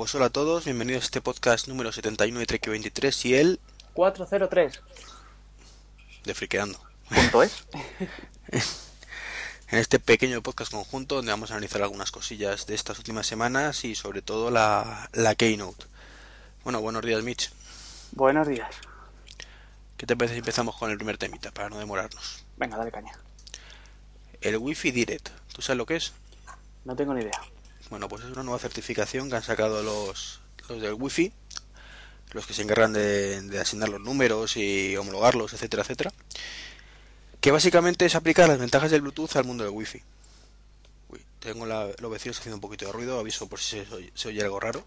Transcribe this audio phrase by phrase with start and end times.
[0.00, 3.60] Pues hola a todos, bienvenidos a este podcast número 71 de Trek 23 y el
[3.92, 4.80] 403.
[6.24, 6.80] de Friqueando.
[7.10, 7.66] Punto es.
[9.70, 13.84] En este pequeño podcast conjunto donde vamos a analizar algunas cosillas de estas últimas semanas
[13.84, 15.84] y sobre todo la, la Keynote.
[16.64, 17.52] Bueno, buenos días Mitch.
[18.12, 18.70] Buenos días.
[19.98, 22.46] ¿Qué te parece si empezamos con el primer temita para no demorarnos?
[22.56, 23.12] Venga, dale caña.
[24.40, 25.28] El Wi-Fi Direct.
[25.52, 26.14] ¿Tú sabes lo que es?
[26.86, 27.38] No tengo ni idea.
[27.90, 31.32] Bueno, pues es una nueva certificación que han sacado los, los del Wi-Fi,
[32.32, 36.12] los que se encargan de, asignar los números y homologarlos, etcétera, etcétera.
[37.40, 40.02] Que básicamente es aplicar las ventajas del Bluetooth al mundo del Wi-Fi.
[41.08, 43.82] Uy, tengo los vecinos haciendo un poquito de ruido, aviso por si
[44.14, 44.84] se, oye- algo raro.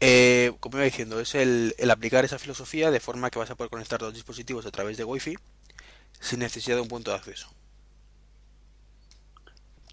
[0.00, 3.70] Eh, como iba diciendo, es el, aplicar esa filosofía de forma que vas a poder
[3.70, 5.36] conectar los dispositivos a través de Wi-Fi
[6.20, 7.48] sin necesidad de un punto de acceso.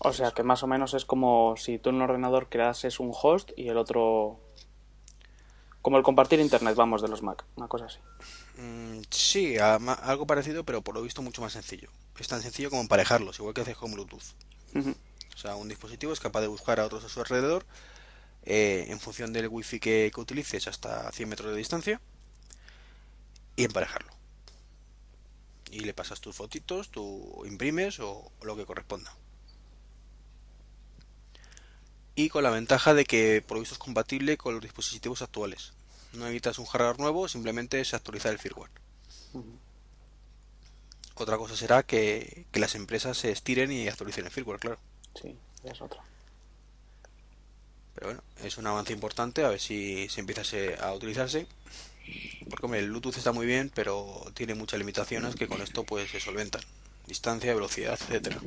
[0.03, 3.11] O sea que más o menos es como si tú en un ordenador creases un
[3.13, 4.39] host y el otro.
[5.81, 7.43] Como el compartir internet, vamos, de los Mac.
[7.55, 7.99] Una cosa así.
[8.57, 11.89] Mm, sí, a- ma- algo parecido, pero por lo visto mucho más sencillo.
[12.19, 14.23] Es tan sencillo como emparejarlos, igual que haces con Bluetooth.
[15.33, 17.65] O sea, un dispositivo es capaz de buscar a otros a su alrededor
[18.43, 21.99] eh, en función del wifi que, que utilices hasta 100 metros de distancia
[23.55, 24.11] y emparejarlo.
[25.71, 29.11] Y le pasas tus fotitos, tú imprimes o, o lo que corresponda.
[32.15, 35.73] Y con la ventaja de que por lo visto es compatible con los dispositivos actuales.
[36.13, 38.69] No necesitas un hardware nuevo, simplemente es actualizar el firmware.
[41.15, 44.79] Otra cosa será que, que las empresas se estiren y actualicen el firmware, claro.
[45.21, 46.01] Sí, ya es otra.
[47.95, 51.47] Pero bueno, es un avance importante, a ver si se empieza a se- a utilizarse.
[52.49, 56.09] Porque hombre, el Bluetooth está muy bien, pero tiene muchas limitaciones que con esto pues
[56.11, 56.61] se solventan.
[57.07, 58.41] Distancia, velocidad, etcétera.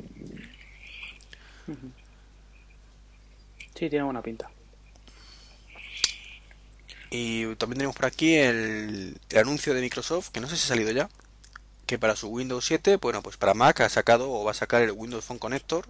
[3.75, 4.49] Sí, tiene buena pinta.
[7.11, 10.67] Y también tenemos por aquí el, el anuncio de Microsoft, que no sé si ha
[10.69, 11.09] salido ya,
[11.85, 14.81] que para su Windows 7, bueno, pues para Mac ha sacado o va a sacar
[14.81, 15.85] el Windows Phone Connector,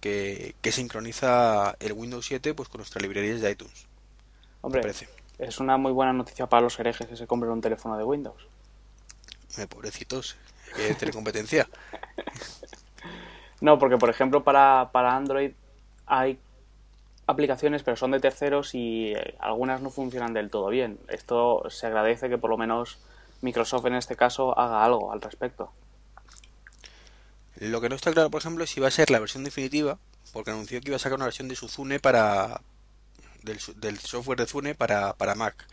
[0.00, 3.86] que, que sincroniza el Windows 7 pues con nuestras librerías de iTunes.
[4.60, 4.82] Hombre,
[5.38, 8.46] es una muy buena noticia para los herejes que se compren un teléfono de Windows.
[9.56, 10.36] Eh, pobrecitos,
[10.76, 11.68] que competencia.
[13.60, 15.50] No, porque por ejemplo para, para Android
[16.06, 16.38] hay
[17.28, 20.98] aplicaciones, pero son de terceros y eh, algunas no funcionan del todo bien.
[21.08, 22.98] Esto se agradece que por lo menos
[23.42, 25.70] Microsoft en este caso haga algo al respecto.
[27.56, 29.98] Lo que no está claro, por ejemplo, es si va a ser la versión definitiva,
[30.32, 32.62] porque anunció que iba a sacar una versión de su Zune para
[33.42, 35.66] del, software de Zune para, para Mac.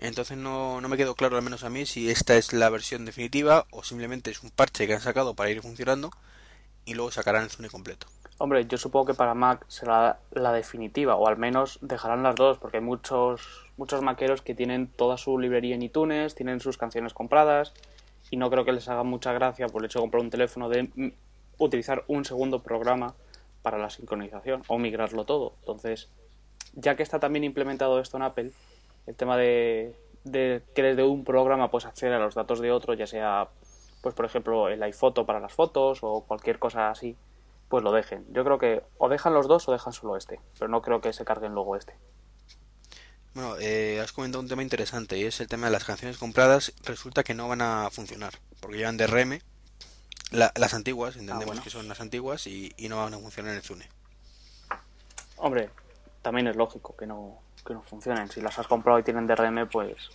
[0.00, 3.04] Entonces no, no me quedó claro, al menos a mí, si esta es la versión
[3.04, 6.10] definitiva o simplemente es un parche que han sacado para ir funcionando
[6.84, 8.08] y luego sacarán el Zune completo.
[8.40, 12.58] Hombre, yo supongo que para Mac será la definitiva, o al menos dejarán las dos,
[12.58, 17.14] porque hay muchos, muchos maqueros que tienen toda su librería en iTunes, tienen sus canciones
[17.14, 17.74] compradas,
[18.30, 20.68] y no creo que les haga mucha gracia por el hecho de comprar un teléfono
[20.68, 21.12] de
[21.58, 23.14] utilizar un segundo programa
[23.62, 25.54] para la sincronización, o migrarlo todo.
[25.58, 26.08] Entonces,
[26.74, 28.52] ya que está también implementado esto en Apple,
[29.08, 32.94] el tema de, de que desde un programa pues acceder a los datos de otro,
[32.94, 33.48] ya sea,
[34.00, 37.16] pues por ejemplo, el iPhoto para las fotos o cualquier cosa así,
[37.68, 38.24] pues lo dejen.
[38.32, 41.12] Yo creo que o dejan los dos o dejan solo este, pero no creo que
[41.12, 41.94] se carguen luego este.
[43.34, 46.72] Bueno, eh, has comentado un tema interesante y es el tema de las canciones compradas.
[46.84, 49.40] Resulta que no van a funcionar porque llevan DRM,
[50.30, 51.62] la- las antiguas, entendemos bueno.
[51.62, 53.88] que son las antiguas y, y no van a funcionar en el Zune.
[55.36, 55.70] Hombre,
[56.22, 58.28] también es lógico que no, que no funcionen.
[58.30, 60.10] Si las has comprado y tienen DRM, pues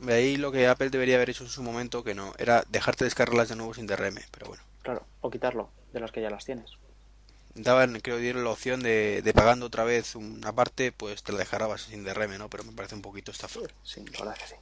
[0.00, 3.04] De ahí lo que Apple debería haber hecho en su momento, que no, era dejarte
[3.04, 4.62] descargarlas de nuevo sin DRM, pero bueno.
[4.82, 6.72] claro, o quitarlo de las que ya las tienes.
[7.54, 11.38] Daban, creo dieron la opción de, de pagando otra vez una parte, pues te la
[11.38, 12.48] dejarás sin DRM, ¿no?
[12.48, 13.60] Pero me parece un poquito estafa.
[13.82, 14.60] Sí, la verdad es que sí.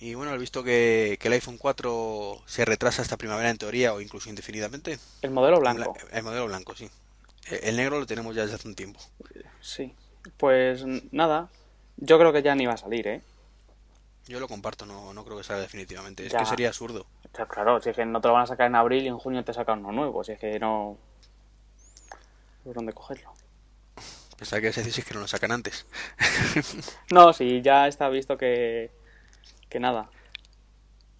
[0.00, 3.94] Y bueno, he visto que, que el iPhone 4 se retrasa hasta primavera en teoría
[3.94, 4.98] o incluso indefinidamente.
[5.22, 5.96] El modelo blanco.
[6.12, 6.90] El modelo blanco, sí.
[7.50, 9.00] El el negro lo tenemos ya desde hace un tiempo.
[9.60, 9.94] Sí.
[10.36, 11.48] Pues nada,
[11.96, 13.22] yo creo que ya ni va a salir, ¿eh?
[14.28, 16.26] Yo lo comparto, no, no creo que salga definitivamente.
[16.26, 16.38] Es Ya.
[16.40, 17.06] que sería absurdo.
[17.50, 19.42] Claro, si es que no te lo van a sacar en abril y en junio
[19.44, 20.98] te sacan uno nuevo, si es que no...
[22.64, 23.32] ¿Por dónde cogerlo?
[24.36, 25.86] Pensaba que decís que no lo sacan antes.
[27.10, 28.90] No, sí, ya está visto que,
[29.68, 30.10] que nada.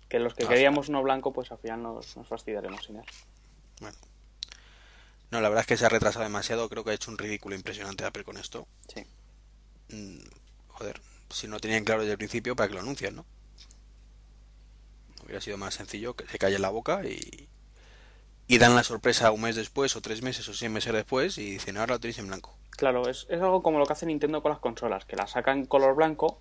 [0.08, 3.04] Que los que Ah, queríamos uno blanco, pues al final nos, nos fastidiaremos sin él.
[3.80, 3.96] Bueno.
[5.30, 6.68] No, la verdad es que se ha retrasado demasiado.
[6.68, 8.66] Creo que ha hecho un ridículo impresionante Apple con esto.
[8.94, 9.04] Sí.
[9.90, 10.20] Mm,
[10.68, 11.00] joder,
[11.30, 13.26] si no tenían claro desde el principio, ¿para que lo anuncian, no?
[15.24, 17.48] Hubiera sido más sencillo que se calle la boca y,
[18.46, 21.50] y dan la sorpresa un mes después, o tres meses, o seis meses después, y
[21.52, 22.56] dicen, ahora lo tenéis en blanco.
[22.70, 25.66] Claro, es, es algo como lo que hace Nintendo con las consolas, que las sacan
[25.66, 26.40] color blanco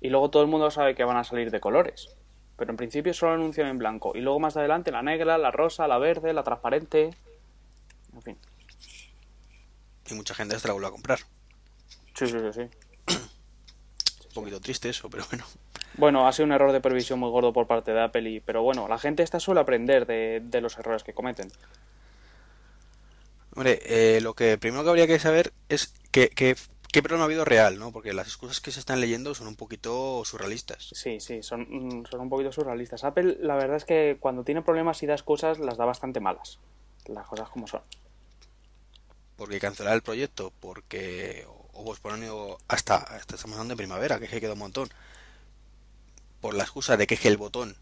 [0.00, 2.10] y luego todo el mundo sabe que van a salir de colores.
[2.56, 4.12] Pero en principio solo anuncian en blanco.
[4.14, 7.10] Y luego más adelante la negra, la rosa, la verde, la transparente.
[8.12, 8.38] En fin.
[10.10, 11.20] Y mucha gente hasta la vuelve a comprar.
[12.14, 12.87] Sí, sí, sí, sí.
[14.38, 15.44] Un poquito triste eso, pero bueno.
[15.96, 18.62] Bueno, ha sido un error de previsión muy gordo por parte de Apple, y, pero
[18.62, 21.50] bueno, la gente está suele aprender de, de los errores que cometen.
[23.54, 26.56] Hombre, eh, lo que primero que habría que saber es que, que-
[26.92, 27.92] qué problema ha habido real, ¿no?
[27.92, 30.92] Porque las excusas que se están leyendo son un poquito surrealistas.
[30.92, 33.04] Sí, sí, son, mm, son un poquito surrealistas.
[33.04, 36.58] Apple, la verdad es que cuando tiene problemas y da excusas, las da bastante malas.
[37.06, 37.82] Las cosas como son.
[39.36, 41.46] Porque cancelar el proyecto, porque...
[41.80, 44.88] O posponerlo hasta, hasta estamos hablando de primavera, que es que queda un montón.
[46.40, 47.76] Por la excusa de que es que el botón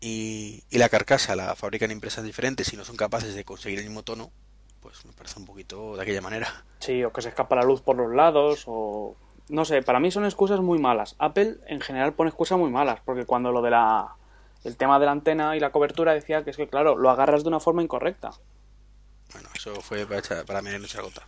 [0.00, 3.84] y, y la carcasa la fabrican empresas diferentes y no son capaces de conseguir el
[3.84, 4.32] mismo tono,
[4.80, 6.64] pues me parece un poquito de aquella manera.
[6.80, 9.14] Sí, o que se escapa la luz por los lados, o...
[9.48, 11.14] No sé, para mí son excusas muy malas.
[11.20, 14.16] Apple en general pone excusas muy malas, porque cuando lo de la...
[14.64, 17.44] El tema de la antena y la cobertura decía que es que, claro, lo agarras
[17.44, 18.32] de una forma incorrecta.
[19.32, 21.22] Bueno, eso fue para, para medir nuestra gota.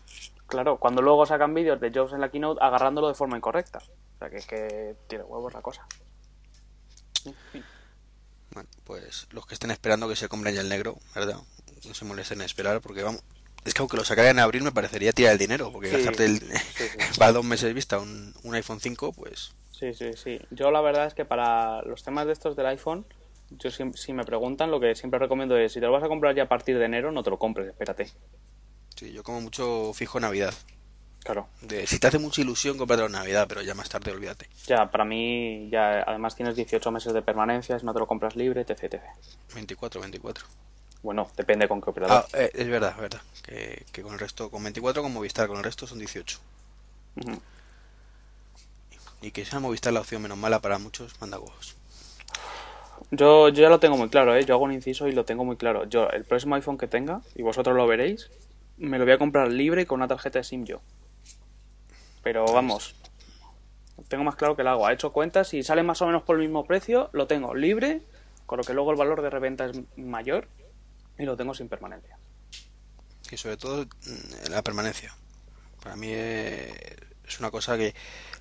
[0.48, 3.78] Claro, cuando luego sacan vídeos de Jobs en la keynote agarrándolo de forma incorrecta.
[3.78, 5.86] O sea, que es que tiene huevos la cosa.
[7.26, 7.64] En fin.
[8.52, 11.36] Bueno, pues los que estén esperando que se compren ya el negro, ¿verdad?
[11.86, 13.22] No se molesten en esperar porque vamos...
[13.64, 16.24] Es que aunque lo sacaran en abril me parecería tirar el dinero, porque Sí, gastarte
[16.24, 16.40] el...
[16.40, 17.18] sí, sí.
[17.18, 19.54] para dos meses vista un, un iPhone 5, pues...
[19.70, 20.40] Sí, sí, sí.
[20.50, 23.04] Yo la verdad es que para los temas de estos del iPhone,
[23.50, 26.08] yo si, si me preguntan, lo que siempre recomiendo es, si te lo vas a
[26.08, 28.10] comprar ya a partir de enero, no te lo compres, espérate.
[28.98, 30.52] Sí, yo como mucho fijo Navidad.
[31.22, 31.46] Claro.
[31.60, 34.48] De, si te hace mucha ilusión, cómpratelo en Navidad, pero ya más tarde olvídate.
[34.66, 38.34] Ya, para mí, ya además tienes 18 meses de permanencia, si no te lo compras
[38.34, 39.02] libre, etc, etc.
[39.54, 40.46] 24, 24.
[41.04, 42.24] Bueno, depende con qué operador.
[42.24, 43.20] Ah, eh, es verdad, es verdad.
[43.44, 46.40] Que, que con el resto, con 24 con Movistar, con el resto son 18.
[47.24, 47.40] Ujú.
[49.22, 51.76] Y que sea Movistar la opción menos mala para muchos, manda huevos.
[53.12, 54.44] Yo, yo ya lo tengo muy claro, ¿eh?
[54.44, 55.84] Yo hago un inciso y lo tengo muy claro.
[55.84, 58.28] Yo, el próximo iPhone que tenga, y vosotros lo veréis,
[58.78, 60.80] me lo voy a comprar libre con una tarjeta de SIM yo.
[62.22, 62.94] Pero vamos,
[64.08, 64.90] tengo más claro que el agua.
[64.90, 68.02] He hecho cuentas y sale más o menos por el mismo precio, lo tengo libre,
[68.46, 70.48] con lo que luego el valor de reventa es mayor
[71.18, 72.18] y lo tengo sin permanencia.
[73.30, 75.14] Y sobre todo mm, la permanencia.
[75.82, 76.96] Para mí eh,
[77.26, 77.94] es una cosa que,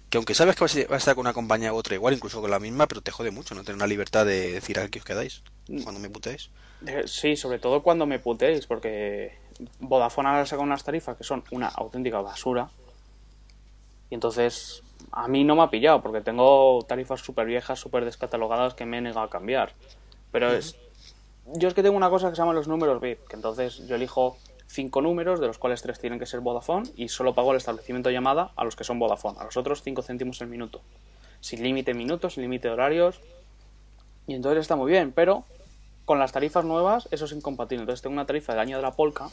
[0.10, 2.50] que aunque sabes que vas a estar con una compañía u otra igual, incluso con
[2.50, 5.44] la misma, pero te jode mucho no tener una libertad de decir aquí os quedáis
[5.84, 6.50] cuando me putéis.
[6.86, 9.38] Eh, Sí, sobre todo cuando me putéis, porque
[9.80, 12.70] Vodafone ahora saca unas tarifas que son una auténtica basura.
[14.10, 18.74] Y entonces a mí no me ha pillado, porque tengo tarifas súper viejas, súper descatalogadas
[18.74, 19.74] que me he negado a cambiar.
[20.32, 20.76] Pero es.
[21.54, 23.96] Yo es que tengo una cosa que se llama los números VIP, que entonces yo
[23.96, 27.58] elijo cinco números, de los cuales tres tienen que ser Vodafone, y solo pago el
[27.58, 30.82] establecimiento llamada a los que son Vodafone, a los otros 5 céntimos el minuto.
[31.40, 33.22] Sin límite minutos, sin límite horarios.
[34.28, 35.46] Y entonces está muy bien, pero
[36.06, 37.84] con las tarifas nuevas eso es incompatible.
[37.84, 39.30] Entonces tengo una tarifa del año de la Polka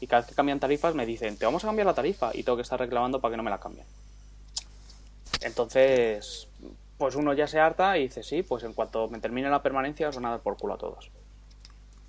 [0.00, 2.42] y cada vez que cambian tarifas me dicen, te vamos a cambiar la tarifa y
[2.42, 3.86] tengo que estar reclamando para que no me la cambien.
[5.40, 6.48] Entonces,
[6.98, 10.08] pues uno ya se harta y dice, sí, pues en cuanto me termine la permanencia
[10.08, 11.10] os van a dar por culo a todos.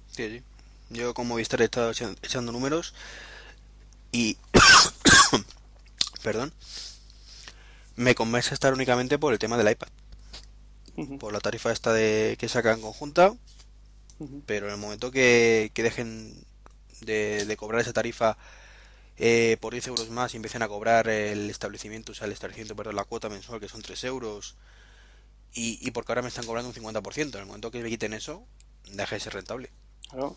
[0.07, 0.43] Sí, sí.
[0.89, 2.94] Yo con Movistar he estado echa- echando números
[4.12, 4.38] y...
[6.24, 6.54] Perdón.
[7.98, 9.89] Me convence estar únicamente por el tema del iPad.
[11.20, 13.34] Por la tarifa esta de que sacan conjunta.
[14.46, 16.46] Pero en el momento que, que dejen
[17.01, 18.38] de, de cobrar esa tarifa
[19.17, 22.75] eh, por 10 euros más y empiecen a cobrar el establecimiento, o sea, el establecimiento,
[22.75, 24.58] perdón, la cuota mensual que son 3 euros
[25.53, 28.13] y, y porque ahora me están cobrando un 50%, en el momento que me quiten
[28.13, 28.46] eso,
[28.91, 29.72] deja de ser rentable.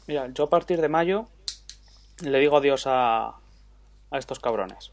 [0.07, 1.27] Mira, yo a partir de mayo
[2.23, 3.37] le digo adiós a,
[4.11, 4.93] a estos cabrones.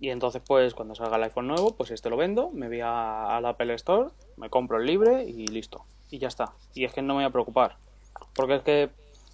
[0.00, 3.46] Y entonces, pues, cuando salga el iPhone nuevo, pues este lo vendo, me voy al
[3.46, 5.84] Apple Store, me compro el libre y listo.
[6.10, 6.52] Y ya está.
[6.74, 7.76] Y es que no me voy a preocupar.
[8.34, 8.90] Porque es que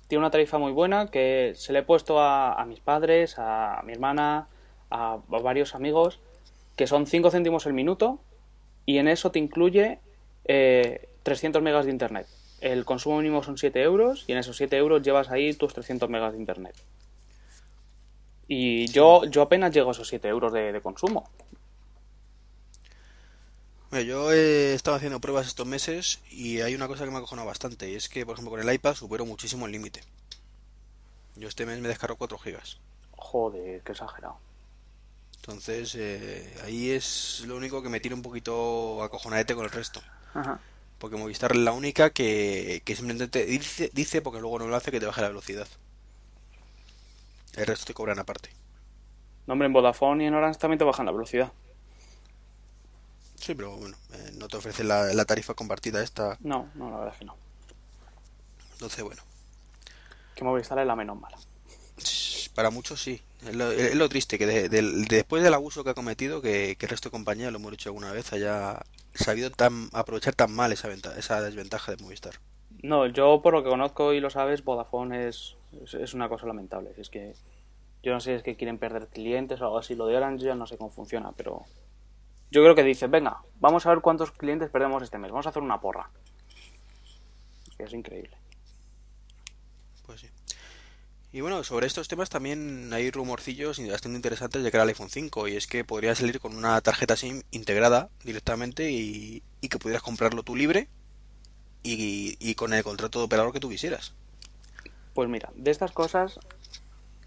[0.08, 3.92] tiene una tarifa muy buena que se le he puesto a, mis padres, a mi
[3.92, 4.49] hermana,
[4.90, 6.20] a, a varios amigos,
[6.76, 8.20] que son 5 céntimos el minuto
[8.87, 10.00] y en eso te incluye
[10.44, 12.26] eh, 300 megas de internet.
[12.61, 16.09] El consumo mínimo son 7 euros y en esos 7 euros llevas ahí tus 300
[16.09, 16.75] megas de internet.
[18.49, 21.29] Y yo, yo apenas llego a esos 7 euros de, de consumo.
[23.91, 27.19] Bueno, yo he estado haciendo pruebas estos meses y hay una cosa que me ha
[27.21, 30.03] acojonado bastante y es que, por ejemplo, con el iPad supero muchísimo el límite.
[31.37, 32.79] Yo este mes me descargo 4 gigas.
[33.12, 34.38] Joder, qué exagerado.
[35.37, 40.03] Entonces, eh, ahí es lo único que me tiene un poquito acojonadete con el resto.
[40.35, 40.61] Ajá.
[40.99, 44.90] Porque Movistar es la única que, que simplemente dice, dice, porque luego no lo hace,
[44.90, 45.69] que te baje la velocidad.
[47.57, 48.55] El resto te cobran aparte.
[49.47, 51.52] No, hombre, en Vodafone y en Orange también te bajan la velocidad.
[53.37, 56.38] Sí, pero bueno, eh, no te ofrece la, la tarifa compartida esta.
[56.40, 57.37] No, no, la verdad es que no.
[58.73, 59.23] Entonces, bueno,
[60.35, 61.37] Que Movistar es la menos mala.
[62.55, 63.21] para muchos sí.
[63.47, 64.69] Es lo, es lo triste, que de-
[65.09, 67.88] después del abuso que ha cometido, que, que el resto de compañías, lo hemos dicho
[67.88, 68.85] alguna vez, haya
[69.19, 72.35] sabido tan, aprovechar tan mal esa, venta- esa desventaja de Movistar.
[72.83, 76.47] No, yo por lo que conozco y lo sabes, Vodafone es, es, es una cosa
[76.47, 76.93] lamentable.
[76.97, 77.35] Es que
[78.03, 79.95] yo no sé si es que quieren perder clientes o algo así.
[79.95, 81.65] Lo de Orange ya no sé cómo funciona, pero
[82.51, 85.31] yo creo que dicen, venga, vamos a ver cuántos clientes perdemos este mes.
[85.31, 86.11] Vamos a hacer una porra.
[87.79, 88.37] Es increíble.
[90.07, 90.29] Pues sí.
[91.30, 95.49] Y bueno, sobre estos temas también hay rumorcillos bastante interesantes de cara al iPhone 5
[95.49, 100.42] y es que podría salir con una tarjeta SIM integrada directamente y, que pudieras comprarlo
[100.42, 100.88] tú libre
[101.82, 104.14] y, con el contrato de operador que tú quisieras.
[105.12, 106.40] Pues mira, de estas cosas,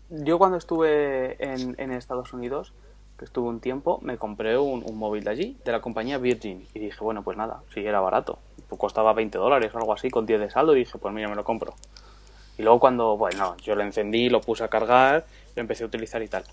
[0.09, 2.73] yo cuando estuve en, Estados Unidos,
[3.19, 6.79] que estuve un tiempo, me compré un, móvil de allí, de la compañía Virgin, y
[6.79, 10.25] dije, bueno, pues nada, si era barato, pues costaba 20 dólares o algo así, con
[10.25, 11.75] 10 de saldo, y dije, pues mira, me lo compro.
[12.61, 15.25] Y luego cuando, bueno, yo lo encendí, lo puse a cargar,
[15.55, 16.43] lo empecé a utilizar y tal.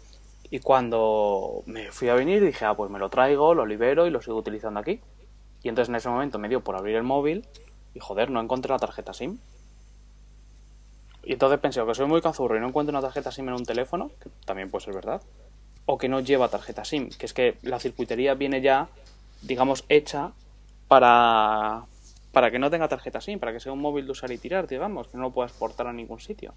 [0.51, 4.11] Y cuando me fui a venir, dije, ah, pues me lo traigo, lo libero y
[4.11, 5.03] lo sigo utilizando aquí.
[5.63, 7.47] Y entonces en ese momento me dio por abrir el móvil
[7.93, 9.37] y joder, no encontré la tarjeta SIM.
[11.25, 13.57] Y entonces pensé, o que soy muy cazurro y no encuentro una tarjeta SIM en
[13.57, 15.21] un teléfono, que también puede ser verdad,
[15.85, 18.89] o que no lleva tarjeta SIM, que es que la circuitería viene ya,
[19.43, 20.33] digamos, hecha
[20.89, 21.85] para,
[22.39, 24.69] para que no tenga tarjeta SIM, para que sea un móvil de usar y tirar,
[24.69, 26.55] digamos, que no lo puedas portar a ningún sitio.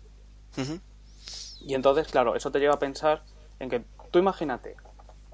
[1.65, 3.23] Y entonces, claro, eso te lleva a pensar
[3.57, 4.75] en que tú imagínate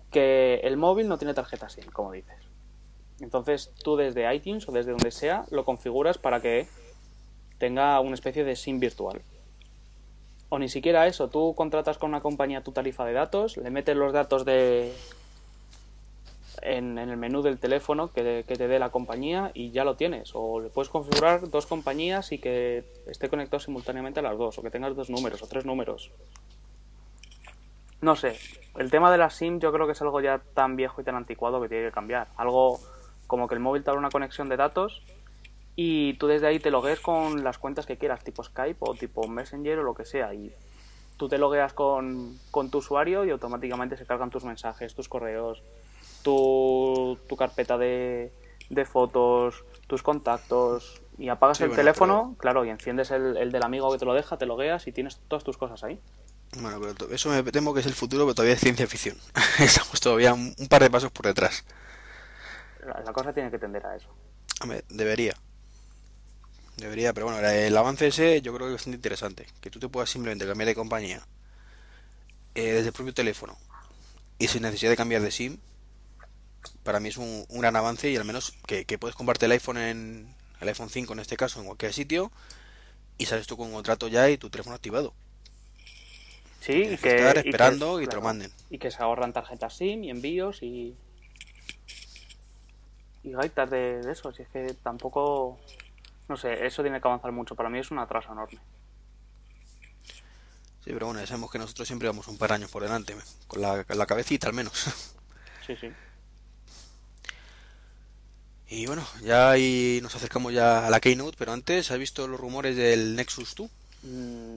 [0.09, 2.37] que el móvil no tiene tarjeta SIM, como dices.
[3.19, 6.65] Entonces tú desde iTunes o desde donde sea lo configuras para que
[7.57, 9.21] tenga una especie de SIM virtual.
[10.47, 13.97] O ni siquiera eso, tú contratas con una compañía tu tarifa de datos, le metes
[13.97, 14.93] los datos de
[16.61, 19.95] en, en el menú del teléfono que, que te dé la compañía y ya lo
[19.95, 20.31] tienes.
[20.33, 24.61] O le puedes configurar dos compañías y que esté conectado simultáneamente a las dos, o
[24.61, 26.11] que tengas dos números o tres números.
[27.99, 28.37] No sé,
[28.77, 31.15] el tema de la SIM yo creo que es algo ya tan viejo y tan
[31.15, 32.27] anticuado que tiene que cambiar.
[32.37, 32.79] Algo
[33.25, 35.01] como que el móvil te abre una conexión de datos
[35.75, 39.27] y tú desde ahí te logues con las cuentas que quieras, tipo Skype o tipo
[39.27, 40.33] Messenger o lo que sea.
[40.33, 40.53] Y
[41.17, 45.63] tú te logueas con, con tu usuario y automáticamente se cargan tus mensajes, tus correos,
[46.27, 48.33] tu, tu carpeta de,
[48.69, 51.01] de fotos, tus contactos.
[51.17, 54.05] Y apagas Sí, el bueno, teléfono, claro, y enciendes el, el del amigo que te
[54.05, 55.99] lo deja, te logueas y tienes todas tus cosas ahí.
[56.61, 59.17] Bueno, pero eso me temo que es el futuro, pero todavía es ciencia ficción.
[59.59, 61.63] Estamos todavía un, un par de pasos por detrás.
[62.85, 64.09] La, la cosa tiene que tender a eso.
[64.61, 65.33] Hombre, debería.
[66.77, 69.47] Debería, pero bueno, el avance ese yo creo que es bastante interesante.
[69.61, 71.27] Que tú te puedas simplemente cambiar de compañía
[72.55, 73.57] eh, desde el propio teléfono
[74.39, 75.59] y sin necesidad de cambiar de SIM.
[76.83, 79.51] Para mí es un, un gran avance y al menos que, que puedes comprarte el
[79.53, 82.31] iPhone en el iPhone 5 en este caso en cualquier sitio
[83.17, 85.13] y sales tú con un contrato ya y tu teléfono activado.
[86.61, 88.51] Sí, y que que, estar y que- esperando y te lo manden.
[88.69, 90.95] Y que se ahorran tarjetas SIM y envíos y.
[93.23, 94.31] Y gaitas de, de eso.
[94.33, 95.59] Si es que tampoco.
[96.29, 97.55] No sé, eso tiene que avanzar mucho.
[97.55, 98.59] Para mí es un atraso enorme.
[100.83, 103.15] Sí, pero bueno, ya sabemos que nosotros siempre vamos un par de años por delante,
[103.47, 104.73] con la, con la cabecita al menos.
[105.65, 105.89] Sí, sí.
[108.69, 112.39] Y bueno, ya ahí nos acercamos ya a la Keynote, pero antes, ¿has visto los
[112.39, 113.69] rumores del Nexus 2?
[114.03, 114.55] Mm,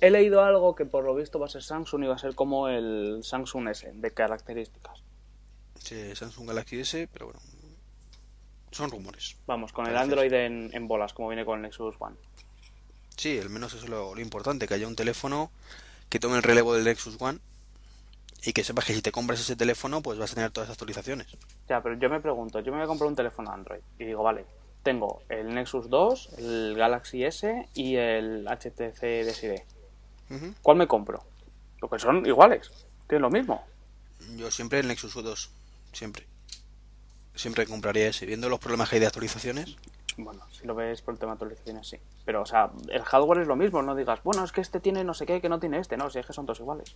[0.00, 2.34] he leído algo que por lo visto va a ser Samsung y va a ser
[2.34, 5.02] como el Samsung S de características.
[5.78, 7.40] Sí, Samsung Galaxy S, pero bueno,
[8.70, 9.36] son rumores.
[9.46, 9.96] Vamos, con el.
[9.96, 12.16] Android en, en bolas, como viene con el Nexus One.
[13.16, 15.50] Sí, al menos eso es lo, lo importante, que haya un teléfono
[16.08, 17.38] que tome el relevo del Nexus One
[18.44, 20.74] y que sepas que si te compras ese teléfono, pues vas a tener todas las
[20.74, 21.26] actualizaciones.
[21.68, 24.22] Ya, pero yo me pregunto, yo me voy a comprar un teléfono Android y digo,
[24.22, 24.44] vale,
[24.82, 29.62] tengo el Nexus 2, el Galaxy S y el HTC DSiD.
[30.30, 30.54] Ujú.
[30.62, 31.22] ¿Cuál me compro?
[31.80, 32.70] Porque son iguales,
[33.08, 33.64] tienen lo mismo.
[34.36, 35.50] Yo siempre el Nexus 2,
[35.92, 36.26] siempre.
[37.34, 39.76] Siempre compraría ese, viendo los problemas que hay de actualizaciones.
[40.16, 41.96] Bueno, si lo ves por el tema de actualizaciones, sí.
[42.24, 45.02] Pero, o sea, el hardware es lo mismo, no digas, bueno, es que este tiene
[45.02, 46.94] no sé qué, que no tiene este, no, si es que son todos iguales.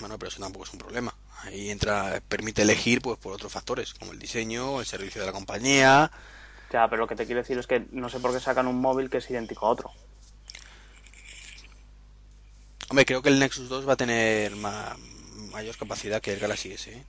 [0.00, 1.14] Bueno, pero eso tampoco es un problema.
[1.42, 5.32] Ahí entra, permite elegir pues por otros factores, como el diseño, el servicio de la
[5.32, 6.10] compañía.
[6.72, 8.80] Ya, pero lo que te quiero decir es que no sé por qué sacan un
[8.80, 9.90] móvil que es idéntico a otro.
[12.88, 14.96] Hombre, creo que el Nexus 2 va a tener ma-
[15.52, 16.92] mayor capacidad que el Galaxy S.
[16.92, 17.04] ¿eh?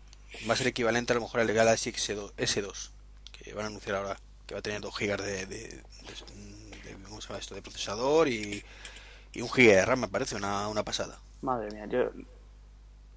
[0.49, 2.89] Va a ser equivalente a lo mejor al Galaxy S2, S2,
[3.31, 5.83] que van a anunciar ahora que va a tener 2 GB de, de, de-
[7.07, 7.55] ¿cómo se llama esto?
[7.55, 8.63] de procesador y,
[9.33, 11.19] y un GB de RAM, me parece una, una pasada.
[11.41, 12.11] Madre mía, yo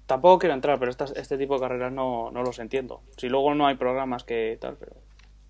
[0.05, 3.01] tampoco quiero entrar, pero estas, este tipo de carreras no, no los entiendo.
[3.17, 4.95] Si luego no hay programas que tal, pero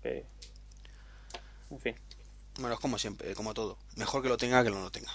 [0.02, 0.24] que...
[1.70, 1.94] En fin,
[2.60, 3.76] Bueno, es como siempre, como todo.
[3.96, 5.10] Mejor que lo tenga que no lo tenga.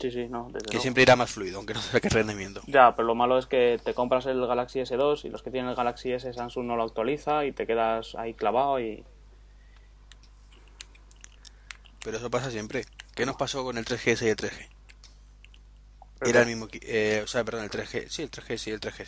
[0.00, 0.82] sí, sí, no, desde Que luego.
[0.82, 2.60] siempre irá más fluido, aunque no saque rendimiento.
[2.66, 5.70] Ya, pero lo malo es que te compras el Galaxy S2 y los que tienen
[5.70, 9.04] el Galaxy S Samsung no lo actualiza y te quedas ahí clavado y...
[12.02, 12.84] Pero eso pasa siempre.
[13.14, 14.68] ¿Qué nos pasó con el 3GS y el 3G?
[16.28, 19.06] Era el mismo, eh, o sea, perdón, el 3G, sí, el 3G, sí, el 3G.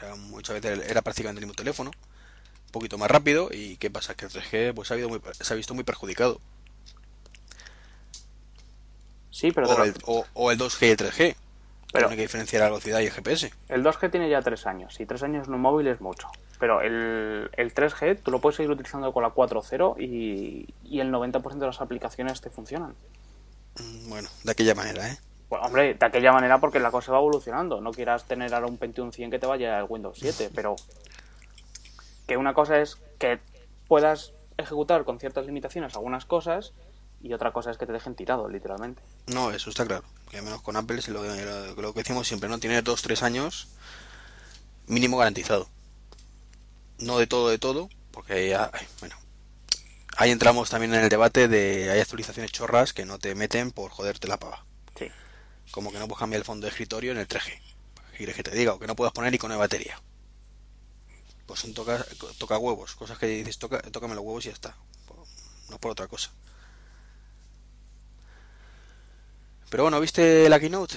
[0.00, 4.14] Era muchas veces era prácticamente el mismo teléfono, un poquito más rápido y qué pasa
[4.14, 6.40] que el 3G pues se ha, habido muy- se ha visto muy perjudicado.
[9.30, 11.16] Sí, pero O el, o, o el 2G y el 3G.
[11.18, 11.36] Pero-
[11.92, 13.52] Pero hay que diferenciar la velocidad y el GPS.
[13.68, 16.28] El 2G tiene ya 3 años y 3 años en un móvil es mucho.
[16.58, 21.10] Pero el, el 3G tú lo puedes seguir utilizando con la 4.0 y, y el
[21.10, 22.94] 90% de las aplicaciones te funcionan.
[23.78, 25.18] Mm, Bueno, de aquella manera, ¿eh?
[25.52, 27.82] Bueno, hombre, de aquella manera porque la cosa va evolucionando.
[27.82, 30.76] No quieras tener ahora un Pentium 100 que te vaya al Windows 7, pero
[32.26, 33.38] que una cosa es que
[33.86, 36.72] puedas ejecutar con ciertas limitaciones algunas cosas
[37.20, 39.02] y otra cosa es que te dejen tirado, literalmente.
[39.26, 40.04] No, eso está claro.
[40.32, 42.58] Y al menos con Apple es lo, lo- lo que decimos siempre, ¿no?
[42.58, 43.68] Tiene 2-3 años
[44.86, 45.68] mínimo garantizado.
[46.98, 49.16] No de todo, de todo, porque ya, bueno.
[50.16, 53.90] Ahí entramos también en el debate de hay actualizaciones chorras que no te meten por
[53.90, 54.64] joderte la pava.
[55.72, 57.58] Como que no puedes cambiar el fondo de escritorio en el 3G.
[58.12, 58.74] ¿Qué quieres que te diga?
[58.74, 59.98] O que no puedas poner icono de batería.
[61.46, 62.04] Pues son toca,
[62.38, 64.76] toca huevos, cosas que dices, toca, tócame los huevos y ya está.
[65.70, 66.30] No por otra cosa.
[69.70, 70.94] Pero bueno, ¿viste la keynote?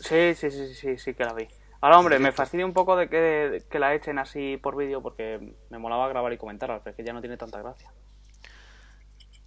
[0.00, 1.48] Sí, sí, sí, sí, sí que la vi.
[1.80, 5.54] Ahora, hombre, me fastidia un poco de que, que la echen así por vídeo porque
[5.70, 7.90] me molaba grabar y comentarla, pero es que ya no tiene tanta gracia.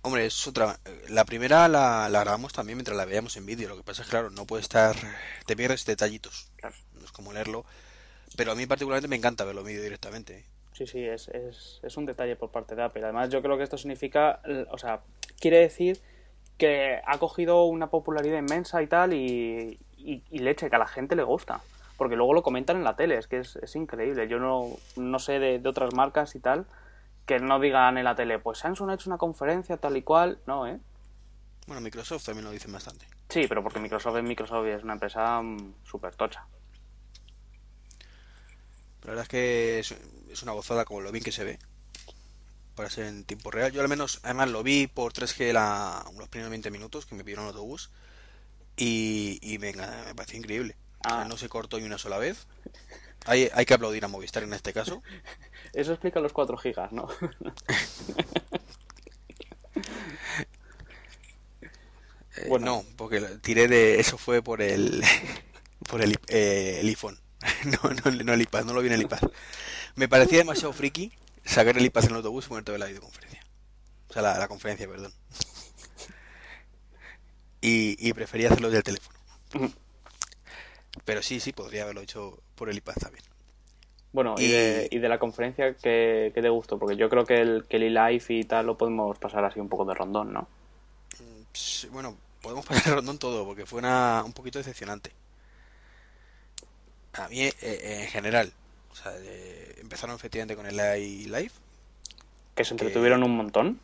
[0.01, 0.79] Hombre, es otra.
[1.09, 3.67] La primera la, la grabamos también mientras la veíamos en vídeo.
[3.67, 4.95] Lo que pasa es que, claro, no puede estar.
[5.45, 6.49] Te pierdes detallitos.
[6.55, 6.75] Claro.
[6.93, 7.65] No es como leerlo.
[8.37, 10.37] Pero a mí, particularmente, me encanta verlo en vídeo directamente.
[10.39, 10.45] ¿eh?
[10.71, 13.03] Sí, sí, es, es, es un detalle por parte de Apple.
[13.03, 14.39] Además, yo creo que esto significa,
[14.71, 15.01] o sea,
[15.39, 15.99] quiere decir
[16.57, 20.87] que ha cogido una popularidad inmensa y tal, y, y, y leche, que a la
[20.87, 21.59] gente le gusta.
[21.97, 24.29] Porque luego lo comentan en la tele, es que es, es increíble.
[24.29, 26.65] Yo no, no sé de, de otras marcas y tal
[27.29, 30.39] que no digan en la tele, pues Samsung ha hecho una conferencia tal y cual.
[30.47, 30.79] No, ¿eh?
[31.67, 33.05] Bueno, Microsoft también lo dicen bastante.
[33.29, 36.47] Sí, pero porque Microsoft es Microsoft y es una empresa mm, súper tocha.
[38.99, 39.95] Pero la verdad es que es,
[40.31, 41.59] es una gozada como lo bien que se ve.
[42.73, 43.71] Para ser en tiempo real.
[43.71, 47.23] Yo al menos, además lo vi por 3G la, los primeros 20 minutos que me
[47.23, 47.91] pidieron el autobús.
[48.75, 50.75] Y, y venga, me pareció increíble.
[51.05, 51.25] O sea, Ah.
[51.25, 52.47] no se cortó ni una sola vez.
[53.25, 55.03] Hay, hay que aplaudir a Movistar en este caso.
[55.79, 57.07] Eso explica los 4 gigas, ¿no?
[62.37, 62.65] Eh, Bueno.
[62.65, 63.99] No, porque lo- tiré de.
[63.99, 65.03] Eso fue por el.
[65.89, 67.19] por el, eh, el iPhone.
[67.65, 69.19] No, no, no el iPad, no lo vi en el iPad.
[69.95, 71.11] Me parecía demasiado friki
[71.45, 73.41] sacar el iPad en el autobús y ponerte a ver la videoconferencia.
[74.09, 75.13] O sea, la, la conferencia, perdón.
[77.61, 79.19] Y, y prefería hacerlo desde el teléfono.
[81.05, 83.23] Pero sí, sí, podría haberlo hecho por el iPad también.
[84.11, 86.79] Bueno, y, Y- de, y de la conferencia, ¿qué, qué te gustó?
[86.79, 89.69] Porque yo creo que el, que el e-life y tal lo podemos pasar así un
[89.69, 90.47] poco de rondón, ¿no?
[91.53, 95.11] Sí, Bueno, podemos pasar el rondón todo porque fue una, un poquito decepcionante.
[97.13, 98.51] A mí, eh, eh, en general,
[98.91, 101.51] o sea, eh, empezaron efectivamente con el iLive,
[102.55, 103.79] Que se entretuvieron un montón.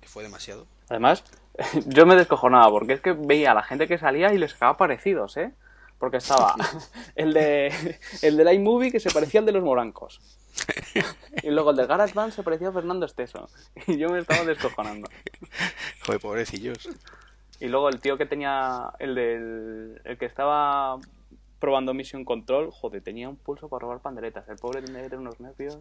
[0.00, 0.66] que fue demasiado.
[0.88, 1.24] Además,
[1.86, 4.76] yo me descojonaba porque es que veía a la gente que salía y les sacaba
[4.76, 5.52] parecidos, ¿eh?
[5.98, 6.54] Porque estaba
[7.14, 10.20] el de el del iMovie que se parecía al de los morancos.
[11.42, 13.48] Y luego el del GarageBand se parecía a Fernando Esteso.
[13.86, 15.08] Y yo me estaba descojonando.
[16.06, 16.88] Joder, pobrecillos.
[17.60, 20.98] Y luego el tío que tenía el del el que estaba
[21.58, 24.46] probando Mission Control, joder, tenía un pulso para robar panderetas.
[24.48, 25.78] El pobre tenía que tener unos nervios.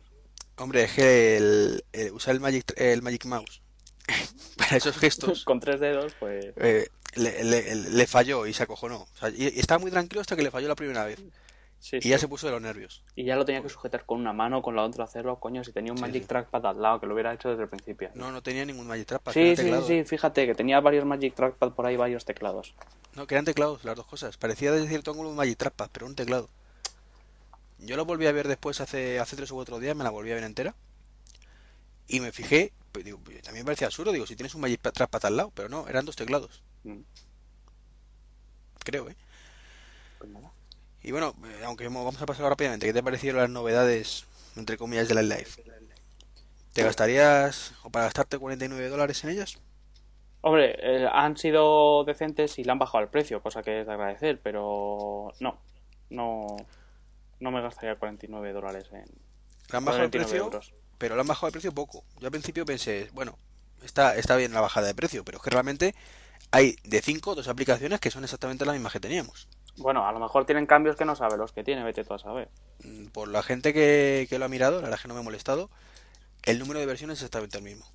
[0.58, 3.62] Hombre, es que el, el- usar el Magic, el Magic Mouse
[4.58, 9.02] para esos gestos Con tres dedos, pues eh, le, le- le falló y se acojonó.
[9.02, 11.19] O sea, y, y estaba muy tranquilo hasta que le falló la primera vez.
[11.80, 12.10] sí, Y sí.
[12.10, 13.04] ya se puso de los nervios.
[13.15, 15.71] Y ya lo tenía que sujetar con una mano, con la otra hacerlo, coño, si
[15.71, 16.28] tenía un Sí, Magic.
[16.28, 18.10] Trackpad al lado, que lo hubiera hecho desde el principio.
[18.15, 19.34] No, no tenía ningún Magic Trackpad.
[19.34, 22.73] sí, sí, sí, fíjate que tenía varios Magic Trackpad por ahí, varios teclados.
[23.15, 24.38] No, que eran teclados, las dos cosas.
[24.38, 26.49] Parecía desde cierto ángulo un Magic Trackpad, pero un teclado.
[27.80, 30.32] Yo lo volví a ver después, hace, hace tres u cuatro días, me la volví
[30.32, 30.73] a ver entera.
[32.08, 35.26] Y me fijé, pues, digo, pues, también parecía absurdo, digo, si tienes un Magic Trackpad
[35.26, 36.63] al lado, pero no, eran dos teclados,
[38.84, 39.15] creo, ¿eh?
[40.17, 40.52] pues nada.
[41.02, 44.78] Y bueno, eh, aunque mo- vamos a pasar rápidamente, ¿qué te parecieron las novedades, entre
[44.78, 45.48] comillas, de la Live?
[46.74, 49.58] ¿Te gastarías, o para gastarte 49 dólares en ellas?
[50.41, 53.93] Hombre, eh, han sido decentes y le han bajado el precio, cosa que es de
[53.93, 55.58] agradecer, pero no,
[56.10, 56.58] no,
[57.39, 59.06] no me gastaría 49 dólares en...
[59.69, 60.74] Le han bajado el 49 precio, euros.
[60.98, 62.04] pero le han bajado el precio poco.
[62.19, 63.38] Yo al principio pensé, bueno,
[63.84, 65.96] está, está bien la bajada de precio, pero es que realmente
[66.53, 69.49] hay de 5 dos aplicaciones que son exactamente las mismas que teníamos.
[69.77, 72.17] Bueno, a lo mejor tienen cambios que no sabe los que tiene, vete tú a
[72.19, 72.49] saber.
[72.83, 75.21] Mm, Por la gente que, que lo ha mirado, la verdad es que no me
[75.21, 75.69] ha molestado,
[76.43, 77.85] el número de versiones es exactamente el mismo.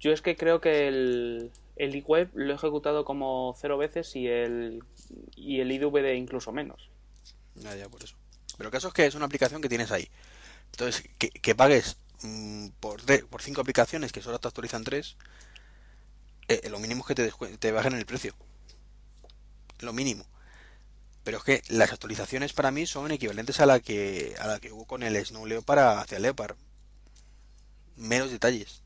[0.00, 4.26] Yo es que creo que el, el iWeb lo he ejecutado como cero veces y
[4.28, 4.82] el,
[5.36, 6.90] y el IDVD incluso menos.
[7.54, 8.16] Ya, ya, por eso.
[8.56, 10.08] Pero el caso es que es una aplicación que tienes ahí.
[10.72, 15.16] Entonces, que, que pagues mm, por, de- por cinco aplicaciones que solo te actualizan tres,
[16.48, 18.34] eh, lo mínimo es que te, te bajen el precio.
[19.80, 20.24] Lo mínimo.
[21.24, 24.72] Pero es que las actualizaciones para mí son equivalentes a la que a la que
[24.72, 26.56] hubo con el Snow Leopard hacia Leopard.
[27.96, 28.82] Menos detalles.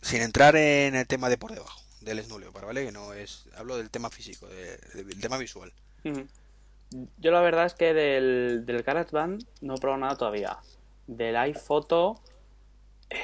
[0.00, 2.84] Sin entrar en el tema de por debajo del Snow Leopard, ¿vale?
[2.84, 3.46] Que no es...
[3.56, 5.72] Hablo del tema físico, de- del tema visual.
[7.18, 10.58] Yo la verdad es que del, del GarageBand no he probado nada todavía.
[11.06, 12.20] Del iPhoto...
[13.10, 13.16] eh,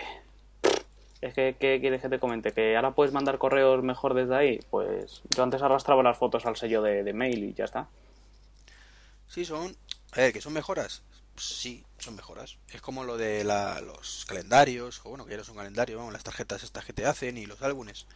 [1.23, 2.53] Es que, ¿qué quieres que te comente?
[2.53, 4.61] ¿Que ahora puedes mandar correos mejor desde ahí?
[4.71, 7.89] Pues yo antes arrastraba las fotos al sello de, de mail y ya está.
[9.29, 9.77] Sí, son.
[10.13, 11.03] A ver, que son mejoras.
[11.37, 12.59] Sí, son mejoras.
[12.69, 16.13] Es como lo de la- los calendarios, o bueno, que ya no son calendarios, vamos,
[16.13, 18.07] las tarjetas estas que te hacen y los álbumes.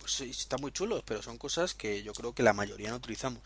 [0.00, 2.96] Pues sí, están muy chulos, pero son cosas que yo creo que la mayoría no
[2.96, 3.42] utilizamos.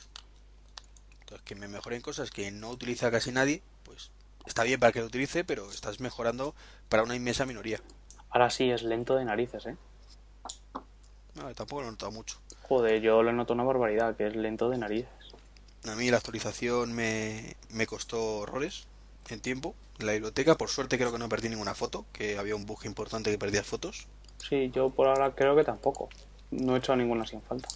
[1.20, 4.10] Entonces, que me mejoren cosas que no utiliza casi nadie, pues
[4.46, 6.54] está bien para que lo utilice, pero estás mejorando
[6.88, 7.80] para una inmensa minoría.
[8.34, 9.76] Ahora sí es lento de narices, ¿eh?
[11.36, 12.36] No, tampoco lo he notado mucho.
[12.68, 15.08] Joder, yo le noto una barbaridad, que es lento de narices.
[15.84, 18.88] A mí la actualización me, me costó horrores
[19.28, 19.76] en tiempo.
[20.00, 22.84] En la biblioteca, por suerte creo que no perdí ninguna foto, que había un bug
[22.86, 24.08] importante que perdía fotos.
[24.38, 26.08] Sí, yo por ahora creo que tampoco.
[26.50, 27.68] No he hecho ninguna sin falta.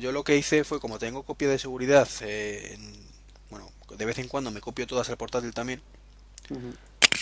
[0.00, 3.08] Yo lo que hice fue, como tengo copia de seguridad, eh, en-
[3.50, 5.82] bueno, de vez en cuando me copio todas al portátil también,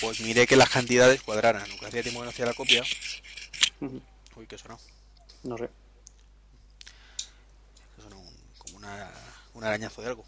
[0.01, 1.69] pues miré que las cantidades cuadraran.
[1.71, 2.83] Aunque hacía tiempo que no hacía la copia.
[4.37, 4.79] Uy, que sonó.
[5.45, 5.69] No sé.
[7.97, 9.11] Que sonó un- como una,
[9.55, 10.25] un arañazo de algo.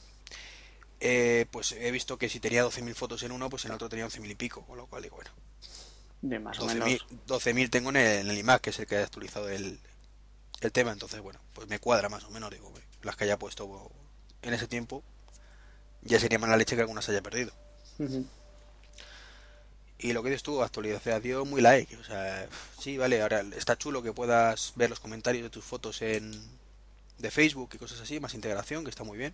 [1.00, 3.88] Eh, pues he visto que si tenía 12.000 fotos en uno, pues en el otro
[3.88, 5.30] tenía 11.000 y pico, con lo cual digo, bueno,
[6.20, 7.06] De más o 12.000 menos.
[7.26, 9.80] 12.000 tengo en el, en el iMac, que es el que ha actualizado el,
[10.60, 13.90] el tema, entonces bueno, pues me cuadra más o menos, digo, las que haya puesto
[14.42, 15.02] en ese tiempo,
[16.02, 17.52] ya sería mala leche que algunas haya perdido.
[17.98, 18.24] Ujú.
[20.02, 22.46] Y lo que dices tú, actualización muy like, o sea,
[22.78, 26.32] sí, vale, ahora está chulo que puedas ver los comentarios de tus fotos en
[27.18, 29.32] de Facebook y cosas así, más integración, que está muy bien.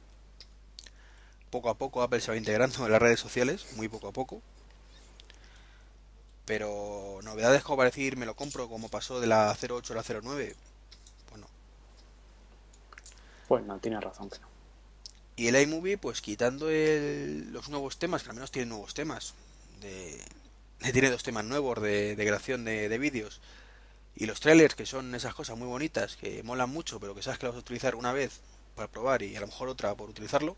[1.51, 4.43] Poco a poco Apple se va integrando en las redes sociales, muy poco a poco.
[6.45, 10.03] Pero novedades como para decir, me lo compro, como pasó de la 08 a la
[10.03, 10.57] 09,
[11.31, 11.47] bueno.
[13.47, 14.49] Pues no, tienes razón que no.
[15.37, 19.35] Y el iMovie, pues quitando el- los nuevos temas, que al menos tiene nuevos temas,
[19.81, 20.21] de,
[20.81, 23.41] de- tiene dos temas nuevos de, de creación de, de vídeos,
[24.17, 27.39] y los trailers, que son esas cosas muy bonitas, que molan mucho, pero que sabes
[27.41, 28.41] que las vas a utilizar una vez
[28.77, 30.57] para probar y a lo mejor otra por utilizarlo,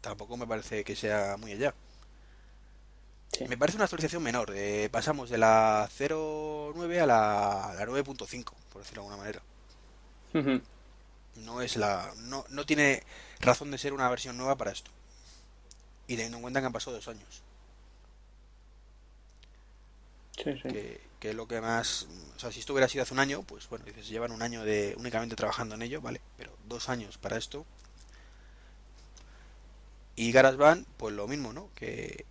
[0.00, 1.74] tampoco me parece que sea muy allá.
[3.32, 3.44] Sí.
[3.48, 8.82] Me parece una actualización menor, eh, pasamos de la 09 a la, la 9.5, por
[8.82, 9.42] decirlo de alguna manera.
[11.36, 12.12] No es la.
[12.16, 13.04] No, no tiene
[13.40, 14.90] razón de ser una versión nueva para esto.
[16.08, 17.42] Y teniendo en cuenta que han pasado dos años.
[20.36, 20.68] Sí, sí.
[20.68, 22.06] Que, que es lo que más.
[22.36, 24.64] O sea, si esto hubiera sido hace un año, pues bueno, dices, llevan un año
[24.64, 26.20] de únicamente trabajando en ello, ¿vale?
[26.36, 27.64] Pero dos años para esto.
[30.14, 31.68] Y GarageBand, pues lo mismo, ¿no?
[31.74, 32.24] Que.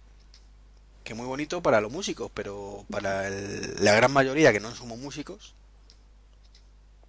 [1.03, 4.97] Que muy bonito para los músicos, pero para el- la gran mayoría que no somos
[4.97, 5.53] músicos,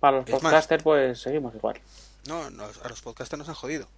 [0.01, 1.81] Para los podcasters, pues seguimos igual.
[2.29, 3.89] no, nos- a los podcasters nos han jodido.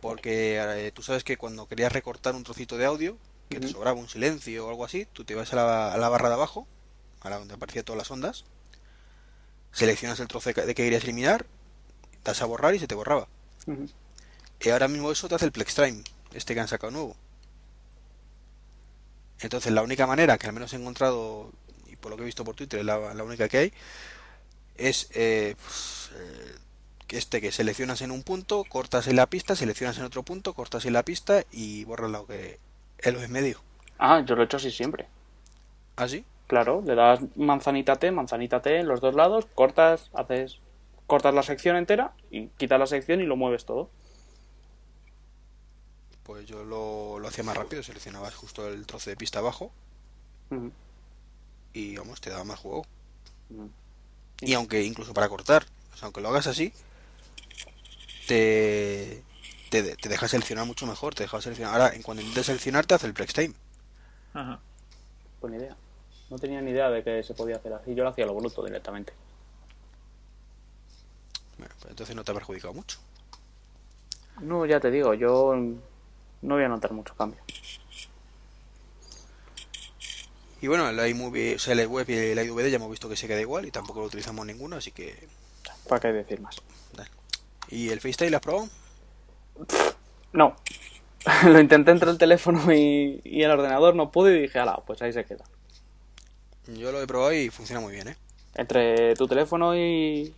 [0.00, 3.18] Porque eh, tú sabes que cuando querías recortar un trocito de audio,
[3.54, 6.08] que te sobraba un silencio o algo así, tú te ibas a la, a la
[6.08, 6.66] barra de abajo,
[7.20, 8.44] a la donde aparecían todas las ondas,
[9.72, 11.46] seleccionas el trozo de que querías eliminar,
[12.24, 13.28] das a borrar y se te borraba.
[14.60, 17.16] Y ahora mismo eso te hace el Plextime, este que han sacado nuevo.
[19.40, 21.50] Entonces la única manera que al menos he encontrado,
[21.88, 23.72] y por lo que he visto por Twitter, es la, la única que hay,
[24.76, 26.54] es eh, pues, eh,
[27.08, 30.84] este que seleccionas en un punto, cortas en la pista, seleccionas en otro punto, cortas
[30.84, 32.60] en la pista y borras lo que
[33.02, 33.60] es lo en medio.
[33.98, 35.06] Ah, yo lo he hecho así siempre.
[35.96, 36.24] ¿Así?
[36.46, 40.60] Claro, le das manzanita T, manzanita T en los dos lados, cortas, haces,
[41.06, 43.90] cortas la sección entera y quitas la sección y lo mueves todo.
[46.22, 49.72] pues yo lo, lo hacía más rápido, seleccionabas justo el trozo de pista abajo
[51.72, 52.86] y vamos, te daba más juego.
[54.40, 56.72] Y aunque incluso para cortar, o sea, aunque lo hagas así,
[58.26, 59.24] te,
[59.70, 61.80] te, te deja seleccionar mucho mejor, te deja seleccionar.
[61.80, 63.54] Ahora, en cuanto intentes seleccionar, te hace el flex time.
[64.34, 64.60] Ajá.
[65.40, 65.76] Buena idea.
[66.28, 67.94] No tenía ni idea de que se podía hacer así.
[67.94, 69.12] Yo lo hacía lo bruto directamente.
[71.58, 72.98] Bueno, pues entonces no te ha perjudicado mucho.
[74.40, 75.54] No, ya te digo, yo
[76.42, 77.40] no voy a notar mucho cambio.
[80.62, 83.16] Y bueno, el iMovie, o sea, el web y el iDVD ya hemos visto que
[83.16, 85.28] se queda igual y tampoco lo utilizamos ninguno, así que.
[85.88, 86.56] ¿Para qué decir más?
[86.94, 87.10] dale.
[87.68, 88.68] ¿Y el FaceTime lo has probado?
[90.32, 90.56] No.
[91.46, 95.02] lo intenté entre el teléfono y, y el ordenador, no pude y dije, ala, pues
[95.02, 95.44] ahí se queda.
[96.66, 98.16] Yo lo he probado y funciona muy bien, ¿eh?
[98.54, 100.34] Entre tu teléfono y...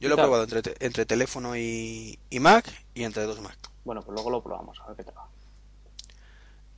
[0.00, 3.56] Yo lo he probado entre, te- entre teléfono y, y Mac y entre dos Mac.
[3.84, 5.28] Bueno, pues luego lo probamos, a ver qué tal va.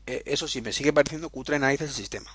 [0.06, 2.30] Eh, eso sí, me sigue pareciendo cutre en narices el sistema.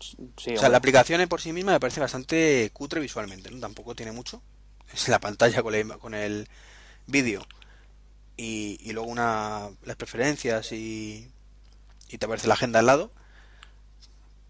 [0.00, 0.68] Sí, O sea, hombre.
[0.70, 3.58] la aplicación en por sí misma me parece bastante cutre visualmente, ¿no?
[3.60, 4.42] Tampoco tiene mucho.
[4.92, 6.48] Es la pantalla con, la- con el
[7.06, 7.44] vídeo
[8.36, 11.30] y, y luego una, las preferencias y,
[12.08, 13.12] y te aparece la agenda al lado.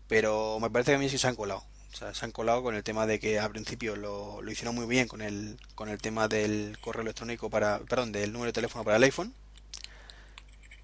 [0.09, 1.65] Pero me parece que a mí sí se han colado.
[1.93, 4.75] O sea, se han colado con el tema de que al principio lo, lo hicieron
[4.75, 8.53] muy bien con el, con el tema del correo electrónico para, perdón, del número de
[8.53, 9.35] teléfono para el iPhone.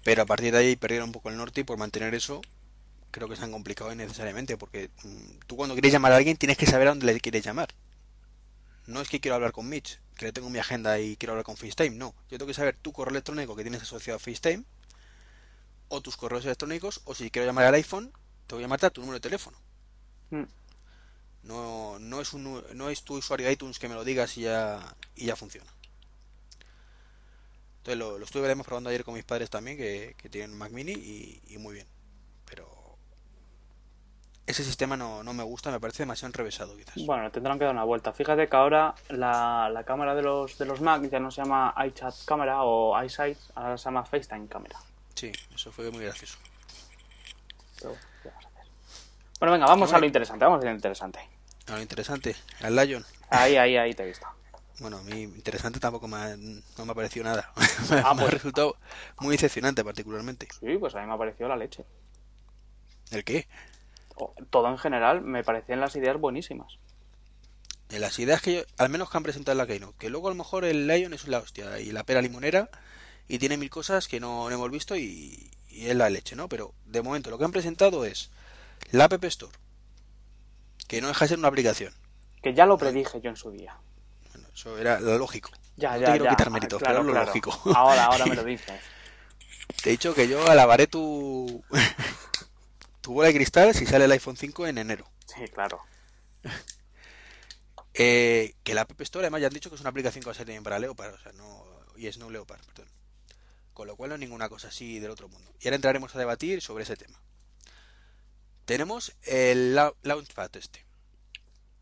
[0.03, 2.41] Pero a partir de ahí perdieron un poco el norte y por mantener eso
[3.11, 6.57] creo que se han complicado innecesariamente porque mm, tú cuando quieres llamar a alguien tienes
[6.57, 7.69] que saber a dónde le quieres llamar.
[8.87, 11.45] No es que quiero hablar con Mitch, que le tengo mi agenda y quiero hablar
[11.45, 12.13] con FaceTime, no.
[12.29, 14.63] Yo tengo que saber tu correo electrónico que tienes asociado a FaceTime
[15.89, 18.11] o tus correos electrónicos o si quiero llamar al iPhone,
[18.47, 19.57] que llamarte a tu número de teléfono.
[20.31, 20.43] Mm.
[21.43, 24.41] No, no es un no es tu usuario de iTunes que me lo digas y
[24.41, 25.71] ya y ya funciona.
[27.79, 30.71] Entonces lo, lo estuve probando ayer con mis padres también que, que tienen un Mac
[30.71, 31.87] Mini y, y muy bien.
[34.45, 36.95] Ese sistema no, no me gusta, me parece demasiado enrevesado quizás.
[37.05, 38.11] Bueno, tendrán que dar una vuelta.
[38.11, 41.73] Fíjate que ahora la, la cámara de los, de los Mac ya no se llama
[41.87, 44.77] iChat cámara o iSight, ahora se llama FaceTime cámara.
[45.15, 46.37] Sí, eso fue muy gracioso.
[47.79, 48.71] Pero, ¿qué vamos a hacer?
[49.39, 51.19] Bueno, venga, vamos a lo interesante, vamos a lo interesante.
[51.67, 53.05] A lo interesante, al Lion.
[53.29, 54.27] Ahí, ahí, ahí te he visto.
[54.79, 57.49] Bueno, a mí interesante tampoco me ha, no me ha parecido nada.
[58.03, 58.33] Ah, me ha pues.
[58.33, 58.75] resultado
[59.19, 60.47] muy decepcionante particularmente.
[60.59, 61.85] Sí, pues a mí me ha parecido la leche.
[63.11, 63.47] ¿El qué?
[64.49, 66.77] Todo en general me parecían las ideas buenísimas.
[67.89, 70.27] De las ideas que yo- al menos que han presentado en la Keynote, que luego
[70.27, 72.69] a lo mejor el Lion es la hostia y la pera limonera
[73.27, 76.49] y tiene mil cosas que no, no hemos visto y, y es la leche, ¿no?
[76.49, 78.31] Pero de momento lo que han presentado es
[78.91, 79.53] la App Store,
[80.87, 81.93] que no deja de ser una aplicación.
[82.41, 83.77] Que ya lo predije yo en su día.
[84.31, 85.51] Bueno, eso era lo lógico.
[85.77, 86.29] Ya, no ya, te quiero ya.
[86.31, 87.25] quitar Ah, méritos, claro, pero es lo claro.
[87.27, 87.61] lógico.
[87.75, 88.81] Ahora, ahora me lo dices.
[89.81, 91.63] Te he dicho que yo alabaré tu
[93.03, 95.07] tu bola de cristal si sale el iPhone 5 en enero.
[95.27, 95.79] Sí, claro.
[97.95, 100.31] Eh, que la App Store además ya han dicho que es una aplicación que va
[100.31, 101.63] a ser también para Leopard, o sea, no
[101.95, 102.87] y es no Leopard, perdón.
[103.75, 105.51] Con lo cual no es ninguna cosa así del otro mundo.
[105.61, 107.19] Y ahora entraremos a debatir sobre ese tema.
[108.65, 110.79] Tenemos el la- Launchpad este,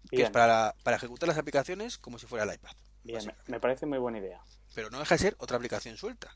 [0.10, 2.76] que Bien, es para, para ejecutar las aplicaciones como si fuera el iPad.
[3.04, 4.42] bien, me parece muy buena idea.
[4.76, 6.30] Pero no deja de ser otra aplicación suelta.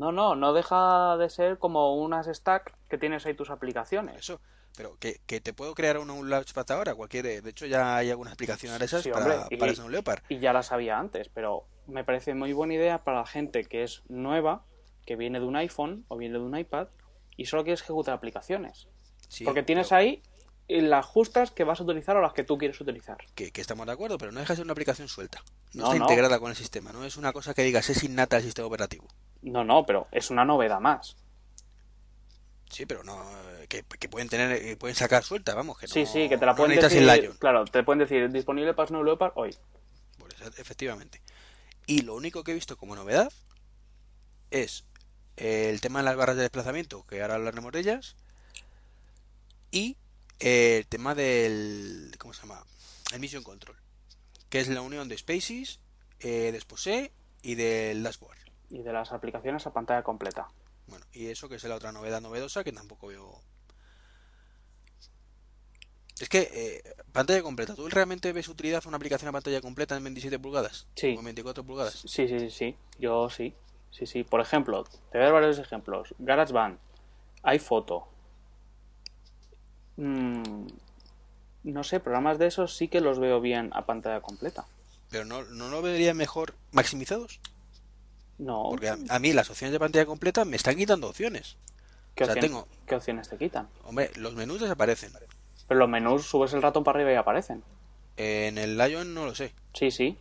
[0.00, 4.16] No, no, no deja de ser como unas stack que tienes ahí tus aplicaciones.
[4.16, 4.40] Eso.
[4.76, 7.42] Pero que, que te puedo crear un, un Launchpad ahora, cualquier.
[7.42, 10.22] De hecho, ya hay algunas aplicaciones esas Sí, para, hombre, y- para Snow Leopard.
[10.30, 13.82] Y ya la sabía antes, pero me parece muy buena idea para la gente que
[13.82, 14.64] es nueva,
[15.04, 16.88] que viene de un iPhone o viene de un iPad
[17.36, 18.88] y solo quieres ejecutar aplicaciones.
[19.28, 20.22] Sí, Porque tienes pero- ahí
[20.68, 23.18] las justas que vas a utilizar o las que tú quieres utilizar.
[23.34, 25.42] que, que estamos de acuerdo, pero no deja de ser una aplicación suelta.
[25.74, 26.04] No, No, está no.
[26.04, 29.08] integrada con el sistema, no es una cosa que digas es innata al sistema operativo.
[29.42, 31.16] No, no, pero es una novedad más.
[32.70, 33.20] Sí, pero no
[33.58, 36.38] eh, que, que pueden tener eh, pueden sacar suelta, vamos, que no, Sí, sí, que
[36.38, 37.38] te la no pueden necesitas decir.
[37.38, 39.56] Claro, te pueden decir disponible para Snow Leopard hoy.
[40.18, 41.20] Por eso, efectivamente.
[41.86, 43.32] Y lo único que he visto como novedad
[44.50, 44.84] es
[45.36, 48.16] eh, el tema de las barras de desplazamiento, que ahora hablaremos de ellas,
[49.72, 49.96] y
[50.38, 52.64] el tema del ¿cómo se llama?
[53.12, 53.76] El Mission Control,
[54.48, 55.80] que es la unión de Spaces,
[56.20, 57.10] eh, de Exposé
[57.42, 58.38] y del Dashboard.
[58.70, 60.48] Y de las aplicaciones a pantalla completa.
[60.86, 63.40] Bueno, y eso que es la otra novedad novedosa que tampoco veo.
[66.20, 67.74] Es que eh, pantalla completa.
[67.74, 70.86] ¿Tú realmente ves utilidad a una aplicación a pantalla completa en 27 pulgadas?
[70.94, 71.14] Sí.
[71.16, 71.94] ¿O en 24 pulgadas?
[71.94, 72.76] Sí, sí, sí, sí.
[72.98, 73.54] Yo sí.
[73.90, 74.22] Sí, sí.
[74.24, 76.14] Por ejemplo, te voy a dar varios ejemplos.
[76.18, 76.78] GarageBand,
[77.42, 78.06] iPhoto.
[79.96, 80.66] Mm,
[81.64, 84.66] no sé, programas de esos sí que los veo bien a pantalla completa.
[85.10, 87.40] Pero no, no lo vería mejor maximizados.
[88.40, 88.68] No.
[88.70, 91.56] Porque a, a mí las opciones de pantalla completa me están quitando opciones.
[92.14, 93.68] ¿Qué, o sea, opciones, tengo- ¿Qué opciones te quitan?
[93.84, 95.12] Hombre, los menús desaparecen.
[95.68, 97.62] Pero los menús subes el ratón para arriba y aparecen.
[98.16, 99.52] En el Lion no lo sé.
[99.74, 100.18] Sí, sí.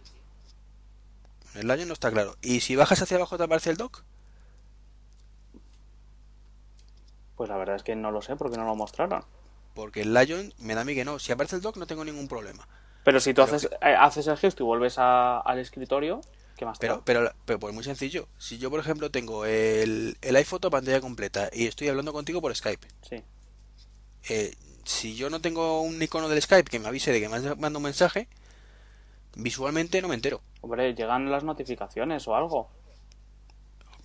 [1.56, 2.36] En el Lion no está claro.
[2.42, 4.04] ¿Y si bajas hacia abajo te aparece el dock?
[7.36, 9.24] Pues la verdad es que no lo sé porque no lo mostraron.
[9.74, 11.20] Porque el Lion me da a mí que no.
[11.20, 12.68] Si aparece el dock no tengo ningún problema.
[13.06, 16.20] Pero si tú Pero haces, eh, haces el gesto y vuelves a- al escritorio,
[16.60, 18.28] ¿qué más te Pero, pero, pero pues muy sencillo.
[18.38, 22.54] Si yo, por ejemplo, tengo el, el iPhoto pantalla completa y estoy hablando contigo por
[22.54, 23.24] Skype, Sí.
[24.30, 27.38] eh, si yo no tengo un icono del Skype que me avise de que me
[27.38, 28.28] has mandado un mensaje,
[29.36, 30.42] visualmente no me entero.
[30.60, 32.70] Hombre, llegan las notificaciones o algo.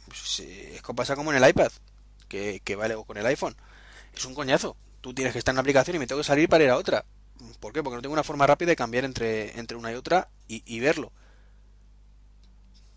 [0.07, 1.73] Pues, sí, es que pasa como en el iPad,
[2.29, 3.57] que, que vale, o con el iPhone.
[4.15, 4.77] Es un coñazo.
[5.01, 6.77] Tú tienes que estar en una aplicación y me tengo que salir para ir a
[6.77, 7.05] otra.
[7.59, 7.83] ¿Por qué?
[7.83, 10.79] Porque no tengo una forma rápida de cambiar entre, entre una y otra y, y
[10.81, 11.11] verlo.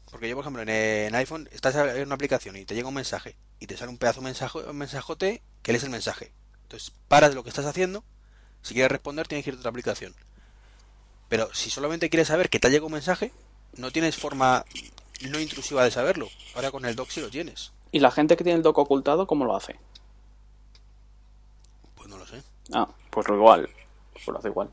[0.10, 2.94] Porque yo, por ejemplo, en, en iPhone estás en una aplicación y te llega un
[2.94, 6.32] mensaje y te sale un pedazo de mensaje, un mensajote que lees el mensaje.
[6.64, 8.04] Entonces, paras de lo que estás haciendo.
[8.62, 10.16] Si quieres responder, tienes que ir a otra aplicación.
[11.30, 13.32] Pero si solamente quieres saber que te ha llegado un mensaje,
[13.74, 14.66] no tienes forma
[15.22, 16.30] no intrusiva de saberlo.
[16.56, 17.72] Ahora con el doc sí lo tienes.
[17.92, 19.80] ¿Y la gente que tiene el dock ocultado, cómo lo hace?
[21.96, 22.44] Pues no lo sé.
[22.74, 23.70] Ah, pues lo igual.
[24.14, 24.70] Pues lo hace igual.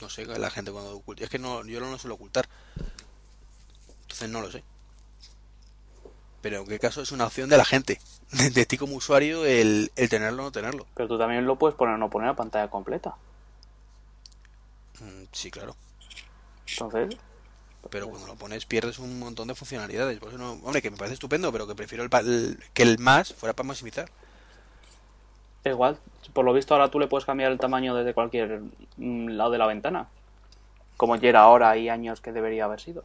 [0.00, 1.24] No sé, la gente cuando oculta.
[1.24, 2.48] Es que no, yo no lo suelo ocultar.
[4.08, 4.64] Entonces no lo sé.
[6.40, 8.00] Pero en qué caso es una opción de la gente.
[8.32, 10.86] De, de ti como usuario el, el tenerlo o no tenerlo.
[10.94, 13.16] Pero tú también lo puedes poner o no poner a pantalla completa.
[15.00, 15.76] Mm, Sí, claro.
[16.70, 17.18] Entonces,
[17.90, 20.18] Pero cuando lo pones pierdes un montón de funcionalidades.
[20.20, 22.10] Por eso no, hombre, que me parece estupendo, pero que prefiero el,
[22.74, 24.10] que el más fuera para maximizar.
[25.64, 26.00] igual.
[26.32, 28.62] Por lo visto ahora tú le puedes cambiar el tamaño desde cualquier
[28.96, 30.08] mm, lado de la ventana.
[30.96, 33.04] Como ya era ahora y años que debería haber sido.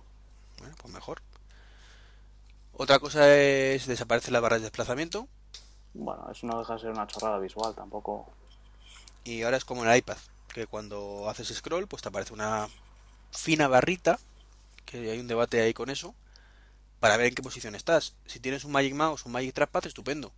[0.64, 1.22] Bueno, pues mejor.
[2.72, 5.28] Otra cosa es desaparecen las barras de desplazamiento.
[5.94, 8.32] Bueno, eso no deja de ser una chorrada visual tampoco.
[9.26, 10.16] Y ahora es como en el iPad,
[10.48, 12.70] que cuando haces scroll, pues te aparece una
[13.32, 14.20] fina barrita,
[14.86, 16.16] que hay un debate ahí con eso,
[17.02, 18.16] para ver en qué posición estás.
[18.26, 20.32] Si tienes un Magic Mouse, un Magic Trackpad, estupendo,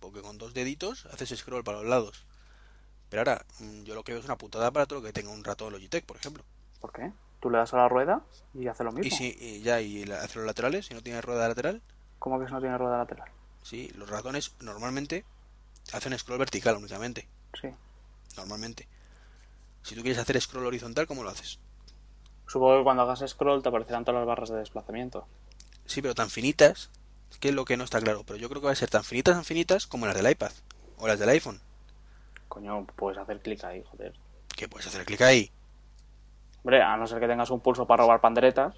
[0.00, 2.26] porque con dos deditos haces scroll para los lados.
[3.08, 5.30] Pero ahora, mm, yo lo que veo es una putada para todo lo que tenga
[5.30, 6.44] un ratón Logitech, por ejemplo.
[6.78, 7.10] ¿Por qué?
[7.40, 8.22] Tú le das a la rueda
[8.54, 9.06] y hace lo mismo.
[9.06, 11.82] Y si y ya, y la- hace los laterales, si no tiene rueda lateral,
[12.18, 13.28] ¿Cómo que eso no tiene rueda lateral?
[13.62, 15.24] sí, los ratones normalmente
[15.92, 17.28] hacen scroll vertical únicamente,
[17.60, 17.68] Sí.
[18.36, 18.88] normalmente.
[19.82, 21.58] Si tú quieres hacer scroll horizontal, ¿cómo lo haces?
[22.48, 25.26] Supongo que cuando hagas scroll te aparecerán todas las barras de desplazamiento.
[25.84, 26.90] Sí, pero tan finitas,
[27.40, 29.04] que es lo que no está claro, pero yo creo que va a ser tan
[29.04, 30.52] finitas, tan finitas como las del iPad
[30.98, 31.60] o las del iPhone,
[32.48, 34.14] Coño, puedes hacer clic ahí, joder.
[34.56, 35.50] que puedes hacer clic ahí,
[36.66, 38.74] Hombre, a no ser que tengas un pulso para robar panderetas.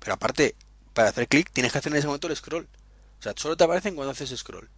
[0.00, 0.56] pero aparte,
[0.94, 2.66] para hacer clic tienes que hacer en ese momento el scroll.
[3.20, 4.68] O sea, solo te aparecen cuando haces scroll.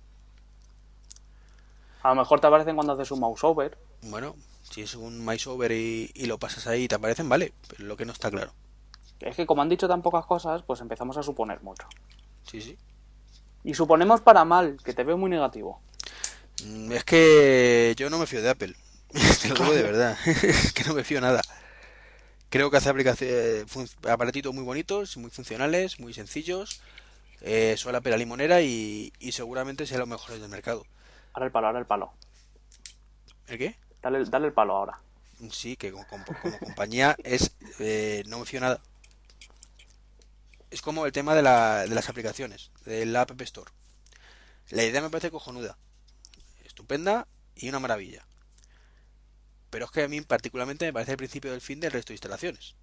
[2.03, 3.79] A lo mejor te aparecen cuando haces un mouse over.
[4.03, 7.55] Bueno, si es un mouse over y, y lo pasas ahí y te aparecen, vale,
[7.69, 8.53] pero lo que no está claro.
[9.21, 11.89] Es que como han dicho tan pocas cosas, pues empezamos a suponer mucho.
[12.45, 12.77] Sí, sí.
[13.65, 15.81] Y suponemos para mal, que te veo muy negativo.
[16.65, 18.75] Mm, Es que yo no me fío de Apple.
[19.43, 20.17] Te lo digo de verdad.
[20.27, 21.41] Es que no me fío nada.
[22.51, 26.81] Creo que hace aplicaciones, fun- aparatitos muy bonitos, muy funcionales, muy sencillos.
[27.41, 30.85] Eh, suele Apple a limonera y, y seguramente sea los mejores del mercado.
[31.35, 32.13] Ahora el palo, ahora el palo.
[33.49, 33.77] ¿El qué?
[34.03, 34.99] Dale, dale el palo ahora.
[35.51, 38.81] Sí, que como, como- como compañía es eh, no me fío nada.
[40.71, 43.71] Es como el tema de, la- de las aplicaciones, de la App Store.
[44.71, 45.79] La idea me parece cojonuda,
[46.65, 48.27] estupenda y una maravilla.
[49.71, 52.15] Pero es que a mí particularmente me parece el principio del fin del resto de
[52.15, 52.75] instalaciones.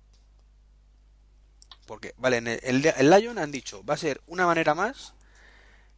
[1.88, 5.13] Porque, vale, en el, el, el Lion han dicho, va a ser una manera más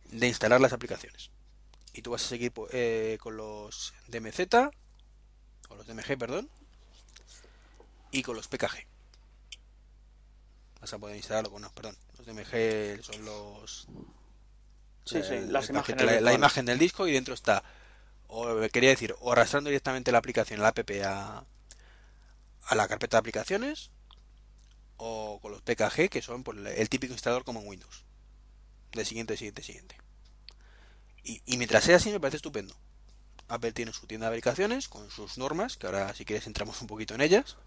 [0.05, 1.29] de instalar las aplicaciones.
[1.93, 4.39] Y tú vas a seguir po- eh, con los DMZ,
[5.69, 6.49] o los DMG, perdón,
[8.11, 8.85] y con los PKG.
[10.81, 13.87] Vas a poder instalarlo con, no, perdón, los DMG son los...
[15.05, 17.63] Sí, sí, el- las imágenes la, imagen del disco y dentro está,
[18.27, 21.45] o quería decir, o arrastrando directamente la aplicación, la app a,
[22.67, 23.91] a la carpeta de aplicaciones,
[24.97, 28.03] o con los PKG, que son pues, el típico instalador como en Windows.
[28.91, 29.97] De siguiente, siguiente, siguiente.
[31.23, 32.73] Y, mientras sea así me parece estupendo.
[33.49, 36.87] Apple tiene su tienda de aplicaciones con sus normas, que ahora si quieres entramos un
[36.87, 37.57] poquito en ellas.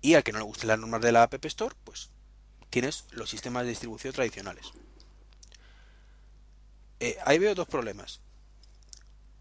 [0.00, 2.10] Y al que no le gusten las normas de la App Store, pues
[2.70, 4.72] tienes los sistemas de distribución tradicionales.
[7.00, 8.20] Eh, ahí veo dos problemas.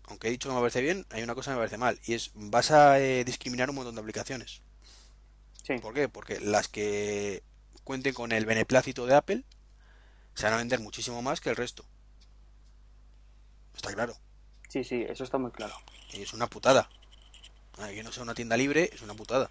[0.07, 1.99] Aunque he dicho que me parece bien, hay una cosa que me parece mal.
[2.05, 4.61] Y es, vas a eh, discriminar un montón de aplicaciones.
[5.63, 5.77] Sí.
[5.79, 6.09] ¿Por qué?
[6.09, 7.43] Porque las que
[7.83, 9.43] cuenten con el beneplácito de Apple,
[10.35, 11.85] se van a vender muchísimo más que el resto.
[13.75, 14.15] Está claro.
[14.69, 15.75] Sí, sí, eso está muy claro.
[16.11, 16.89] Y es una putada.
[17.75, 19.49] Que no sea una tienda libre es una putada.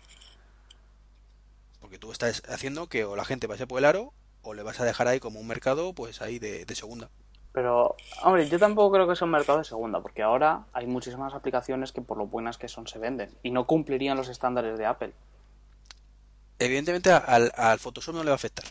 [1.81, 4.81] Porque tú estás haciendo que o la gente pase por el aro o le vas
[4.81, 7.11] a dejar ahí como un mercado, pues ahí de, de segunda.
[7.55, 7.95] Pero,
[8.25, 11.93] hombre, yo tampoco creo que sea un mercado de segunda, porque ahora hay muchísimas aplicaciones
[11.93, 15.13] que por lo buenas que son se venden y no cumplirían los estándares de Apple.
[16.59, 18.65] Evidentemente al, al Photoshop no le va a afectar.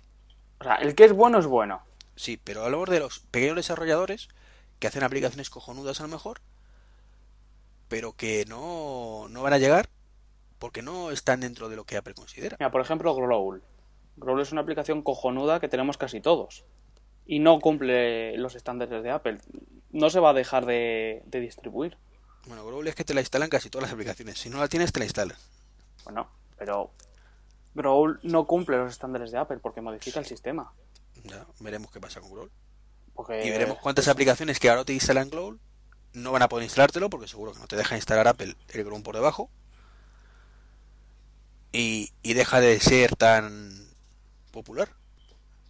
[0.59, 1.81] O sea, el que es bueno es bueno.
[2.17, 4.27] Sí, pero hablamos de los pequeños desarrolladores
[4.79, 6.41] que hacen aplicaciones cojonudas a lo mejor,
[7.87, 9.87] pero que no, no van a llegar
[10.59, 12.57] porque no están dentro de lo que Apple considera.
[12.59, 13.63] Mira, por ejemplo, Growl.
[14.17, 16.65] Growl es una aplicación cojonuda que tenemos casi todos.
[17.25, 19.37] Y no cumple los estándares de Apple.
[19.91, 21.97] No se va a dejar de, de distribuir.
[22.47, 24.37] Bueno, Growl es que te la instalan casi todas las aplicaciones.
[24.37, 25.37] Si no la tienes, te la instalan.
[26.03, 26.91] Bueno, pero
[27.73, 30.73] Growl no cumple los estándares de Apple porque modifica el sistema.
[31.23, 32.51] Ya, veremos qué pasa con Growl.
[33.13, 35.59] Porque, Y veremos cuántas aplicaciones que ahora te instalan Growl
[36.13, 39.03] no van a poder instalártelo porque seguro que no te deja instalar Apple el Growl
[39.03, 39.49] por debajo.
[41.71, 43.87] Y, y deja de ser tan
[44.51, 44.89] popular.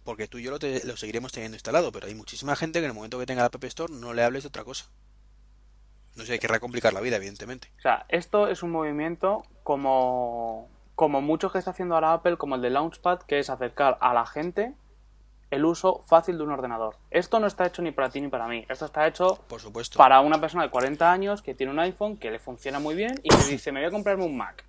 [0.04, 2.84] Porque tú y yo lo, te- lo seguiremos teniendo instalado, pero hay muchísima gente que
[2.84, 4.86] en el momento que tenga la App Store no le hables de otra cosa.
[6.16, 7.72] No sé, querrá complicar la vida, evidentemente.
[7.78, 12.54] O sea, esto es un movimiento como, como mucho que está haciendo ahora Apple, como
[12.54, 14.74] el de Launchpad, que es acercar a la gente
[15.50, 16.96] el uso fácil de un ordenador.
[17.10, 18.64] Esto no está hecho ni para ti ni para mí.
[18.68, 19.96] Esto está hecho Por supuesto.
[19.98, 23.14] para una persona de 40 años que tiene un iPhone que le funciona muy bien
[23.22, 24.64] y que dice, me voy a comprarme un Mac.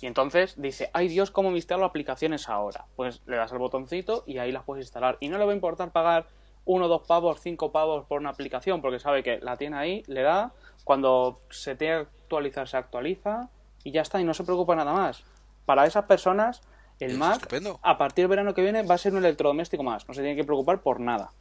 [0.00, 2.86] Y entonces dice, ay Dios, ¿cómo me instalo aplicaciones ahora?
[2.96, 5.18] Pues le das al botoncito y ahí las puedes instalar.
[5.20, 6.26] Y no le va a importar pagar
[6.64, 10.22] uno, dos pavos, cinco pavos por una aplicación, porque sabe que la tiene ahí, le
[10.22, 10.52] da,
[10.84, 13.50] cuando se tiene que actualizar, se actualiza
[13.84, 15.24] y ya está, y no se preocupa nada más.
[15.66, 16.62] Para esas personas,
[16.98, 17.80] el Mac, estupendo.
[17.82, 20.06] a partir del verano que viene, va a ser un electrodoméstico más.
[20.06, 21.32] No se tiene que preocupar por nada.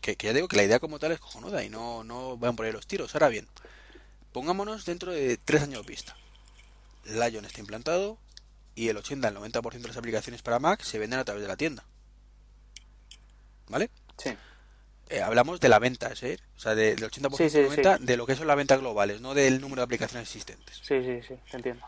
[0.00, 2.56] Que, que ya digo que la idea como tal es cojonuda y no, no van
[2.56, 3.14] por ahí los tiros.
[3.14, 3.46] Ahora bien,
[4.32, 6.16] pongámonos dentro de tres años vista.
[7.04, 8.18] Lion está implantado
[8.74, 11.48] y el 80 al 90% de las aplicaciones para Mac se venden a través de
[11.48, 11.84] la tienda.
[13.68, 13.90] ¿Vale?
[14.18, 14.36] Sí.
[15.08, 16.38] Eh, hablamos de la venta, ¿eh?
[16.56, 18.04] O sea, de- del 80% Sí, sí, de venta sí.
[18.04, 20.76] de lo que son las ventas globales, no del número de aplicaciones existentes.
[20.82, 21.84] Sí, sí, sí, te entiendo.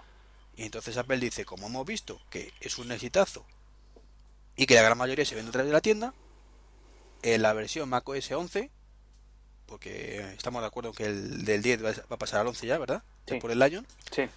[0.57, 3.45] Y entonces Apple dice, como hemos visto que es un exitazo
[4.57, 6.15] y que la gran mayoría se vende a través de la tienda,
[7.23, 8.71] en la versión macOS 11,
[9.67, 12.67] porque estamos de acuerdo que el del 10 va a- va a pasar al 11
[12.67, 13.03] ya, ¿verdad?
[13.27, 13.37] Sí.
[13.41, 14.29] Por el Lion, Sí.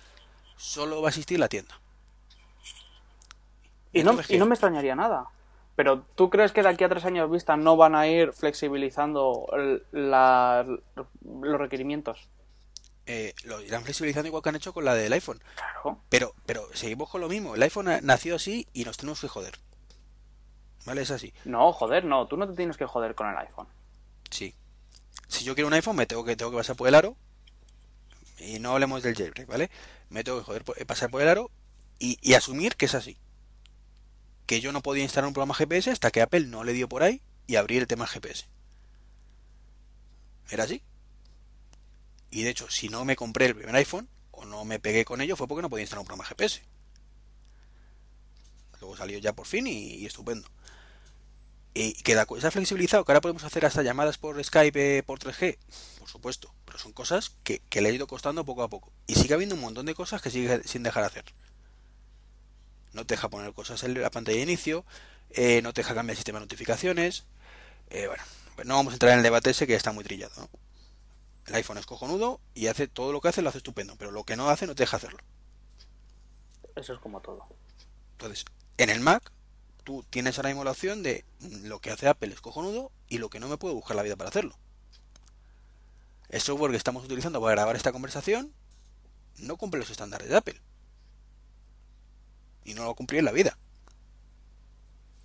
[0.58, 1.80] Solo va a existir la tienda.
[3.94, 5.28] Y no, y no me extrañaría nada.
[5.76, 9.48] Pero ¿tú crees que de aquí a tres años vista no van a ir flexibilizando
[9.54, 12.28] el- la- los requerimientos?
[13.06, 15.40] Eh, lo irán flexibilizando igual que han hecho con la del iPhone.
[15.56, 16.02] Claro.
[16.10, 17.56] Pero, pero seguimos con lo mismo.
[17.56, 19.58] El iPhone nació así y nos tenemos que joder.
[20.86, 21.02] ¿Vale?
[21.02, 21.34] Es así.
[21.46, 22.28] No, joder, no.
[22.28, 23.68] Tú no te tienes que joder con el iPhone.
[24.30, 24.56] Sí.
[25.28, 27.16] Si yo quiero un iPhone, me tengo que, tengo que pasar por el aro.
[28.38, 29.70] Y no hablemos del jailbreak, ¿vale?
[30.10, 31.52] Me tengo que eh, pasar por el aro
[32.00, 33.18] y, asumir que es así.
[34.46, 37.04] Que yo no podía instalar un programa GPS hasta que Apple no le dio por
[37.04, 38.46] ahí y abrir el tema GPS.
[40.50, 40.82] Era así.
[42.30, 45.22] Y de hecho, si no me compré el primer iPhone o no me pegué con
[45.22, 46.62] ello, fue porque no podía instalar un programa GPS.
[48.80, 50.48] Luego salió ya por fin y estupendo.
[51.80, 54.98] Y que la cosa se ha flexibilizado, que ahora podemos hacer hasta llamadas por Skype
[54.98, 55.60] eh, por 3G,
[56.00, 58.92] por supuesto, pero son cosas que, que le ha ido costando poco a poco.
[59.06, 61.24] Y sigue habiendo un montón de cosas que sigue sin dejar hacer.
[62.94, 64.86] No te deja poner cosas en la pantalla de inicio,
[65.30, 67.26] eh, no te deja cambiar el sistema de notificaciones.
[67.92, 68.24] eh, bueno,
[68.56, 70.34] pues no vamos a entrar en el debate ese que está muy trillado.
[70.36, 70.50] ¿no?
[71.46, 74.24] El iPhone es cojonudo y hace todo lo que hace, lo hace estupendo, pero lo
[74.24, 75.20] que no hace no te deja hacerlo.
[76.76, 77.46] Eso es como todo.
[78.14, 78.46] Entonces,
[78.80, 79.32] en el Mac,
[79.88, 83.20] tú tienes ahora mismo la opción de mm, lo que hace Apple es cojonudo y
[83.20, 84.54] lo que no me puedo buscar la vida para hacerlo.
[86.28, 88.52] El software que estamos utilizando para grabar esta conversación
[89.38, 90.60] no cumple los estándares de Apple.
[92.66, 93.58] Y no lo cumplí en la vida,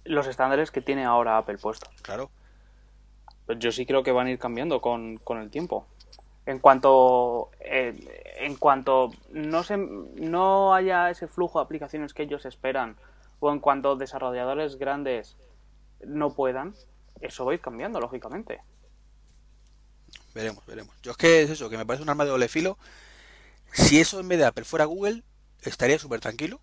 [0.04, 1.92] Los estándares que tiene ahora Apple puestos.
[2.02, 2.30] claro.
[3.46, 5.88] Pues yo sí creo que van a ir cambiando con, con el tiempo.
[6.46, 7.98] En cuanto eh,
[8.38, 12.96] en cuanto no se no haya ese flujo de aplicaciones que ellos esperan
[13.42, 15.36] o en cuanto desarrolladores grandes
[16.06, 16.74] no puedan,
[17.20, 18.60] eso va a ir cambiando lógicamente.
[20.32, 20.94] Veremos, veremos.
[21.02, 22.78] Yo es que es eso, que me parece un arma de doble filo.
[23.72, 25.24] Si eso en vez de Apple fuera Google,
[25.62, 26.60] estaría súper tranquilo.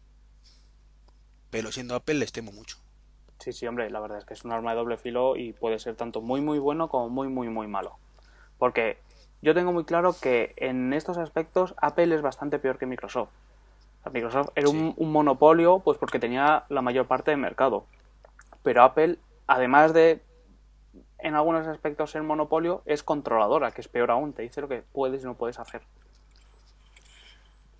[1.50, 2.78] Pero siendo Apple les temo mucho.
[3.40, 5.80] Sí, sí, hombre, la verdad es que es un arma de doble filo y puede
[5.80, 7.98] ser tanto muy muy bueno como muy muy muy malo.
[8.58, 9.00] Porque
[9.42, 13.34] yo tengo muy claro que en estos aspectos Apple es bastante peor que Microsoft.
[14.12, 14.94] Microsoft era un, Sí.
[14.98, 17.86] un monopolio pues porque tenía la mayor parte del mercado.
[18.64, 20.22] pero Apple, además de
[21.20, 24.82] en algunos aspectos ser monopolio, es controladora, que es peor aún, te dice lo que
[24.94, 25.82] puedes y no puedes hacer.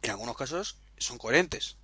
[0.02, 1.78] En algunos casos son coherentes.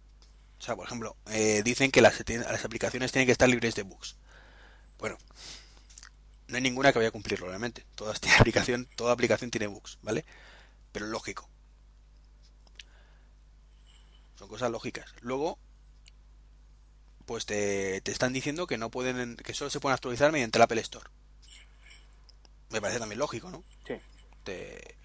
[0.59, 3.83] O sea, por ejemplo, eh, dicen que las, las aplicaciones tienen que estar libres de
[3.83, 4.17] bugs.
[4.97, 5.17] Bueno,
[6.47, 7.85] no hay ninguna que vaya a cumplirlo, realmente.
[8.19, 10.25] Tienen aplicación, toda aplicación tiene bugs, ¿vale?
[10.91, 11.49] Pero lógico.
[14.37, 15.13] Son cosas lógicas.
[15.21, 15.57] Luego,
[17.25, 20.61] pues te, te están diciendo que no pueden, que solo se pueden actualizar mediante el
[20.63, 21.09] Apple Store.
[22.69, 23.63] Me parece también lógico, ¿no?
[23.87, 23.95] Sí.
[24.43, 24.97] Te-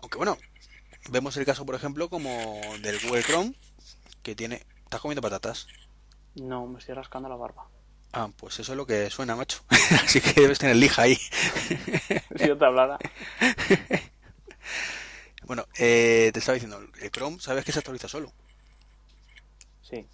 [0.00, 0.38] Aunque bueno,
[1.10, 3.54] vemos el caso, por ejemplo, como del Google Chrome,
[4.22, 4.64] que tiene...
[4.84, 5.66] ¿Estás comiendo patatas?
[6.34, 7.66] No, me estoy rascando la barba.
[8.12, 9.64] Ah, pues eso es lo que suena, macho.
[10.04, 11.16] Así que debes tener lija ahí.
[12.36, 12.98] si yo te hablara.
[15.52, 18.32] Bueno, eh, te estaba diciendo, el Chrome, ¿sabes que se actualiza solo?
[19.82, 20.08] Sí.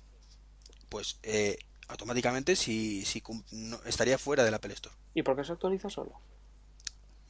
[0.89, 3.23] Pues eh, automáticamente si, si
[3.53, 4.97] no- estaría fuera del Apple Store.
[5.15, 6.11] ¿Y por qué se actualiza solo?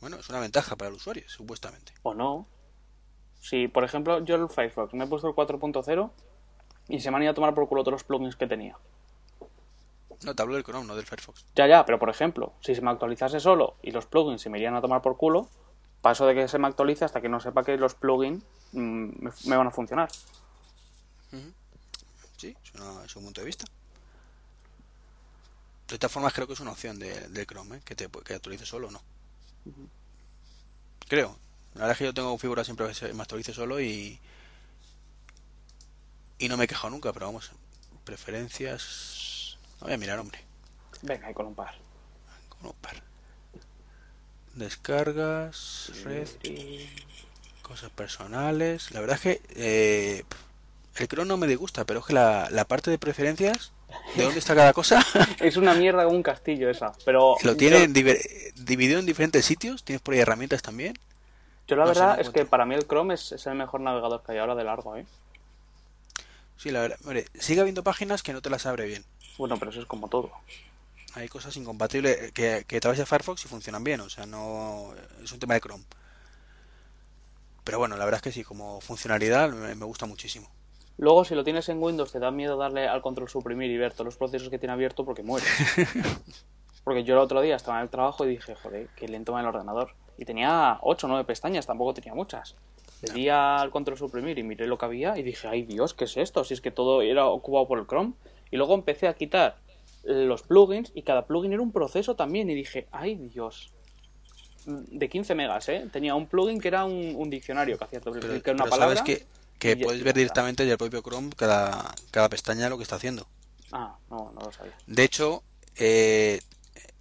[0.00, 1.92] Bueno, es una ventaja para el usuario, supuestamente.
[2.02, 2.46] ¿O no?
[3.42, 6.10] Si, por ejemplo, yo el Firefox me he puesto el 4.0
[6.88, 8.78] y se me han ido a tomar por culo todos los plugins que tenía.
[10.24, 11.44] No, te hablo del Chrome, no del Firefox.
[11.54, 14.56] Ya, ya, pero por ejemplo, si se me actualizase solo y los plugins se me
[14.56, 15.50] irían a tomar por culo,
[16.02, 18.42] paso de que se me actualice hasta que no sepa que los plugins
[18.72, 18.78] mm,
[19.24, 20.08] me, me van a funcionar.
[22.36, 23.64] Sí, es, una- es un punto de vista.
[25.88, 27.82] De todas formas, creo que es una opción de- del Chrome, ¿eh?
[27.84, 29.02] que te que actualice solo o no.
[31.08, 31.36] Creo.
[31.74, 34.20] La verdad es que yo tengo configurado siempre que se me actualice solo y.
[36.38, 37.50] Y no me he quejado nunca, pero vamos.
[38.04, 39.58] Preferencias.
[39.80, 40.44] No voy a mirar, hombre.
[41.02, 41.74] Venga, ahí con un par.
[42.48, 43.02] Con un par.
[44.58, 46.26] Descargas, red,
[47.62, 48.90] cosas personales.
[48.90, 50.24] La verdad es que eh,
[50.96, 53.70] el Chrome no me disgusta, pero es que la, la parte de preferencias,
[54.16, 55.00] de dónde está cada cosa,
[55.40, 57.36] Es una mierda como un castillo esa, pero...
[57.44, 59.84] lo yo- diver- dividido en diferentes sitios.
[59.84, 60.98] Tienes por ahí herramientas también.
[61.68, 64.22] Yo, la no verdad es que para mí el Chrome es, es el mejor navegador
[64.24, 65.06] que hay ahora de largo, ¿eh?
[66.56, 66.98] Sí, la verdad.
[67.04, 69.04] Hombre, sigue habiendo páginas que no te las abre bien.
[69.36, 70.32] Bueno, pero eso es como todo.
[71.14, 74.00] Hay cosas incompatibles que, que vas a Firefox y funcionan bien.
[74.00, 74.92] O sea, no
[75.22, 75.84] es un tema de Chrome.
[77.64, 80.50] Pero bueno, la verdad es que sí, como funcionalidad me, me gusta muchísimo.
[80.96, 83.92] Luego, si lo tienes en Windows, te da miedo darle al control suprimir y ver
[83.92, 85.48] todos los procesos que tiene abierto porque mueres.
[86.84, 89.40] Porque yo el otro día estaba en el trabajo y dije, joder, qué lento va
[89.40, 89.90] el ordenador.
[90.16, 92.56] Y tenía 8 o 9 pestañas, tampoco tenía muchas.
[93.02, 96.04] Le di al control suprimir y miré lo que había y dije, ay Dios, ¿qué
[96.04, 96.44] es esto?
[96.44, 98.14] Si es que todo era ocupado por el Chrome.
[98.50, 99.58] Y luego empecé a quitar
[100.14, 102.48] los plugins y cada plugin era un proceso también.
[102.50, 103.70] Y dije, ay Dios.
[104.66, 105.86] De 15 megas, ¿eh?
[105.92, 108.70] Tenía un plugin que era un, un diccionario que hacía doble clic en una pero
[108.76, 108.96] palabra.
[108.96, 109.26] sabes que,
[109.58, 113.26] que puedes ver directamente del propio Chrome cada, cada pestaña lo que está haciendo.
[113.72, 114.76] Ah, no, no lo sabía.
[114.86, 115.42] De hecho,
[115.76, 116.40] eh,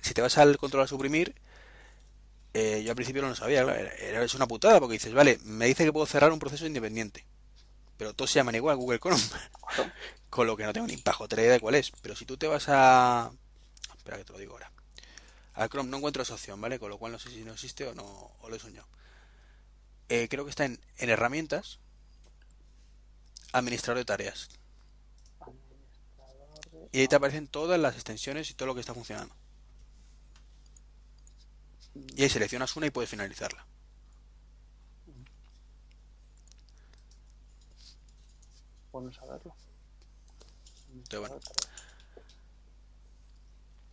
[0.02, 1.36] si te vas al control a suprimir,
[2.54, 5.38] eh, yo al principio no lo sabía, claro, era- es una putada porque dices, vale,
[5.44, 7.24] me dice que puedo cerrar un proceso independiente,
[7.98, 9.22] pero todos se llaman igual Google Chrome,
[10.30, 11.92] con lo que no tengo ni pajotera idea de cuál es.
[12.02, 13.32] Pero si tú te vas a...
[13.98, 14.72] Espera que te lo digo ahora.
[15.54, 16.80] Al Chrome no encuentro esa opción, ¿vale?
[16.80, 18.88] Con lo cual no sé si no existe o no o lo he soñado.
[20.10, 21.80] Eh, creo que está en, en herramientas,
[23.52, 24.50] administrador de tareas.
[26.92, 29.36] Y ahí te aparecen todas las extensiones y todo lo que está funcionando.
[32.16, 33.66] Y ahí seleccionas una y puedes finalizarla.
[38.98, 39.54] Bueno saberlo.
[40.92, 41.36] Entonces, bueno,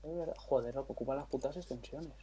[0.03, 0.35] Es verdad.
[0.39, 2.15] Joder, ocupan las putas extensiones.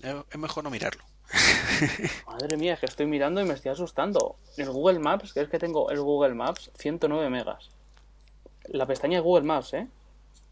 [0.00, 1.04] es mejor no mirarlo.
[2.26, 4.34] Madre mía, es que estoy mirando y me estoy asustando.
[4.56, 7.70] El Google Maps, que es que tengo el Google Maps, 109 megas.
[8.64, 9.86] La pestaña de Google Maps, ¿eh?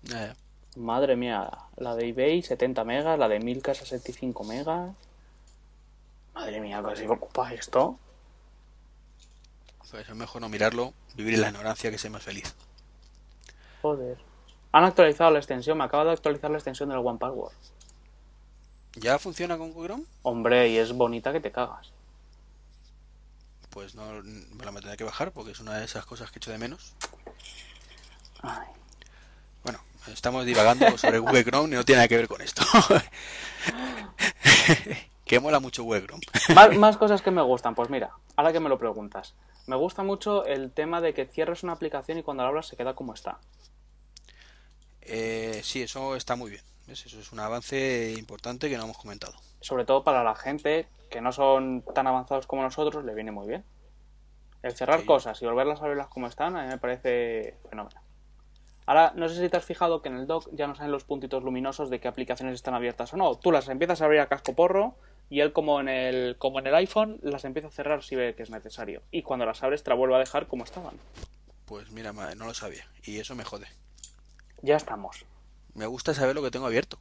[0.02, 0.36] Ya.
[0.76, 4.94] Madre mía, la de eBay 70 megas, la de Milka 65 megas.
[6.34, 7.98] Madre mía, ¿qué se ocupa esto?
[9.92, 12.54] Pues es mejor no mirarlo, vivir en la ignorancia que sea más feliz.
[13.82, 14.16] Joder.
[14.72, 17.52] Han actualizado la extensión, me acaba de actualizar la extensión del One Password.
[18.94, 20.04] ¿Ya funciona con Google Chrome?
[20.22, 21.92] Hombre, y es bonita que te cagas.
[23.68, 26.50] Pues no me la tendré que bajar porque es una de esas cosas que echo
[26.50, 26.94] de menos.
[28.40, 28.68] Ay.
[29.62, 32.62] Bueno, estamos divagando sobre Google Chrome y no tiene nada que ver con esto.
[35.26, 36.22] que mola mucho Google Chrome.
[36.54, 39.34] Más, más cosas que me gustan, pues mira, ahora que me lo preguntas.
[39.66, 42.76] Me gusta mucho el tema de que cierres una aplicación y cuando la abras se
[42.76, 43.38] queda como está.
[45.02, 46.62] Eh, sí, eso está muy bien.
[46.86, 47.06] ¿Ves?
[47.06, 49.34] Eso es un avance importante que no hemos comentado.
[49.60, 53.46] Sobre todo para la gente que no son tan avanzados como nosotros, le viene muy
[53.46, 53.64] bien.
[54.62, 55.06] El cerrar Sí.
[55.06, 58.00] cosas y volverlas a abrirlas como están, a mí me parece fenómeno.
[58.86, 61.04] Ahora, no sé si te has fijado que en el dock ya no salen los
[61.04, 63.36] puntitos luminosos de qué aplicaciones están abiertas o no.
[63.36, 64.96] Tú las empiezas a abrir a casco porro
[65.32, 68.34] y él, como en el, como en el iPhone, las empieza a cerrar si ve
[68.34, 69.02] que es necesario.
[69.10, 70.94] Y cuando las abres, te la vuelve a dejar como estaban.
[71.64, 72.86] Pues mira, ma- no lo sabía.
[73.04, 73.66] Y eso me jode.
[74.60, 75.24] Ya estamos.
[75.74, 76.98] Me gusta saber lo que tengo abierto.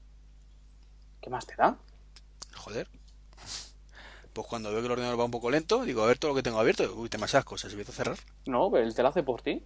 [1.22, 1.78] ¿Qué más te da?
[2.56, 2.88] Joder.
[4.34, 6.36] Pues cuando veo que el ordenador va un poco lento, digo, a ver todo lo
[6.36, 6.94] que tengo abierto.
[6.96, 7.72] Uy, demasiadas cosas.
[7.72, 8.18] Empiezo a cerrar.
[8.46, 9.62] No, él te lo hace por ti.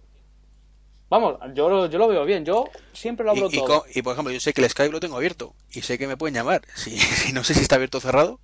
[1.08, 2.44] Vamos, yo, lo- yo lo veo bien.
[2.44, 3.84] Yo siempre lo abro y todo.
[3.94, 5.54] y, por ejemplo, yo sé que el Skype lo tengo abierto.
[5.70, 6.62] Y sé que me pueden llamar.
[6.74, 8.40] Si, si no sé si está abierto o cerrado.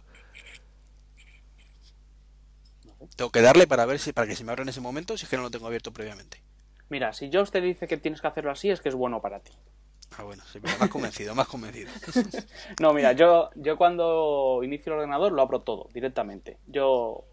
[3.17, 5.25] Tengo que darle para ver si para que se me abra en ese momento si
[5.25, 6.43] es que no lo tengo abierto previamente.
[6.89, 9.41] Mira, si Josh te dice que tienes que hacerlo así, es que es bueno para
[9.41, 9.53] ti.
[10.19, 11.91] Ah, bueno, sí, pero más convencido, más convencido.
[12.81, 16.59] No, mira, yo, yo cuando inicio el ordenador lo abro todo directamente.
[16.67, 17.25] Yo,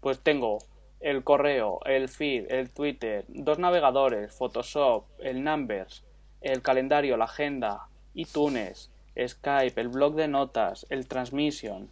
[0.00, 0.58] pues tengo
[1.00, 6.04] el correo, el feed, el Twitter, dos navegadores, Photoshop, el Numbers,
[6.42, 11.88] el calendario, la agenda, iTunes, Skype, el blog de notas, el Transmission,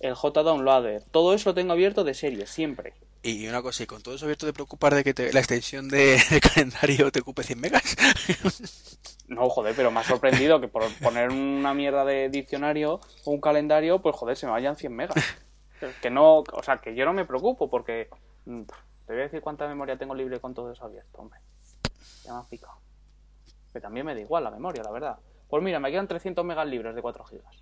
[0.00, 1.02] el JDownloader.
[1.10, 2.94] Todo eso lo tengo abierto de serie, siempre.
[3.22, 5.88] Y una cosa, y con todo eso abierto de preocupar de que te- la extensión
[5.88, 7.96] de, de calendario te ocupe 100 megas.
[9.28, 13.40] No, joder, pero me ha sorprendido que por poner una mierda de diccionario o un
[13.40, 15.16] calendario, pues joder, se me vayan 100 megas.
[16.02, 18.08] Que no, o sea, que yo no me preocupo porque
[18.44, 18.62] mm,
[19.06, 21.40] te voy a decir cuánta memoria tengo libre con todo eso abierto, hombre.
[22.24, 22.74] Ya me has picado.
[23.72, 25.18] Que también me da igual la memoria, la verdad.
[25.48, 27.56] Pues mira, me quedan 300 megas libres de 4 gigas.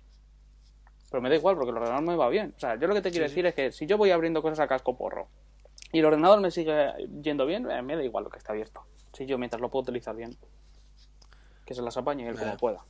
[1.13, 2.55] Pero me da igual porque el ordenador me va bien.
[2.57, 4.61] O sea, yo lo que te quiero decir es que si yo voy abriendo cosas
[4.61, 5.27] a casco porro
[5.91, 6.91] y el ordenador me sigue
[7.21, 8.83] yendo bien, eh, me da igual lo que está abierto.
[9.15, 10.35] Si yo mientras lo puedo utilizar bien,
[11.67, 12.83] que se las apañe él como pueda.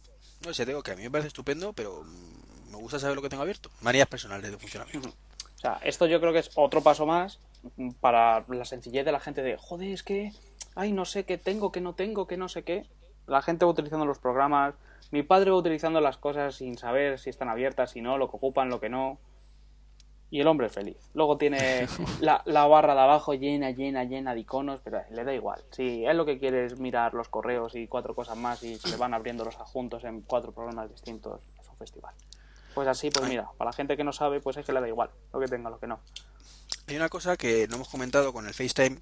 [0.45, 3.21] No sé, digo que a mí me parece estupendo, pero mm, me gusta saber lo
[3.21, 3.69] que tengo abierto.
[3.82, 5.09] Manías personales de funcionamiento.
[5.09, 7.39] O sea, esto yo creo que es otro paso más
[7.99, 10.32] para la sencillez de la gente de, joder, es que,
[10.76, 12.86] ay, no sé qué tengo, qué no tengo, qué no sé qué.
[13.28, 14.76] La gente va utilizando los programas,
[15.14, 18.38] mi padre va utilizando las cosas sin saber si están abiertas, si no, lo que
[18.38, 19.20] ocupan, lo que no.
[20.32, 20.97] Y el hombre es feliz.
[21.14, 21.88] Luego tiene
[22.20, 25.61] la, la barra de abajo llena, llena, llena de iconos, pero le da igual.
[25.70, 28.89] Si él lo que quiere es mirar los correos y cuatro cosas más y se
[28.89, 32.16] le van abriendo los adjuntos en cuatro programas distintos, es un festival.
[32.74, 34.88] Pues así, pues mira, para la gente que no sabe, pues es que le da
[34.88, 35.99] igual, lo que tenga, lo que no.
[36.88, 38.97] Hay una cosa que no hemos comentado con el FaceTime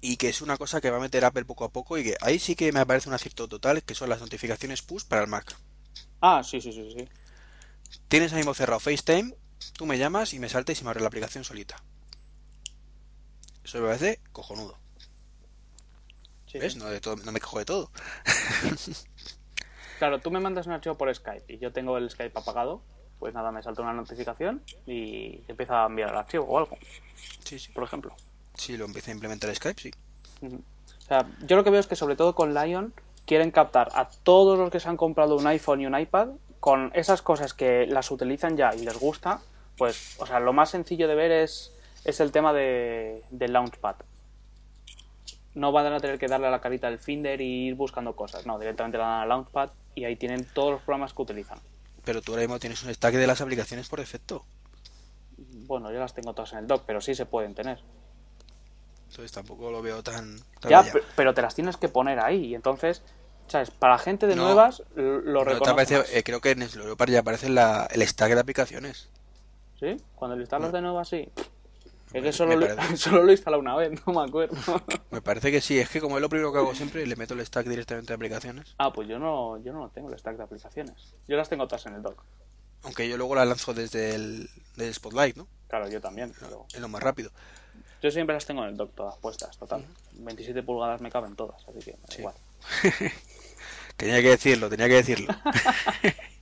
[0.00, 2.16] y que es una cosa que va a meter Apple poco a poco y que
[2.20, 5.28] ahí sí que me parece un acierto total, que son las notificaciones push para el
[5.28, 5.54] Mac.
[6.20, 7.08] Ah, sí, sí, sí, sí.
[8.08, 9.34] Tienes ahí mismo cerrado FaceTime,
[9.76, 11.82] tú me llamas y me salta y se me abre la aplicación solita.
[13.64, 14.78] Eso me parece cojonudo.
[16.46, 16.72] Sí, ¿Ves?
[16.74, 16.78] sí.
[16.78, 17.90] No, de todo, no me cojo de todo.
[19.98, 22.82] Claro, tú me mandas un archivo por Skype y yo tengo el Skype apagado,
[23.18, 26.78] pues nada, me salta una notificación y empieza a enviar el archivo o algo,
[27.44, 27.70] Sí, sí.
[27.72, 28.16] por ejemplo.
[28.60, 29.90] Si lo empieza a implementar Skype, sí.
[30.42, 32.92] O sea, yo lo que veo es que sobre todo con Lion
[33.24, 36.28] quieren captar a todos los que se han comprado un iPhone y un iPad
[36.60, 39.40] con esas cosas que las utilizan ya y les gusta,
[39.78, 41.72] pues, o sea, lo más sencillo de ver es,
[42.04, 43.96] es el tema de, del Launchpad.
[45.54, 48.44] No van a tener que darle a la carita del Finder y ir buscando cosas,
[48.44, 51.58] no, directamente le dan al Launchpad y ahí tienen todos los programas que utilizan.
[52.04, 54.44] Pero tú ahora mismo tienes un stack de las aplicaciones por defecto.
[55.38, 57.80] Bueno, yo las tengo todas en el dock, pero sí se pueden tener.
[59.20, 60.38] Entonces tampoco lo veo tan...
[60.60, 60.94] tan Ya, allá.
[61.14, 62.46] pero te las tienes que poner ahí.
[62.46, 63.02] Y entonces,
[63.48, 63.70] ¿sabes?
[63.70, 64.44] Para gente de No.
[64.44, 68.32] nuevas, lo ¿No aparece- eh, creo que en el Leopard ya aparece la- el stack
[68.32, 69.10] de aplicaciones.
[69.78, 69.96] ¿Sí?
[70.14, 71.28] Cuando lo instalas de nuevo así.
[72.14, 72.66] Es que solo, lo,
[72.96, 74.56] solo lo he instalado una vez, no me acuerdo.
[75.10, 77.34] Me parece que sí, es que como es lo primero que hago siempre, le meto
[77.34, 78.74] el stack directamente de aplicaciones.
[78.78, 81.14] ah, pues yo no, yo no tengo el stack de aplicaciones.
[81.28, 82.24] Yo las tengo todas en el dock.
[82.84, 85.46] Aunque yo luego la lanzo desde el, desde Spotlight, ¿no?
[85.68, 86.32] Claro, yo también.
[86.40, 87.30] pero Es lo más rápido.
[88.00, 89.84] Yo siempre las tengo en el dock todas puestas, total.
[90.12, 92.18] 27 pulgadas me caben todas, así que Sí.
[92.20, 92.34] igual.
[93.96, 95.34] Tenía que decirlo, tenía que decirlo.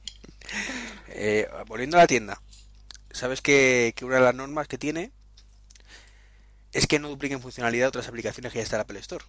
[1.21, 2.41] Eh, volviendo a la tienda,
[3.11, 5.11] sabes que, que una de las normas que tiene
[6.73, 9.25] es que no dupliquen funcionalidad otras aplicaciones que ya está en Apple Store.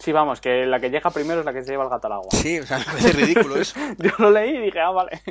[0.00, 2.14] Sí, vamos, que la que llega primero es la que se lleva el gato al
[2.14, 2.28] agua.
[2.32, 3.78] Sí, o sea, me parece ridículo eso.
[3.98, 5.22] Yo lo leí y dije, ah, vale,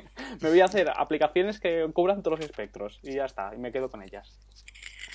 [0.41, 2.99] me voy a hacer aplicaciones que cubran todos los espectros.
[3.03, 4.31] Y ya está, y me quedo con ellas.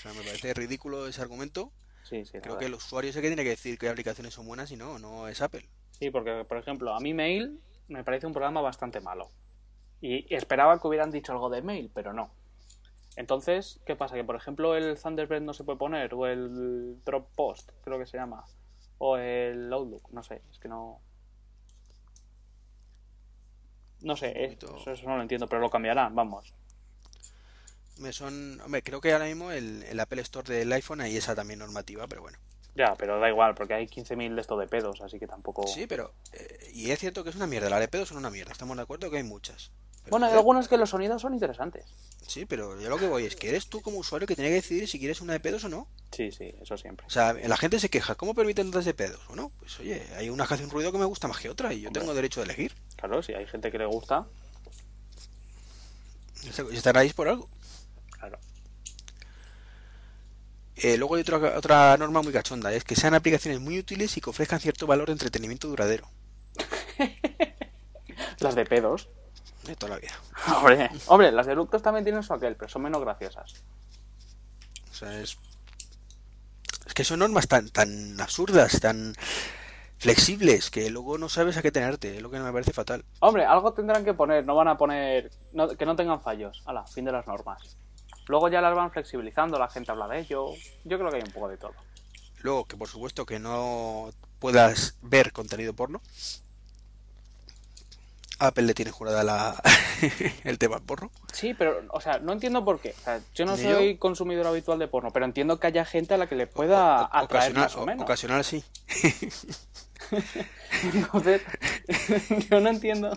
[0.04, 1.72] Sea, me parece ridículo ese argumento.
[2.02, 2.58] Sí, sí, Creo verdad.
[2.58, 4.98] que el usuario es el que tiene que decir qué aplicaciones son buenas y no,
[4.98, 5.66] no es Apple.
[5.92, 9.30] Sí, porque, por ejemplo, a mí Mail me parece un programa bastante malo.
[10.02, 12.34] Y esperaba que hubieran dicho algo de Mail, pero no.
[13.16, 14.14] Entonces, ¿qué pasa?
[14.16, 18.06] Que, por ejemplo, el Thunderbird no se puede poner, o el Drop Post, creo que
[18.06, 18.44] se llama,
[18.98, 21.00] o el Outlook, no sé, es que no...
[24.02, 26.52] No sé, eh, poquito- eso, eso no lo entiendo, pero lo cambiarán, vamos.
[27.98, 31.34] Me son, hombre, creo que ahora mismo el, el Apple Store del iPhone hay esa
[31.34, 32.38] también normativa, pero bueno.
[32.74, 35.64] Ya, pero da igual, porque hay 15.000 de esto de pedos, así que tampoco...
[35.68, 36.12] Sí, pero...
[36.32, 37.70] eh, y es cierto que es una mierda.
[37.70, 38.50] Las de pedos son una mierda.
[38.50, 39.70] Estamos de acuerdo que hay muchas.
[40.02, 41.84] Pero, Bueno, hay algunas que los sonidos son interesantes.
[42.26, 44.56] Sí, pero yo lo que voy es que eres tú como usuario que tiene que
[44.56, 45.86] decidir si quieres una de pedos o no.
[46.10, 47.06] Sí, sí, eso siempre.
[47.06, 49.20] O sea, la gente se queja, ¿cómo permiten tantas de pedos?
[49.28, 51.72] Bueno, pues oye, hay una que hace un ruido que me gusta más que otra
[51.72, 52.00] y yo Hombre.
[52.00, 52.74] tengo derecho de elegir.
[52.96, 54.26] Claro, si hay gente que le gusta,
[56.70, 57.48] Y estaréis por algo.
[58.28, 58.42] Claro.
[60.76, 64.20] Eh, luego hay otra, otra norma muy cachonda, es que sean aplicaciones muy útiles y
[64.20, 66.08] que ofrezcan cierto valor de entretenimiento duradero.
[68.40, 69.08] Las de pedos.
[69.64, 70.12] De toda la vida.
[70.56, 73.62] Hombre, hombre, las de eructos también tienen su aquel, pero son menos graciosas.
[74.90, 75.38] O sea, es...
[76.86, 79.14] Es que son normas tan, tan absurdas, tan
[79.96, 83.04] flexibles, que luego no sabes a qué tenerte, es lo que me parece fatal.
[83.20, 86.62] Hombre, algo tendrán que poner, no van a poner no- que no tengan fallos.
[86.66, 87.78] Hala, fin de las normas.
[88.26, 90.48] Luego ya las van flexibilizando, la gente habla de ello.
[90.84, 91.74] Yo creo que hay un poco de todo.
[92.42, 96.00] Luego, que por supuesto que no puedas ver contenido porno.
[98.40, 99.62] Apple le tiene jurada la...
[100.44, 101.10] el tema porno.
[101.32, 102.90] Sí, pero, o sea, no entiendo por qué.
[102.90, 103.98] O sea, yo no Ni soy yo.
[104.00, 107.04] consumidor habitual de porno, pero entiendo que haya gente a la que le pueda O-
[107.04, 108.02] o- atraer ocasional, más o menos.
[108.02, 108.64] ocasional sí.
[110.82, 111.42] Entonces,
[112.50, 113.16] yo no entiendo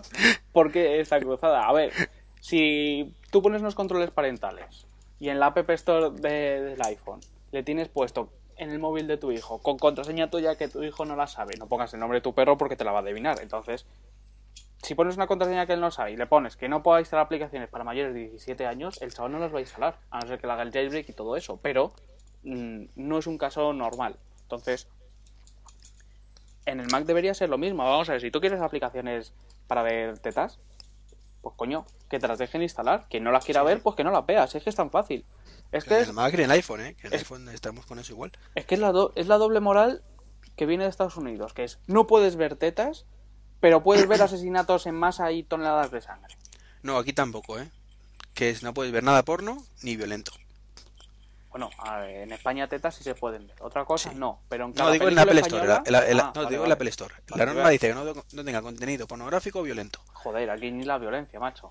[0.52, 1.66] por qué esta cruzada.
[1.68, 1.92] A ver,
[2.40, 4.86] si tú pones unos controles parentales
[5.20, 7.20] y en la App Store de- del iPhone
[7.52, 11.04] le tienes puesto en el móvil de tu hijo con contraseña tuya que tu hijo
[11.04, 13.02] no la sabe, no pongas el nombre de tu perro porque te la va a
[13.02, 13.38] adivinar.
[13.40, 13.86] Entonces,
[14.82, 17.26] si pones una contraseña que él no sabe y le pones que no pueda instalar
[17.26, 20.26] aplicaciones para mayores de 17 años, el chaval no las va a instalar, a no
[20.28, 21.58] ser que le haga el jailbreak y todo eso.
[21.62, 21.92] Pero
[22.44, 24.16] mm, no es un caso normal.
[24.42, 24.88] Entonces,
[26.66, 27.84] en el Mac debería ser lo mismo.
[27.84, 29.32] Vamos a ver, si tú quieres aplicaciones
[29.66, 30.58] para ver tetas,
[31.42, 33.06] pues coño, que te las dejen instalar.
[33.08, 34.54] Quien no las quiera ver, pues que no las veas.
[34.54, 35.24] Es que es tan fácil.
[35.72, 36.94] Es que En es, el Mac y el iPhone, ¿eh?
[36.94, 38.32] Que en el es- iPhone estamos con eso igual.
[38.54, 40.02] es que es la, do- es la doble moral
[40.56, 43.06] que viene de Estados Unidos, que es no puedes ver tetas,
[43.60, 46.36] pero puedes ver asesinatos en masa y toneladas de sangre.
[46.82, 47.70] No, aquí tampoco, ¿eh?
[48.34, 50.32] Que es, no puedes ver nada porno ni violento.
[51.58, 53.56] Bueno, a ver, en España tetas sí se pueden ver.
[53.62, 54.16] Otra cosa, Sí.
[54.16, 54.42] no.
[54.48, 55.56] Pero en No, digo en la Apple Store.
[55.64, 57.14] española- la- la- la- Ah, no, vale, digo en la Apple Store.
[57.28, 57.72] Vale, La norma vale.
[57.72, 59.98] dice que no, no tenga contenido pornográfico o violento.
[60.12, 61.70] Joder, aquí ni la violencia, macho.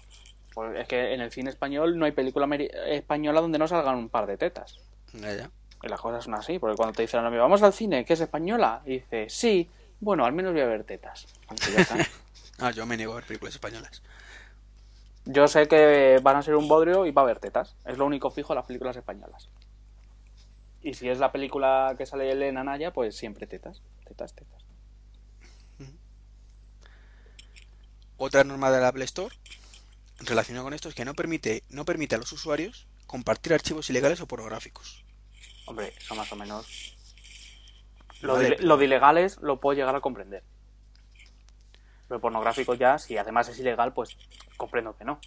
[0.53, 2.53] Pues es que en el cine español no hay película
[2.88, 4.77] española donde no salgan un par de tetas.
[5.13, 5.49] Ya, ya.
[5.81, 8.19] Y las cosas son así, porque cuando te dicen a vamos al cine, que es
[8.19, 9.69] española, y dices, sí,
[10.01, 11.27] bueno, al menos voy a ver tetas.
[11.77, 11.85] Ya.
[12.59, 14.01] Ah, yo me niego a ver películas españolas.
[15.25, 17.75] Yo sé que van a ser un bodrio y va a haber tetas.
[17.85, 19.47] Es lo único fijo de las películas españolas.
[20.88, 23.81] Y si es la película que sale Elena Naya, pues siempre tetas.
[24.05, 24.63] Tetas, tetas.
[28.15, 29.35] Otra norma de la Apple Store
[30.19, 34.21] relacionada con esto es que no permite, no permite a los usuarios compartir archivos ilegales
[34.21, 35.03] o pornográficos.
[35.65, 36.95] Hombre, eso más o menos.
[38.21, 40.45] Lo, Vale, de, lo de ilegales lo puedo llegar a comprender.
[42.07, 44.15] Lo pornográfico ya, si además es ilegal, pues
[44.55, 45.19] comprendo que no.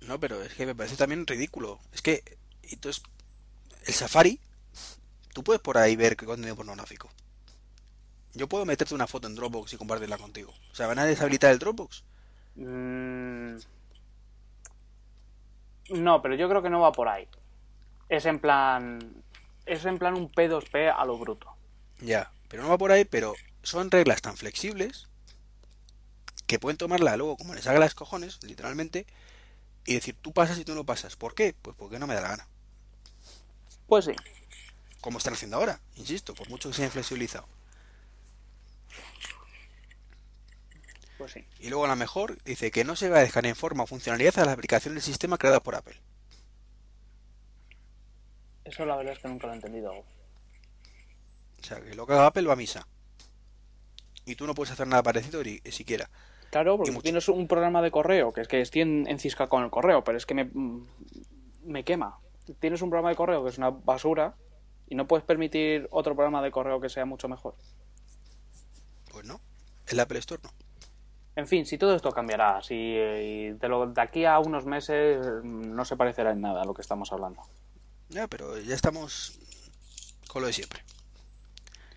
[0.00, 1.80] No, pero es que me parece también ridículo.
[1.92, 3.02] Es que, entonces,
[3.86, 4.40] el Safari,
[5.34, 7.10] tú puedes por ahí ver qué contenido pornográfico.
[8.32, 10.52] Yo puedo meterte una foto en Dropbox y compartirla contigo.
[10.72, 12.02] O sea, ¿van a deshabilitar el Dropbox?
[12.56, 13.56] Mm,
[15.90, 17.28] No, pero yo creo que no va por ahí.
[18.08, 19.22] Es en plan.
[19.66, 21.48] Es en plan un P2P a lo bruto.
[22.00, 25.08] Ya, pero no va por ahí, pero son reglas tan flexibles
[26.46, 29.06] que pueden tomarla luego como les haga las cojones, literalmente,
[29.86, 31.16] y decir tú pasas y tú no pasas.
[31.16, 31.54] ¿Por qué?
[31.60, 32.48] Pues porque no me da la gana.
[33.86, 34.12] Pues sí.
[35.04, 37.46] Como están haciendo ahora, insisto, por mucho que se hayan flexibilizado.
[41.18, 41.44] Pues sí.
[41.60, 44.38] Y luego la mejor dice que no se va a dejar en forma o funcionalidad
[44.38, 46.00] a las aplicaciones del sistema creadas por Apple.
[48.64, 49.92] Eso la verdad es que nunca lo he entendido.
[49.92, 50.04] O
[51.60, 52.88] sea, que lo que haga Apple va a misa.
[54.24, 56.08] Y tú no puedes hacer nada parecido ni siquiera.
[56.48, 59.64] Claro, porque tienes un programa de correo, que es que estoy en, en cisca con
[59.64, 60.86] el correo, pero es que me, mm,
[61.64, 62.20] me quema.
[62.58, 64.36] Tienes un programa de correo que es una basura
[64.88, 67.54] y no puedes permitir otro programa de correo que sea mucho mejor.
[69.10, 69.40] Pues no.
[69.86, 70.50] El Apple Store no.
[71.36, 75.26] En fin, si todo esto cambiará, si eh, de, lo, de aquí a unos meses
[75.42, 77.42] mm, no se parecerá en nada a lo que estamos hablando.
[78.08, 79.38] Ya, pero ya estamos
[80.28, 80.84] con lo de siempre.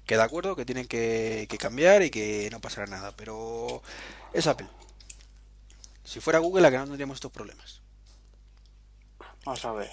[0.05, 3.81] Que de acuerdo que tienen que, que cambiar y que no pasará nada, pero
[4.33, 4.67] es Apple.
[6.03, 7.81] Si fuera Google, la que no tendríamos estos problemas.
[9.45, 9.89] Vamos a ver.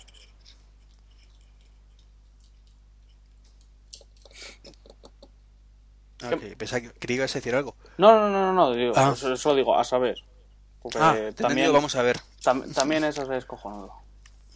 [6.30, 7.76] Que pensaba que quería decir algo.
[7.98, 9.12] No, no, no, no, no digo, Ah.
[9.14, 10.16] eso, eso digo, a saber.
[10.80, 12.18] Porque Ah, también, vamos a ver.
[12.42, 13.92] tam- también eso es cojonudo.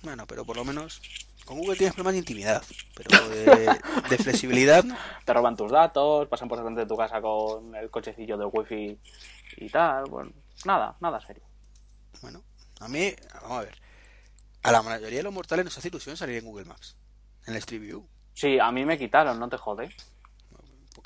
[0.02, 1.00] Bueno, pero por lo menos
[1.44, 2.62] con Google tienes problemas de intimidad,
[2.94, 3.78] pero de,
[4.10, 4.94] de flexibilidad no.
[5.24, 8.98] Te roban tus datos, pasan por delante de tu casa con el cochecillo del wifi
[9.56, 10.04] y tal.
[10.10, 10.30] Bueno,
[10.66, 11.42] nada, nada serio.
[12.20, 12.42] Bueno,
[12.80, 13.80] a mí, vamos a ver.
[14.62, 16.96] A la mayoría de los mortales nos hace ilusión salir en Google Maps,
[17.46, 18.06] en el Street View.
[18.34, 19.88] Sí, a mí me quitaron, no te jode.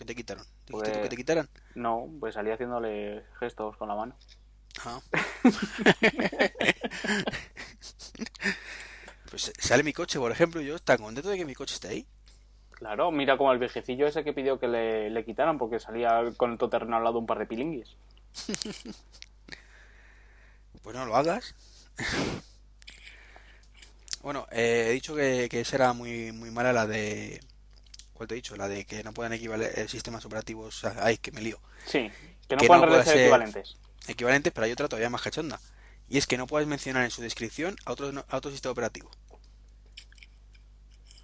[0.03, 0.44] ¿Por qué te quitaron?
[0.44, 1.48] ¿Dijiste Pues- tú que te quitaran?
[1.76, 4.16] No, pues salí haciéndole gestos con la mano.
[4.84, 5.00] Ah.
[9.30, 11.88] pues sale mi coche, por ejemplo, y yo tan contento de que mi coche esté
[11.88, 12.07] ahí.
[12.72, 16.50] Claro, mira como el viejecillo ese que pidió que le, le quitaran porque salía con
[16.53, 17.96] el todoterreno al lado un par de pilinguis.
[20.82, 21.55] Pues no lo hagas.
[24.22, 27.40] bueno, eh, he dicho que, que esa era muy, muy mala la de...
[28.22, 28.54] ¿Cuál te he dicho?
[28.54, 30.84] La de que no puedan equivaler eh, sistemas operativos...
[30.84, 31.58] Ay, que me lío.
[31.86, 32.08] Sí,
[32.46, 33.76] que no Que puedan no pueda ser equivalentes.
[34.06, 35.58] Equivalentes, pero hay otra todavía más cachonda.
[36.08, 39.10] Y es que no puedes mencionar en su descripción a otro, a otro sistema operativo.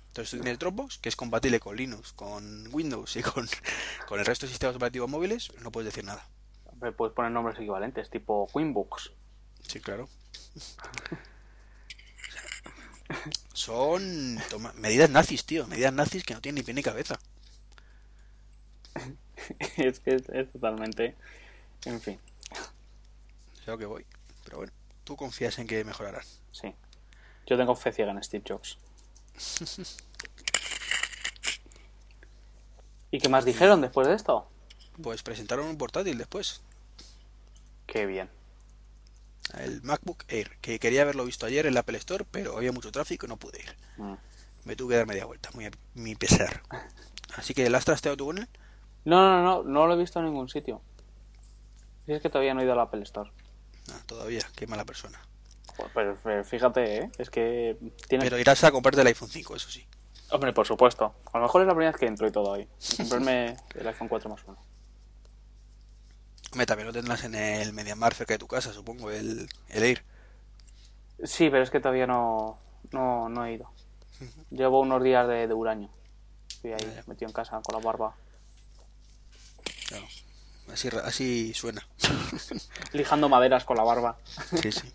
[0.08, 3.48] Entonces tú tienes Dropbox, que es compatible con Linux, con Windows y con,
[4.08, 6.28] con el resto de sistemas operativos móviles, no puedes decir nada.
[6.96, 9.12] Puedes poner nombres equivalentes, tipo Queenbooks.
[9.68, 10.08] Sí, claro.
[13.52, 15.66] Son toma- medidas nazis, tío.
[15.66, 17.18] Medidas nazis que no tienen ni pie ni cabeza.
[19.76, 21.16] es que es, es totalmente...
[21.84, 22.18] En fin,
[23.64, 24.04] Sé lo que voy.
[24.44, 24.72] Pero bueno,
[25.04, 26.24] tú confías en que mejorarán.
[26.52, 26.74] sí.
[27.46, 28.76] Yo tengo fe ciega en Steve Jobs.
[33.10, 34.46] ¿Y qué más dijeron después de esto?
[35.02, 36.60] Pues presentaron un portátil después.
[37.86, 38.28] Qué bien.
[39.56, 42.92] El MacBook Air, que quería haberlo visto ayer en la Apple Store, pero había mucho
[42.92, 43.76] tráfico y no pude ir.
[43.96, 44.14] Mm.
[44.64, 46.62] Me tuve que dar media vuelta, muy a mi pesar.
[47.36, 48.48] Así que, ¿la has trasteado tú con él?
[49.04, 50.82] No, no, no, no lo he visto en ningún sitio.
[52.06, 53.30] Y es que todavía no he ido a la Apple Store.
[53.88, 55.20] No, todavía, qué mala persona.
[55.94, 57.10] Pero, pero fíjate, ¿eh?
[57.18, 57.78] es que
[58.08, 58.24] tiene...
[58.24, 59.86] Pero irás a comprarte el iPhone 5, eso sí.
[60.30, 61.14] Hombre, por supuesto.
[61.32, 62.68] A lo mejor es la primera vez que entro y todo ahí.
[62.96, 64.58] Comprarme el iPhone 4 más 1.
[66.52, 70.04] Hombre, también lo tendrás en el MediaMarkt cerca de tu casa, supongo, el, el Air.
[71.24, 72.58] Sí, pero es que todavía no,
[72.92, 73.70] no, no he ido.
[74.50, 75.90] Llevo unos días de, de huraño.
[76.48, 78.16] Estoy ahí metido en casa con la barba.
[79.88, 80.06] Claro.
[80.72, 81.86] Así, así suena.
[82.92, 84.18] Lijando maderas con la barba.
[84.62, 84.92] Sí, sí.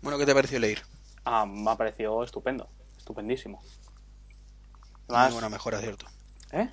[0.00, 0.82] Bueno, ¿qué te pareció el Air?
[1.24, 2.68] Ah, me ha parecido estupendo.
[2.96, 3.62] Estupendísimo.
[5.08, 6.06] Muy Además, buena mejora, cierto.
[6.52, 6.70] ¿eh?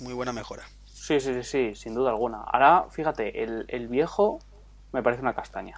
[0.00, 0.64] Muy buena mejora.
[1.02, 2.42] Sí, sí, sí, sí, sin duda alguna.
[2.42, 4.38] Ahora, fíjate, el, el viejo
[4.92, 5.76] me parece una castaña.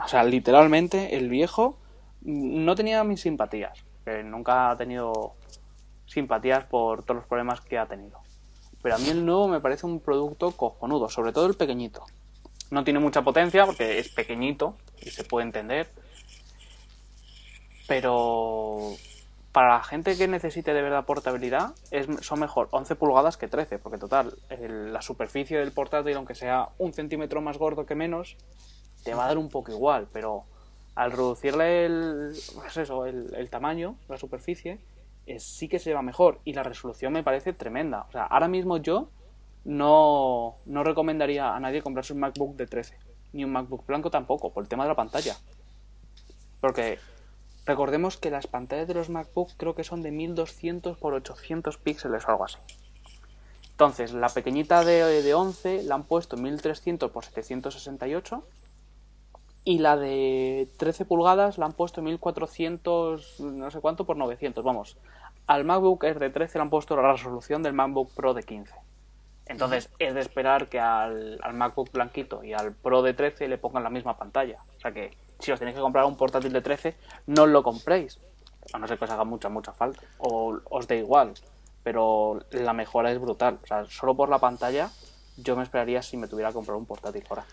[0.00, 1.80] O sea, literalmente, el viejo
[2.22, 3.84] no tenía mis simpatías.
[4.22, 5.34] nunca ha tenido
[6.06, 8.20] simpatías por todos los problemas que ha tenido.
[8.80, 12.04] Pero a mí el nuevo me parece un producto cojonudo, sobre todo el pequeñito.
[12.70, 15.90] No tiene mucha potencia porque es pequeñito y se puede entender.
[17.88, 18.92] Pero
[19.54, 21.74] para la gente que necesite de verdad portabilidad,
[22.20, 26.68] son mejor 11 pulgadas que 13, porque total, el- la superficie del portátil, aunque sea
[26.76, 28.36] un centímetro más gordo que menos,
[29.04, 30.44] te va a dar un poco igual, pero
[30.96, 34.80] al reducirle el, pues eso, el tamaño, la superficie,
[35.26, 38.06] eh, sí que se va mejor y la resolución me parece tremenda.
[38.08, 39.08] O sea, ahora mismo yo
[39.64, 42.98] no, no recomendaría a nadie comprarse un MacBook de 13,
[43.32, 45.36] ni un MacBook blanco tampoco, por el tema de la pantalla.
[46.60, 46.98] Porque
[47.66, 52.26] recordemos que las pantallas de los MacBook creo que son de 1200 por 800 píxeles
[52.26, 52.58] o algo así.
[53.70, 58.44] Entonces, la pequeñita de, de 11 la han puesto en 1300 por 768
[59.64, 64.62] y la de 13 pulgadas la han puesto en 1400 no sé cuánto por 900.
[64.62, 64.96] Vamos,
[65.46, 68.74] al MacBook Air de 13 le han puesto la resolución del MacBook Pro de 15.
[69.46, 73.58] Entonces, es de esperar que al, al MacBook blanquito y al Pro de 13 le
[73.58, 74.62] pongan la misma pantalla.
[74.76, 78.18] O sea que, si os tenéis que comprar un portátil de 13, no lo compréis.
[78.72, 80.02] A no ser que os haga mucha, mucha falta.
[80.18, 81.34] O os dé igual.
[81.82, 83.58] Pero la mejora es brutal.
[83.62, 84.90] O sea, solo por la pantalla,
[85.36, 87.44] yo me esperaría si me tuviera que comprar un portátil ahora.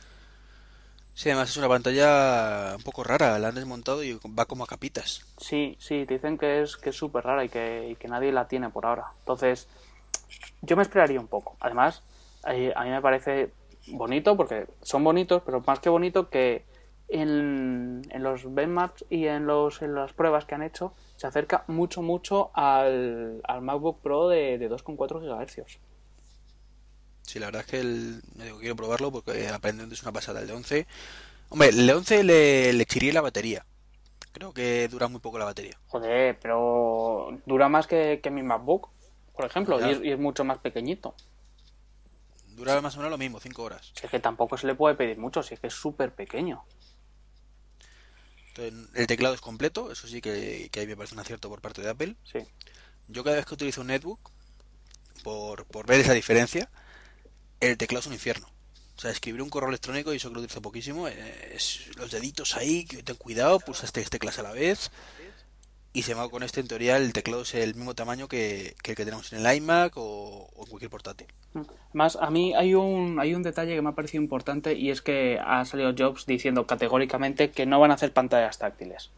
[1.13, 4.67] Sí, además es una pantalla un poco rara, la han desmontado y va como a
[4.67, 5.25] capitas.
[5.37, 8.31] Sí, sí, te dicen que es que es súper rara y que, y que nadie
[8.31, 9.07] la tiene por ahora.
[9.19, 9.67] Entonces,
[10.61, 11.57] yo me esperaría un poco.
[11.59, 12.01] Además,
[12.47, 13.51] eh, a mí me parece
[13.87, 16.63] bonito porque son bonitos, pero más que bonito que
[17.11, 21.65] en, en los benchmarks y en, los, en las pruebas que han hecho se acerca
[21.67, 25.79] mucho, mucho al, al MacBook Pro de, de 2,4 GHz.
[27.21, 30.41] Sí, la verdad es que el, me digo, quiero probarlo porque aparentemente es una pasada.
[30.41, 30.87] El de 11,
[31.49, 33.65] hombre, el de 11 le, le chiré la batería.
[34.31, 35.77] Creo que dura muy poco la batería.
[35.87, 38.89] Joder, pero dura más que, que mi MacBook,
[39.35, 41.13] por ejemplo, y es, y es mucho más pequeñito.
[42.47, 43.91] Dura más o menos lo mismo, 5 horas.
[43.95, 46.63] Si es que tampoco se le puede pedir mucho, si es que es súper pequeño.
[48.53, 51.61] Entonces, el teclado es completo, eso sí que, que ahí me parece un acierto por
[51.61, 52.15] parte de Apple.
[52.29, 52.39] Sí.
[53.07, 54.31] Yo cada vez que utilizo un netbook,
[55.23, 56.69] por, por ver esa diferencia,
[57.59, 58.49] el teclado es un infierno.
[58.97, 62.11] O sea, escribir un correo electrónico, y eso que lo utilizo poquísimo, eh, es los
[62.11, 64.91] deditos ahí, ten cuidado, pulsa este teclas a la vez.
[65.93, 68.91] Y se va con este, en teoría, el teclado es el mismo tamaño que, que
[68.91, 71.27] el que tenemos en el iMac o, o en cualquier portátil.
[71.91, 75.01] Más, a mí hay un, hay un detalle que me ha parecido importante y es
[75.01, 79.11] que ha salido Jobs diciendo categóricamente que no van a hacer pantallas táctiles.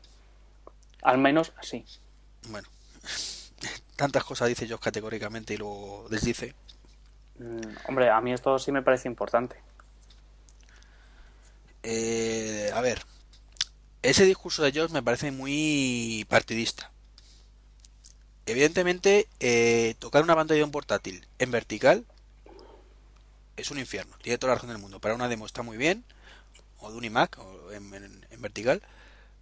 [1.04, 1.86] Al menos así.
[2.50, 2.68] Bueno,
[3.96, 6.56] tantas cosas dice Jobs categóricamente y luego desdice.
[7.38, 9.58] Mm, hombre, a mí esto sí me parece importante.
[11.84, 13.04] Eh, a ver,
[14.04, 16.92] ese discurso de Jobs me parece muy partidista.
[18.46, 22.06] Evidentemente, eh, tocar una pantalla de un portátil en vertical
[23.56, 24.16] es un infierno.
[24.22, 25.00] Tiene toda la razón del mundo.
[25.00, 26.04] Para una demo está muy bien,
[26.80, 28.82] o de un iMac, o en, en- en vertical,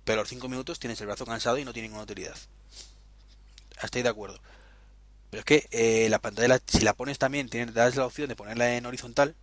[0.06, 2.36] pero a los 5 minutos tienes el brazo cansado y no tiene ninguna utilidad.
[3.80, 4.40] Hasta ahí de acuerdo.
[5.32, 8.28] Pero es que eh, la pantalla, la- si la pones también, tienes, das la opción
[8.30, 9.34] de ponerla en horizontal.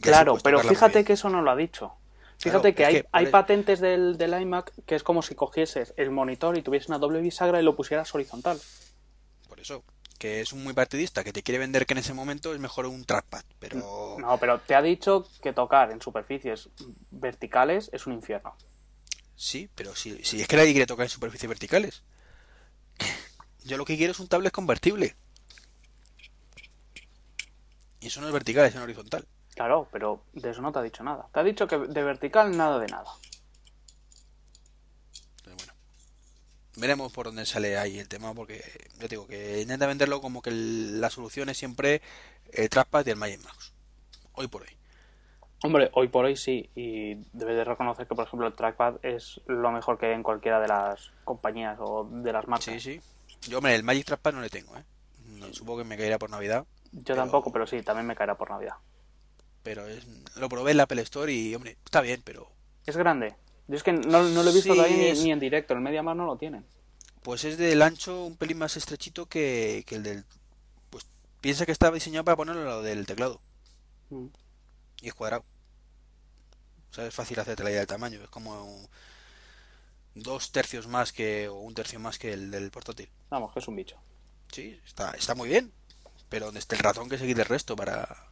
[0.00, 1.92] Claro, pero fíjate que eso no lo ha dicho.
[2.38, 5.22] Fíjate Claro, que hay, que por hay el- patentes del, del iMac que es como
[5.22, 8.60] si cogieses el monitor y tuvieses una doble bisagra y lo pusieras horizontal.
[9.48, 9.82] Por eso,
[10.18, 12.86] que es un muy partidista, que te quiere vender que en ese momento es mejor
[12.86, 16.68] un trackpad, pero No, pero te ha dicho que tocar en superficies
[17.10, 18.54] verticales es un infierno.
[19.34, 22.02] sí, pero si, si es que nadie quiere tocar en superficies verticales.
[23.64, 25.14] Yo lo que quiero es un tablet convertible.
[28.00, 29.26] Y eso no es vertical, es en horizontal.
[29.56, 31.26] Claro, pero de eso no te ha dicho nada.
[31.32, 33.10] Te ha dicho que de vertical nada de nada.
[35.38, 35.72] Entonces, bueno,
[36.76, 38.62] veremos por dónde sale ahí el tema, porque
[38.94, 42.02] yo te digo que intenta venderlo como que el- la solución es siempre
[42.52, 43.72] el trackpad y el Magic Mouse.
[44.34, 44.68] Hoy por hoy.
[45.64, 49.40] Hombre, hoy por hoy sí, y debes de reconocer que, por ejemplo, el trackpad es
[49.46, 52.66] lo mejor que hay en cualquiera de las compañías o de las marcas.
[52.66, 53.00] Sí, sí.
[53.48, 54.84] Yo, hombre, el Magic Trackpad no le tengo, ¿eh?
[55.24, 56.66] No, supongo que me caerá por Navidad.
[56.92, 58.74] Yo pero- tampoco, pero sí, también me caerá por Navidad.
[59.66, 60.04] Pero es,
[60.36, 62.48] lo probé en la Apple Store y, hombre, está bien, pero
[62.86, 63.34] Es grande.
[63.66, 65.74] Yo es que no, no lo he visto Sí, todavía ni, es- ni en directo.
[65.74, 66.64] En Media no lo tienen.
[67.22, 70.24] pues es del ancho un pelín más estrechito que, que el del...
[70.90, 71.04] Pues
[71.40, 73.40] piensa que estaba diseñado para ponerlo al lado del teclado
[74.10, 74.26] Mm.
[75.02, 75.44] y es cuadrado.
[76.92, 78.22] O sea, es fácil hacerte la idea del tamaño.
[78.22, 78.88] Es como
[80.14, 83.08] dos tercios más que, o un tercio más que el del portátil.
[83.30, 83.96] Vamos, que es un bicho.
[84.52, 85.72] Sí, está, está muy bien.
[86.28, 88.28] Pero donde esté el ratón que seguir el resto para,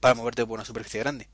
[0.00, 1.28] para moverte por una superficie grande.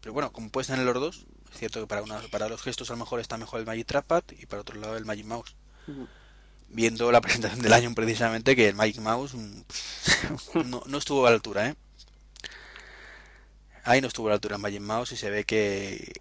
[0.00, 2.90] Pero bueno, como puedes tener los dos, es cierto que para, una, para los gestos
[2.90, 5.54] a lo mejor está mejor el Magic Trackpad y para otro lado el Magic Mouse.
[6.68, 9.62] Viendo la presentación del año precisamente que el Magic Mouse mm,
[10.66, 11.74] no, no estuvo a la altura, ¿eh?
[13.84, 16.12] Ahí no estuvo a la altura el Magic Mouse y se ve que,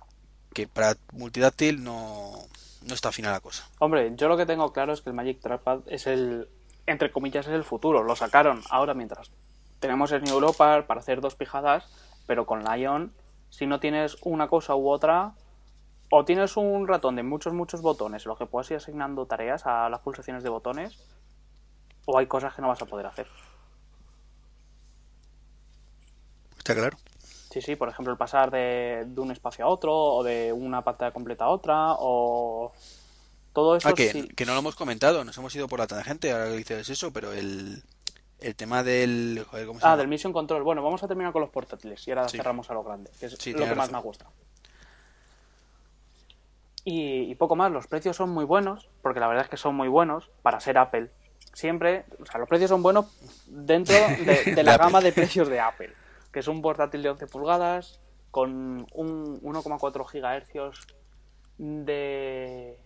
[0.54, 2.48] que para multidáctil no,
[2.82, 3.70] no está fina la cosa.
[3.80, 6.50] Hombre, yo lo que tengo claro es que el Magic Trackpad es el,
[6.86, 8.04] entre comillas, es el futuro.
[8.04, 9.32] Lo sacaron ahora mientras
[9.80, 11.86] tenemos el New Europa para hacer dos pijadas,
[12.28, 13.14] pero con Lion,
[13.50, 15.34] si no tienes una cosa u otra,
[16.12, 19.90] o tienes un ratón de muchos, muchos botones, los que puedas ir asignando tareas a
[19.90, 20.98] las pulsaciones de botones,
[22.06, 23.28] o hay cosas que no vas a poder hacer.
[26.58, 26.98] Está claro.
[27.52, 30.84] Sí, sí, por ejemplo, el pasar de, de un espacio a otro, o de una
[30.84, 32.74] pantalla completa a otra, o
[33.54, 34.28] todo eso Ah, que, sí.
[34.28, 37.12] que no lo hemos comentado, nos hemos ido por la tangente, ahora que dices eso,
[37.12, 37.84] pero el,
[38.42, 39.46] el tema del...
[39.50, 39.98] Joder, ¿cómo se Ah, llama?
[39.98, 40.64] del Mission Control.
[40.64, 42.38] Bueno, vamos a terminar con los portátiles y ahora Sí.
[42.38, 44.28] cerramos a lo grande, que es Sí, lo que más me gusta.
[46.86, 49.76] Y, y poco más, los precios son muy buenos, porque la verdad es que son
[49.76, 51.12] muy buenos para ser Apple.
[51.54, 53.08] Siempre, o sea, los precios son buenos
[53.48, 55.94] dentro de, la gama de precios de Apple,
[56.32, 58.00] que es un portátil de 11 pulgadas
[58.32, 60.88] con un 1,4 gigahercios
[61.58, 62.78] de,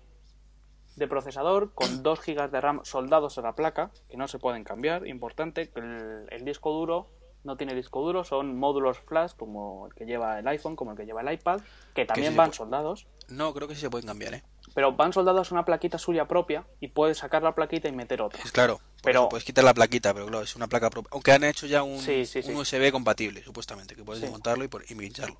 [0.95, 4.63] de procesador, con 2 gigas de RAM soldados en la placa, que no se pueden
[4.63, 7.09] cambiar, importante, que el, el disco duro
[7.43, 10.97] no tiene disco duro, son módulos flash como el que lleva el iPhone, como el
[10.97, 11.59] que lleva el iPad,
[11.93, 14.43] que también sí van soldados, No, creo que sí se pueden cambiar, ¿eh?
[14.73, 18.21] pero van soldados a una plaquita suya propia y puedes sacar la plaquita y meter
[18.21, 18.41] otra.
[18.43, 21.09] Es claro, Pero- puedes quitar la plaquita, pero claro, es una placa propia.
[21.11, 22.49] Aunque han hecho ya un, Sí, sí, sí.
[22.51, 25.37] un USB compatible, supuestamente, que puedes desmontarlo y, por- y pincharlo.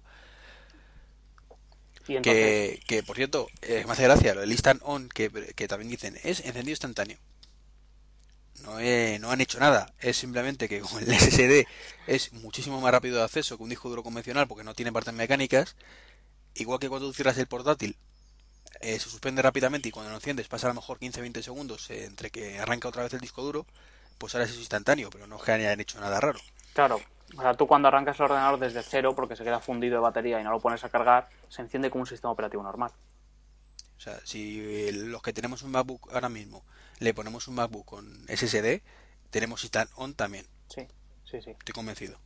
[2.21, 5.91] Que, que, por cierto, eh, me hace gracia lo del Instant On, que, que también
[5.91, 7.17] dicen, es encendido instantáneo.
[8.63, 11.67] No, he- no han hecho nada, es simplemente que como el SSD
[12.07, 15.13] es muchísimo más rápido de acceso que un disco duro convencional porque no tiene partes
[15.13, 15.75] mecánicas,
[16.55, 17.97] igual que cuando tú cierras el portátil,
[18.81, 22.05] eh, se suspende rápidamente y cuando lo enciendes pasa a lo mejor 15-20 segundos eh,
[22.05, 23.67] entre que arranca otra vez el disco duro,
[24.19, 26.39] pues ahora es instantáneo, pero no es que hayan hecho nada raro.
[26.73, 27.07] claro,
[27.37, 30.39] O sea, tú cuando arrancas el ordenador desde cero, porque se queda fundido de batería
[30.39, 32.91] y no lo pones a cargar, se enciende como un sistema operativo normal.
[33.97, 36.63] O sea, si los que tenemos un MacBook ahora mismo
[36.99, 38.81] le ponemos un MacBook con SSD,
[39.29, 40.45] tenemos Instant On también.
[40.67, 40.87] Sí,
[41.23, 41.51] sí, sí.
[41.51, 42.19] Estoy convencido.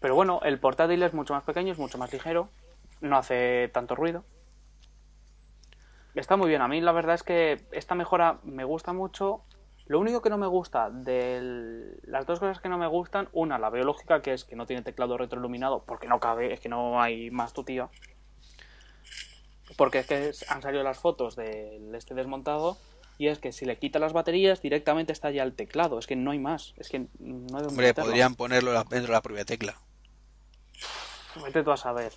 [0.00, 2.48] Pero bueno, el portátil es mucho más pequeño, es mucho más ligero,
[3.00, 4.24] no hace tanto ruido.
[6.14, 6.62] Está muy bien.
[6.62, 9.42] A mí la verdad es que esta mejora me gusta mucho.
[9.90, 13.58] Lo único que no me gusta de las dos cosas que no me gustan, una,
[13.58, 17.02] la biológica, que es que no tiene teclado retroiluminado, porque no cabe, es que no
[17.02, 17.90] hay más tu tío.
[19.76, 22.78] Porque es que han salido las fotos del este desmontado
[23.18, 26.14] y es que si le quita las baterías directamente está ya el teclado, es que
[26.14, 29.76] no hay más, es que no hay Hombre, podrían ponerlo dentro de la propia tecla.
[31.42, 32.12] Vete tú a saber.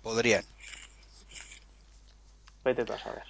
[0.00, 0.44] Podrían.
[2.62, 3.24] Vete tú a saber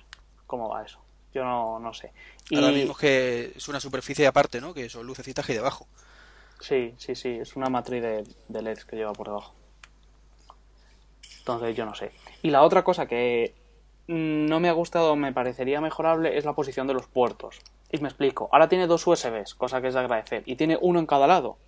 [0.47, 1.06] cómo va eso.
[1.37, 2.13] Yo no, no sé.
[2.49, 2.57] Y...
[2.57, 4.73] Ahora mismo que es una superficie aparte, ¿no?
[4.73, 5.87] Que son lucecitas ahí debajo.
[6.61, 7.29] Sí, sí, sí.
[7.29, 9.55] Es una matriz de, de LEDs que lleva por debajo.
[11.41, 12.13] Entonces yo no sé.
[12.41, 13.53] Y la otra cosa que
[14.07, 17.61] no me ha gustado, me parecería mejorable, es la posición de los puertos.
[17.93, 18.49] Y me explico.
[18.51, 20.43] Ahora tiene dos USBs, cosa que es de agradecer.
[20.47, 21.59] Y tiene uno en cada lado.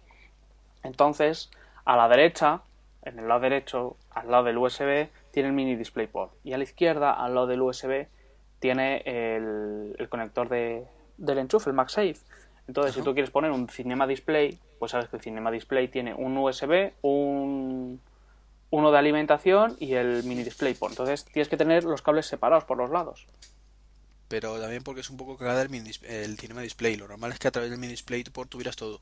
[0.83, 1.51] Entonces,
[1.85, 2.63] a la derecha,
[3.03, 6.33] en el lado derecho, al lado del USB, tiene el mini DisplayPort.
[6.43, 8.07] Y a la izquierda, al lado del USB,
[8.59, 10.87] tiene el, conector de,
[11.17, 12.17] del enchufe, el MagSafe.
[12.67, 16.13] Entonces, si tú quieres poner un Cinema Display, pues sabes que el Cinema Display tiene
[16.13, 18.01] un USB, un,
[18.71, 20.93] uno de alimentación y el mini DisplayPort.
[20.93, 23.27] Entonces, tienes que tener los cables separados por los lados.
[24.29, 25.71] Pero también porque es un poco cagada el,
[26.05, 26.97] el Cinema Display.
[26.97, 29.01] Lo normal es que a través del mini DisplayPort tuvieras todo.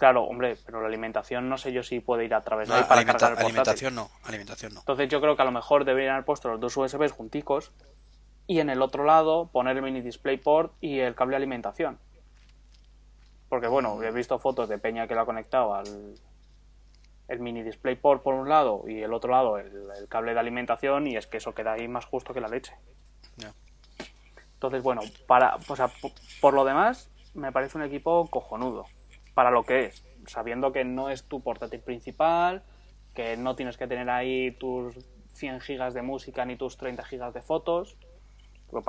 [0.00, 2.84] Claro, hombre, pero la alimentación no sé yo si puede ir a través de ahí
[2.84, 4.80] para cargar el Alimentación no, alimentación no.
[4.80, 7.70] Entonces yo creo que a lo mejor deberían haber puesto los dos USBs junticos
[8.50, 12.00] y en el otro lado poner el mini DisplayPort y el cable de alimentación.
[13.48, 15.86] Porque bueno, he visto fotos de Peña que lo ha conectado al
[17.28, 19.70] el mini DisplayPort por un lado y el otro lado el,
[20.08, 22.74] cable de alimentación y es que eso queda ahí más justo que la leche.
[24.54, 25.88] Entonces, bueno, para, o sea,
[26.40, 28.86] por lo demás, me parece un equipo cojonudo
[29.32, 32.64] para lo que es, sabiendo que no es tu portátil principal,
[33.14, 34.96] que no tienes que tener ahí tus
[35.34, 37.96] 100 gigas de música ni tus 30 gigas de fotos,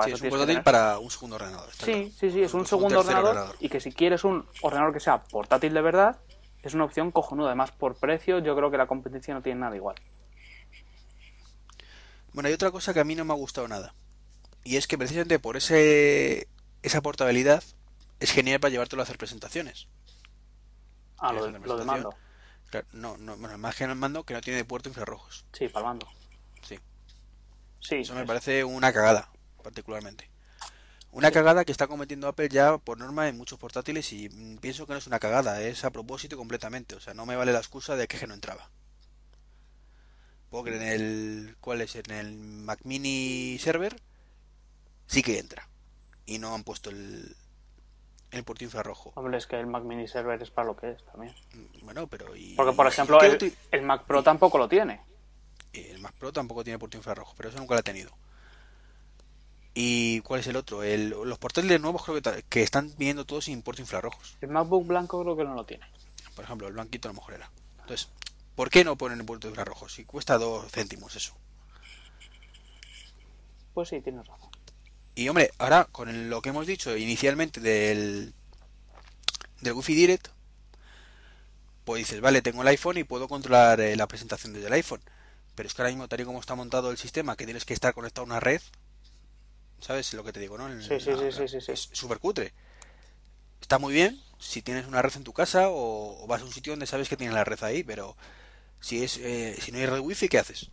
[0.04, 1.70] sí, es un portátil para un segundo ordenador.
[1.72, 5.20] Sí, sí, sí, es un, segundo ordenador, y que si quieres un ordenador que sea
[5.20, 6.18] portátil de verdad,
[6.62, 7.48] es una opción cojonuda.
[7.48, 9.96] Además, por precio, yo creo que la competencia no tiene nada igual.
[12.32, 13.94] Bueno, hay otra cosa que a mí no me ha gustado nada.
[14.64, 16.48] Y es que precisamente por ese
[16.82, 17.62] esa portabilidad
[18.20, 19.88] es genial para llevártelo a hacer presentaciones.
[21.18, 22.14] Ah, lo, de, mando.
[22.92, 25.44] no, no, bueno, más que el mando que no tiene puerto infrarrojos.
[25.52, 26.08] Sí, para el mando.
[26.62, 26.78] Sí.
[27.80, 27.96] Sí.
[27.96, 29.31] Eso me parece una cagada
[29.62, 30.28] particularmente.
[31.12, 34.86] Una cagada que está cometiendo Apple ya por norma en muchos portátiles y mm, pienso
[34.86, 36.94] que no es una cagada, es a propósito completamente.
[36.94, 38.70] O sea, no me vale la excusa de que no entraba.
[40.48, 41.56] Porque en el.
[41.60, 41.96] ¿Cuál es?
[41.96, 43.96] En el Mac Mini Server
[45.06, 45.68] sí que entra.
[46.26, 47.36] Y no han puesto el,
[48.30, 49.12] el puerto infrarrojo.
[49.14, 51.34] Hombre, es que el Mac Mini Server es para lo que es también.
[51.54, 52.34] Mm, bueno, pero.
[52.36, 55.00] Y, Porque, por ejemplo, el, el, Mac Pro tampoco lo tiene.
[55.72, 58.12] El Mac Pro tampoco tiene puerto infrarrojo, pero eso nunca lo ha tenido.
[59.74, 60.82] ¿Y cuál es el otro?
[60.82, 64.36] El, los portátiles nuevos creo que, que están viniendo todos sin puertos infrarrojos.
[64.40, 65.86] El MacBook blanco creo que no lo tiene.
[66.34, 67.50] Por ejemplo, el blanquito a lo mejor era.
[67.80, 68.08] Entonces,
[68.54, 69.88] ¿por qué no ponen el puerto infrarrojo?
[69.88, 71.34] Si cuesta dos céntimos eso.
[73.74, 74.50] Pues sí, tienes razón.
[75.14, 78.34] Y hombre, ahora con lo que hemos dicho inicialmente del,
[79.60, 80.28] del Wi-Fi Direct,
[81.84, 85.02] pues dices, vale, tengo el iPhone y puedo controlar eh, la presentación desde el iPhone.
[85.54, 87.74] Pero es que ahora mismo, tal y como está montado el sistema, que tienes que
[87.74, 88.62] estar conectado a una red,
[89.82, 90.68] ¿Sabes lo que te digo, no?
[90.80, 92.54] sí, sí, sí, sí, sí, Es súper cutre.
[93.60, 96.72] Está muy bien si tienes una red en tu casa o, vas a un sitio
[96.72, 98.16] donde sabes que tiene la red ahí, pero
[98.78, 100.70] si es eh, si no hay red wifi, ¿qué haces?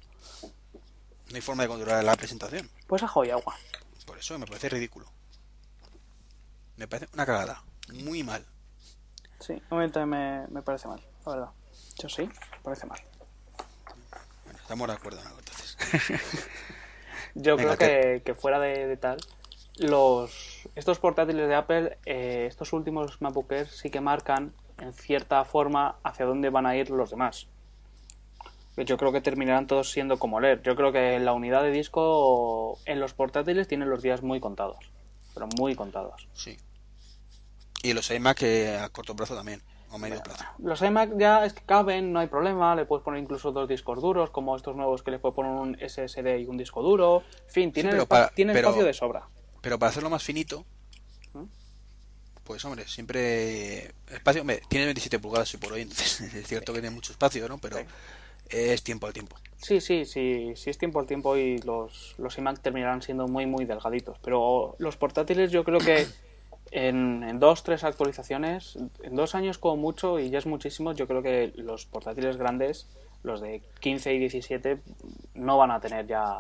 [1.30, 2.70] No hay forma de controlar la presentación.
[2.86, 3.56] Pues ajo y agua.
[4.06, 5.12] Por eso me parece ridículo.
[6.78, 7.64] Me parece una cagada.
[7.92, 8.46] Muy mal.
[9.40, 11.50] Sí, a mí también me, me parece mal, la verdad.
[11.98, 13.00] Yo sí, me parece mal.
[14.44, 15.78] Bueno, estamos de acuerdo en algo entonces.
[17.36, 19.18] Yo creo que, fuera de, tal,
[19.78, 25.98] los estos portátiles de Apple, eh, estos últimos MacBook sí que marcan en cierta forma
[26.04, 27.48] hacia dónde van a ir los demás.
[28.78, 30.62] Yo creo que terminarán todos siendo como leer.
[30.62, 34.90] Yo creo que la unidad de disco en los portátiles tienen los días muy contados,
[35.34, 36.28] pero muy contados.
[36.34, 36.58] Sí.
[37.84, 39.62] Y los iMac eh, a corto plazo también
[39.98, 40.44] medio plazo.
[40.60, 44.02] Los iMac ya es que caben, no hay problema, le puedes poner incluso dos discos
[44.02, 47.24] duros, como estos nuevos que le puedes poner un SSD y un disco duro.
[47.48, 49.28] En fin, tienen, espacio de sobra.
[49.62, 50.66] Pero para hacerlo más finito,
[51.34, 51.44] ¿Mm?
[52.44, 56.82] Pues hombre, siempre espacio, hombre, tiene 27 pulgadas hoy por hoy, entonces es cierto que
[56.82, 57.58] tiene mucho espacio, ¿no?
[57.58, 57.86] Pero Sí.
[58.50, 59.36] es tiempo al tiempo.
[59.58, 63.46] Sí, sí, sí, sí es tiempo al tiempo y los, los iMac terminarán siendo muy,
[63.46, 64.18] muy delgaditos.
[64.24, 66.08] Pero los portátiles yo creo que
[66.72, 71.08] en, en dos, tres actualizaciones, en dos años como mucho, y ya es muchísimo, yo
[71.08, 72.88] creo que los portátiles grandes,
[73.24, 74.82] los de 15 y 17,
[75.34, 76.40] no van a tener ya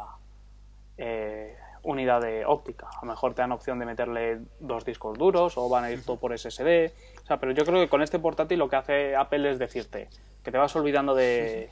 [0.97, 2.87] eh, unidad de óptica.
[2.87, 6.03] A lo mejor te dan opción de meterle dos discos duros o van a ir
[6.03, 6.91] todo por SSD.
[7.23, 10.09] O sea, pero yo creo que con este portátil lo que hace Apple es decirte
[10.43, 11.69] que te vas olvidando de,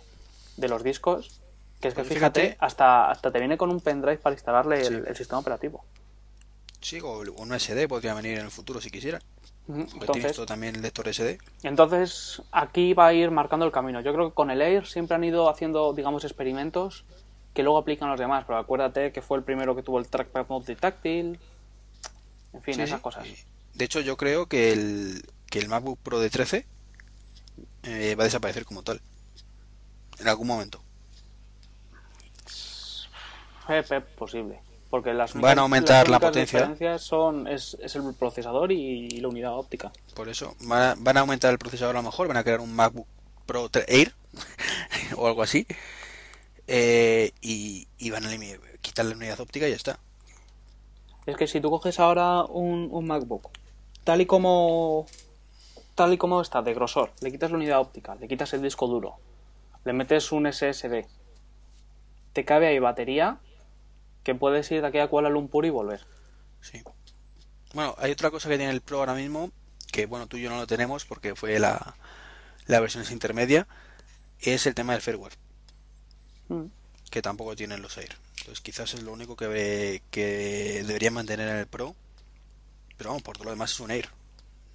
[0.58, 1.42] de los discos,
[1.80, 5.40] que es que fíjate, hasta, hasta te viene con un pendrive para instalarle el sistema
[5.40, 5.84] operativo.
[6.82, 9.20] Sí, o un SD podría venir en el futuro si quisiera.
[9.68, 9.80] Ujú.
[9.80, 11.40] Porque tienes Entonces, todo también el lector SD.
[11.64, 14.00] Entonces, aquí va a ir marcando el camino.
[14.02, 17.04] Yo creo que con el Air siempre han ido haciendo, digamos, experimentos
[17.54, 18.46] que luego aplican los demás.
[18.46, 21.40] Pero acuérdate que fue el primero que tuvo el trackpad multitáctil.
[22.54, 23.04] En fin, Sí, esas sí.
[23.04, 23.28] cosas.
[23.74, 26.66] De hecho, yo creo que el, que el MacBook Pro de 13
[27.84, 29.02] eh, va a desaparecer como tal.
[30.20, 30.82] En algún momento.
[33.70, 34.62] Eh, eh, posible.
[34.90, 36.60] Porque las Van a aumentar las la potencia.
[36.60, 39.92] diferencias son es, es el procesador y, la unidad óptica.
[40.16, 42.62] Por eso van a, van a aumentar el procesador a lo mejor, van a crear
[42.62, 43.08] un MacBook
[43.46, 44.14] Pro 3 Air
[45.18, 45.68] o algo así.
[46.68, 48.30] eh, y, y van a
[48.82, 50.00] quitar la unidad óptica y ya está.
[51.26, 53.50] Es que si tú coges ahora un, un MacBook,
[54.06, 55.06] tal y como
[55.96, 58.88] tal y como está de grosor, le quitas la unidad óptica, le quitas el disco
[58.88, 59.16] duro,
[59.84, 61.06] le metes un SSD,
[62.32, 63.40] te cabe ahí batería
[64.28, 66.06] que puedes ir de aquí a Kuala Lumpur y volver.
[66.60, 66.84] Sí.
[67.74, 69.52] Bueno, hay otra cosa que tiene el Pro ahora mismo,
[69.90, 71.96] que bueno, tú y yo no lo tenemos porque fue la,
[72.66, 73.68] la versión intermedia,
[74.42, 75.34] es el tema del firmware,
[76.50, 76.66] Mm.
[77.10, 78.18] que tampoco tienen los Air.
[78.40, 81.96] Entonces quizás es lo único que, que deberían mantener en el Pro,
[82.98, 84.10] pero vamos, por todo lo demás es un Air,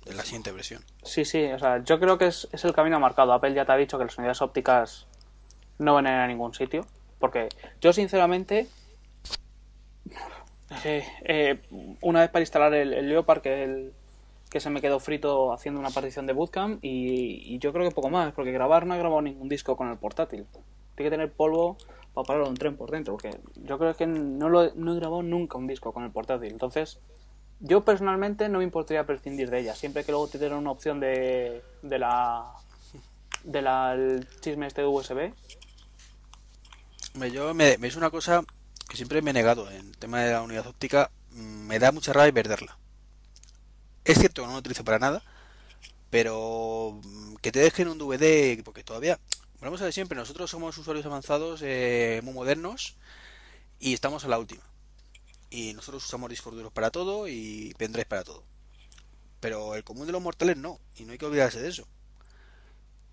[0.07, 0.83] de la siguiente versión.
[1.03, 3.35] Sí, sí, o sea, yo creo que es, es el camino marcado.
[3.35, 5.07] Apple ya te ha dicho que las unidades ópticas
[5.79, 6.87] no van a ir a ningún sitio.
[7.19, 7.49] Porque
[7.81, 8.69] yo, sinceramente,
[10.85, 11.63] eh, eh,
[12.01, 13.93] una vez para instalar el, el Leopard, que, el,
[14.51, 17.95] que se me quedó frito haciendo una partición de Bootcamp, y, y yo creo que
[17.95, 20.47] poco más, porque grabar no he grabado ningún disco con el portátil.
[20.95, 21.77] Tiene que tener polvo
[22.15, 25.23] para pararlo un tren por dentro, porque yo creo que no, lo, no he grabado
[25.23, 26.53] nunca un disco con el portátil.
[26.53, 26.99] Entonces,
[27.61, 31.63] yo personalmente no me importaría prescindir de ella, siempre que luego te una opción de,
[31.83, 32.53] de la
[33.45, 35.33] de la el chisme este de USB.
[37.33, 38.43] Yo me, me es una cosa
[38.93, 41.93] que siempre me he negado en el tema de la unidad óptica, mm, me da
[41.93, 42.77] mucha rabia perderla.
[44.05, 45.23] Es cierto que no lo utilizo para nada,
[46.11, 49.19] pero mm, que te dejen un DVD, porque todavía,
[49.61, 52.97] volvemos a ver siempre, nosotros somos usuarios avanzados, eh, muy modernos,
[53.81, 54.63] y estamos a la última.
[55.49, 58.45] Y nosotros usamos discos duros para todo y pendrive para todo.
[59.41, 61.89] Pero el común de los mortales no, y no hay que olvidarse de eso.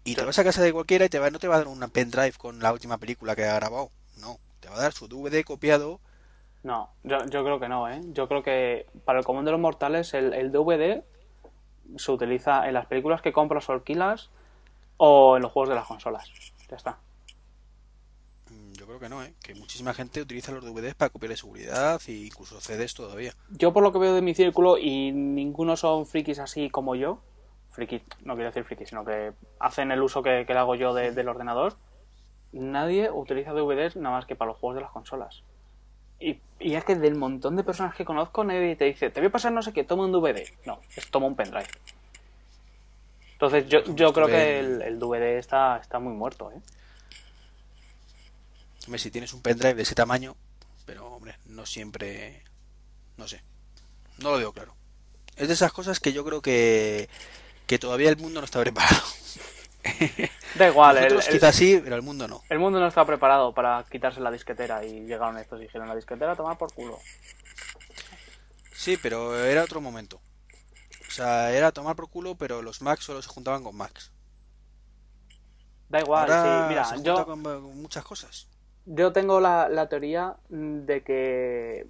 [0.03, 1.67] Y te vas a casa de cualquiera y te va, no te va a dar
[1.69, 3.91] una pendrive con la última película que ha grabado.
[4.17, 4.39] No,
[4.69, 5.99] te va a dar su DVD copiado.
[6.63, 8.01] No, yo, yo creo que no, ¿eh?
[8.13, 11.03] Yo creo que para el común de los mortales el, el DVD
[11.97, 14.29] se utiliza en las películas que compras o alquilas
[14.97, 16.29] o en los juegos de las consolas.
[16.69, 16.97] Ya está.
[18.51, 19.33] Mm, Yo creo que no, ¿eh?
[19.41, 23.33] Que muchísima gente utiliza los DVDs para copiar de seguridad e incluso CDs todavía.
[23.49, 27.21] Yo por lo que veo de mi círculo y ninguno son frikis así como yo,
[27.71, 30.93] frikis, no quiero decir frikis, sino que hacen el uso que, que le hago yo
[30.93, 31.75] de- del ordenador,
[32.51, 35.43] nadie utiliza DVDs nada más que para los juegos de las consolas.
[36.19, 39.27] Y, y es que del montón de personas que conozco, nadie te dice, te voy
[39.27, 40.43] a pasar no sé qué, toma un DVD.
[40.65, 41.67] No, es toma un pendrive.
[43.33, 46.59] Entonces yo, yo creo que el, el DVD está, está muy muerto, ¿eh?
[48.85, 50.35] Hombre, si tienes un pendrive de ese tamaño,
[50.85, 52.43] pero hombre, no siempre.
[53.17, 53.41] No sé.
[54.17, 54.73] No lo veo claro.
[55.35, 57.07] Es de esas cosas que yo creo que,
[57.67, 59.03] que todavía el mundo no está preparado.
[60.53, 62.43] Da igual, el, Nosotros el- quizás sí, pero el mundo no.
[62.49, 65.95] el mundo no está preparado para quitarse la disquetera y llegaron estos y dijeron, la
[65.95, 66.99] disquetera toma por culo.
[68.73, 70.21] Sí, pero era otro momento.
[71.07, 74.11] O sea, era tomar por culo, pero los Macs solo se juntaban con Macs.
[75.89, 78.47] Da igual, Ahora sí, mira, se yo, con con muchas cosas.
[78.85, 81.87] yo tengo la, la teoría de que,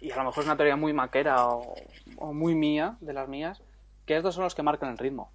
[0.00, 1.74] y a lo mejor es una teoría muy maquera o,
[2.16, 3.62] o muy mía, de las mías,
[4.06, 5.32] que estos son los que marcan el ritmo.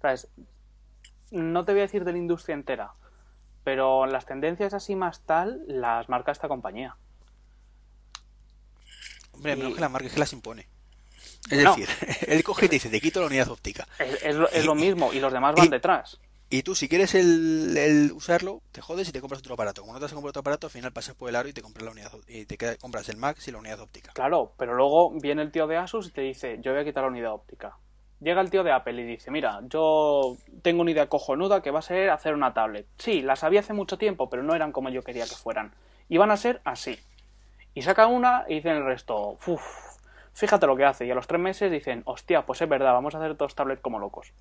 [0.00, 0.28] ¿Sabes?
[1.34, 2.92] No te voy a decir de la industria entera,
[3.64, 6.96] pero las tendencias así más tal las marca esta compañía.
[9.32, 10.68] Hombre, Y- menos que la marca es que las impone.
[11.50, 11.74] Es No.
[11.74, 11.88] decir,
[12.28, 13.86] él coge y te dice, te quito la unidad óptica.
[13.98, 16.18] Es, es lo, es Y- lo mismo, y los demás van y- detrás.
[16.50, 19.80] Y tú, si quieres el, el usarlo, te jodes y te compras otro aparato.
[19.80, 21.62] Como no te has comprado otro aparato, al final pasas por el aro y te
[21.62, 24.12] compras la unidad y te queda- compras el Max y la unidad óptica.
[24.12, 27.02] Claro, pero luego viene el tío de Asus y te dice, yo voy a quitar
[27.02, 27.76] la unidad óptica.
[28.20, 31.80] Llega el tío de Apple y dice, mira, yo tengo una idea cojonuda que va
[31.80, 32.86] a ser hacer una tablet.
[32.98, 35.74] Sí, las había hace mucho tiempo, pero no eran como yo quería que fueran.
[36.08, 36.98] Y van a ser así.
[37.74, 39.62] Y sacan una y dicen el resto, uff,
[40.32, 41.04] fíjate lo que hace.
[41.06, 43.82] Y a los tres meses dicen, hostia, pues es verdad, vamos a hacer dos tablets
[43.82, 44.32] como locos.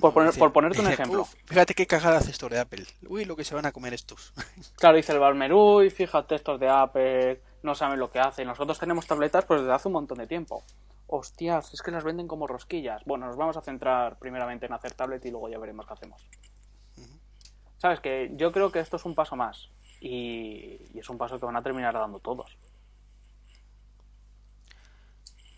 [0.00, 1.22] Por, poner- Dice- por ponerte un ejemplo.
[1.22, 2.84] "Uf, fíjate qué cagada hace esto de Apple.
[3.08, 4.32] Uy, lo que se van a comer estos.
[4.76, 8.46] Claro, dice el Balmer, uy, fíjate estos de Apple, no saben lo que hacen.
[8.46, 10.62] Nosotros tenemos tabletas pues desde hace un montón de tiempo.
[11.08, 13.02] Hostias, es que las venden como rosquillas.
[13.04, 16.26] Bueno, nos vamos a centrar primeramente en hacer tablet y luego ya veremos qué hacemos.
[17.78, 19.70] Sabes que yo creo que esto es un paso más.
[20.00, 22.56] Y, y es un paso que van a terminar dando todos.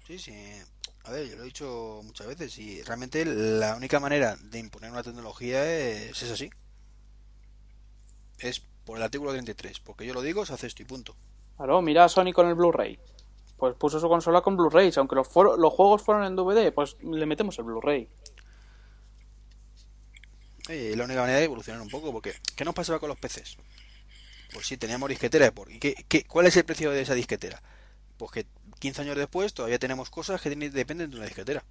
[0.07, 0.35] Sí, sí.
[1.05, 4.91] A ver, yo lo he dicho muchas veces y realmente la única manera de imponer
[4.91, 6.51] una tecnología es, es así.
[8.39, 9.81] Es por el artículo 33.
[9.81, 11.15] Porque yo lo digo, se hace esto y punto.
[11.57, 12.99] Claro, mira a Sony con el Blu-ray.
[13.59, 17.59] Pues puso su consola con Blu-rays, aunque los, juegos fueron en DVD, pues le metemos
[17.59, 18.09] el Blu-ray.
[20.69, 22.13] Eh, la única manera de evolucionar un poco.
[22.13, 23.57] Porque, ¿qué nos pasaba con los PCs?
[24.53, 25.51] Pues sí, teníamos disquetera.
[25.51, 25.71] ¿por?
[25.71, 27.63] ¿Y qué, qué- cuál es el precio de esa disquetera?
[28.17, 28.47] Pues que
[28.79, 31.65] 15 años después todavía tenemos cosas que dependen de una disquetera.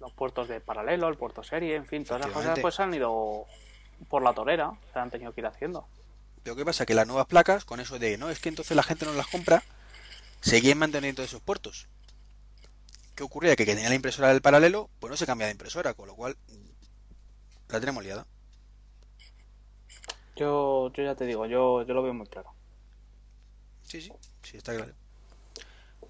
[0.00, 3.46] los puertos de paralelo, el puerto serie, en fin, todas las cosas pues han ido
[4.08, 5.88] por la torera, se han tenido que ir haciendo.
[6.44, 6.86] Pero ¿qué pasa?
[6.86, 9.26] Que las nuevas placas, con eso de, no, es que entonces la gente no las
[9.26, 9.62] compra,
[10.40, 11.88] seguían manteniendo esos puertos.
[13.14, 13.56] ¿Qué ocurría?
[13.56, 16.14] Que que tenía la impresora del paralelo, pues no se cambia de impresora, con lo
[16.14, 18.26] cual mm, la tenemos liada.
[20.36, 22.52] Yo, yo ya te digo, yo, yo lo veo muy claro.
[23.82, 24.12] Sí, sí,
[24.42, 24.92] sí, está claro.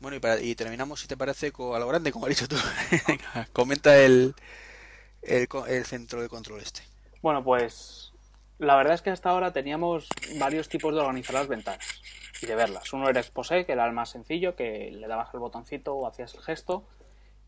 [0.00, 2.56] Bueno, y, para, y terminamos, si te parece, a lo grande, como has dicho tú.
[3.52, 4.34] Comenta el,
[5.22, 6.82] el, el centro de control este.
[7.22, 8.12] Bueno, pues
[8.58, 11.86] la verdad es que hasta ahora teníamos varios tipos de organizar las ventanas
[12.40, 12.92] y de verlas.
[12.92, 16.34] Uno era Exposé, que era el más sencillo, que le dabas el botoncito o hacías
[16.34, 16.84] el gesto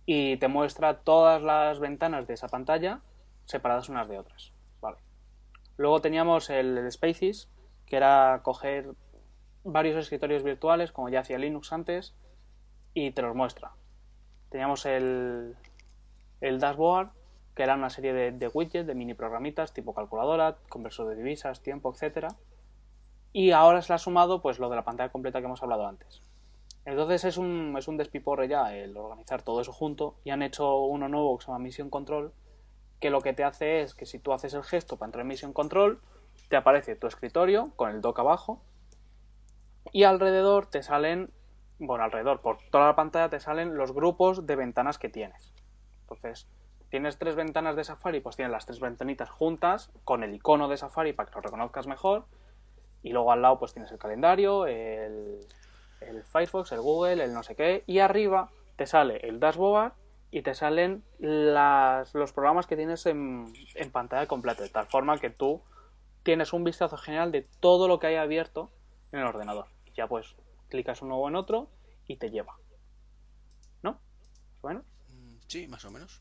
[0.07, 3.01] y te muestra todas las ventanas de esa pantalla
[3.45, 4.53] separadas unas de otras.
[4.81, 4.99] Vale.
[5.77, 7.49] Luego teníamos el, Spaces,
[7.87, 8.91] que era coger
[9.65, 12.15] varios escritorios virtuales, como ya hacía Linux antes,
[12.95, 13.73] y te los muestra.
[14.49, 15.57] Teníamos el,
[16.41, 17.11] el dashboard,
[17.55, 21.63] que era una serie de, de widgets, de mini programitas tipo calculadora, conversor de divisas,
[21.63, 22.29] tiempo, etcétera.
[23.33, 25.87] Y ahora se le ha sumado pues lo de la pantalla completa que hemos hablado
[25.87, 26.23] antes.
[26.85, 30.81] Entonces es un, es un despiporre ya el organizar todo eso junto y han hecho
[30.81, 32.33] uno nuevo que se llama Mission Control
[33.01, 35.29] que lo que te hace es que si tú haces el gesto para entrar en
[35.29, 36.01] Mission Control
[36.49, 38.63] te aparece tu escritorio con el dock abajo
[39.93, 41.33] y alrededor te salen,
[41.79, 45.55] bueno, alrededor, por toda la pantalla te salen los grupos de ventanas que tienes.
[46.03, 46.49] Entonces,
[46.91, 50.77] tienes tres ventanas de Safari, pues tienes las tres ventanitas juntas con el icono de
[50.77, 52.27] Safari para que lo reconozcas mejor.
[53.03, 55.41] Y luego al lado pues tienes el calendario, el,
[56.01, 57.85] el Firefox, el Google, el no sé qué.
[57.87, 59.93] Y arriba te sale el dashboard
[60.31, 64.63] y te salen las, los programas que tienes en, en pantalla completa.
[64.63, 65.63] De tal forma que tú
[66.23, 68.71] tienes un vistazo general de todo lo que hay abierto
[69.13, 69.67] en el ordenador.
[69.87, 70.37] Y ya pues
[70.69, 71.69] clicas uno en otro
[72.07, 72.57] y te lleva.
[73.83, 73.93] ¿No?
[73.93, 74.85] ¿Más o menos?
[75.09, 76.21] Mm, Sí, más o menos.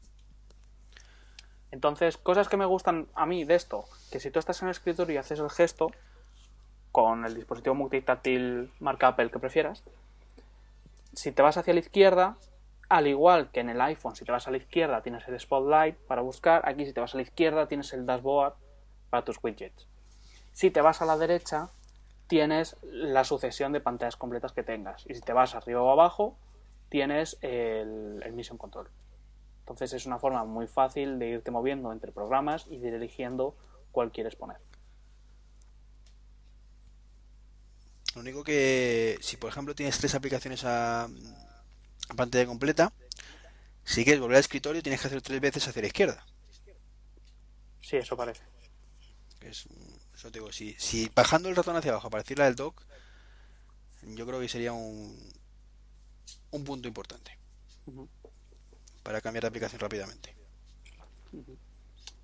[1.71, 4.71] Entonces, cosas que me gustan a mí de esto, que si tú estás en el
[4.71, 5.91] escritorio y haces el gesto
[6.91, 9.83] con el dispositivo multitáctil marca Apple que prefieras,
[11.13, 12.37] si te vas hacia la izquierda,
[12.87, 15.95] al igual que en el iPhone, si te vas a la izquierda tienes el Spotlight
[15.95, 18.53] para buscar, aquí si te vas a la izquierda tienes el dashboard
[19.09, 19.87] para tus widgets.
[20.53, 21.69] Si te vas a la derecha,
[22.27, 25.05] tienes la sucesión de pantallas completas que tengas.
[25.07, 26.37] Y si te vas arriba o abajo,
[26.89, 28.87] tienes el, Mission Control.
[29.61, 33.55] Entonces es una forma muy fácil de irte moviendo entre programas y de ir eligiendo
[33.91, 34.57] cuál quieres poner.
[38.15, 41.09] Lo único que, si por ejemplo tienes tres aplicaciones a, a
[42.15, 42.93] pantalla completa,
[43.85, 46.25] si quieres volver al escritorio tienes que hacer tres veces hacia la izquierda.
[47.81, 48.43] Sí, eso parece.
[49.41, 49.67] Es,
[50.15, 52.83] eso te digo, si, si bajando el ratón hacia abajo apareciera el dock,
[54.01, 55.15] yo creo que sería un,
[56.51, 57.31] un punto importante
[59.03, 60.35] para cambiar de aplicación rápidamente.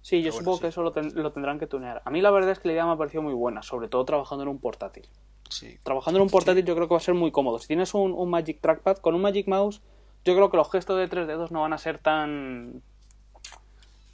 [0.01, 0.61] Sí, yo bueno, supongo sí.
[0.61, 2.01] que eso lo, ten- lo tendrán que tunear.
[2.05, 4.05] A mí la verdad es que la idea me ha parecido muy buena, sobre todo
[4.05, 5.09] trabajando en un portátil.
[5.56, 7.60] Sí, Trabajando en un portátil yo creo que va a ser muy cómodo.
[7.60, 9.82] Si tienes un, un Magic Trackpad, con un Magic Mouse,
[10.26, 12.82] yo creo que los gestos de tres dedos no van a ser tan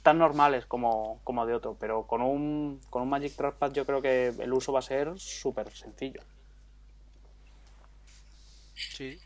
[0.02, 4.00] tan normales como, como de otro, pero con un, con un Magic Trackpad yo creo
[4.02, 6.22] que el uso va a ser súper sencillo.
[8.74, 9.18] sí.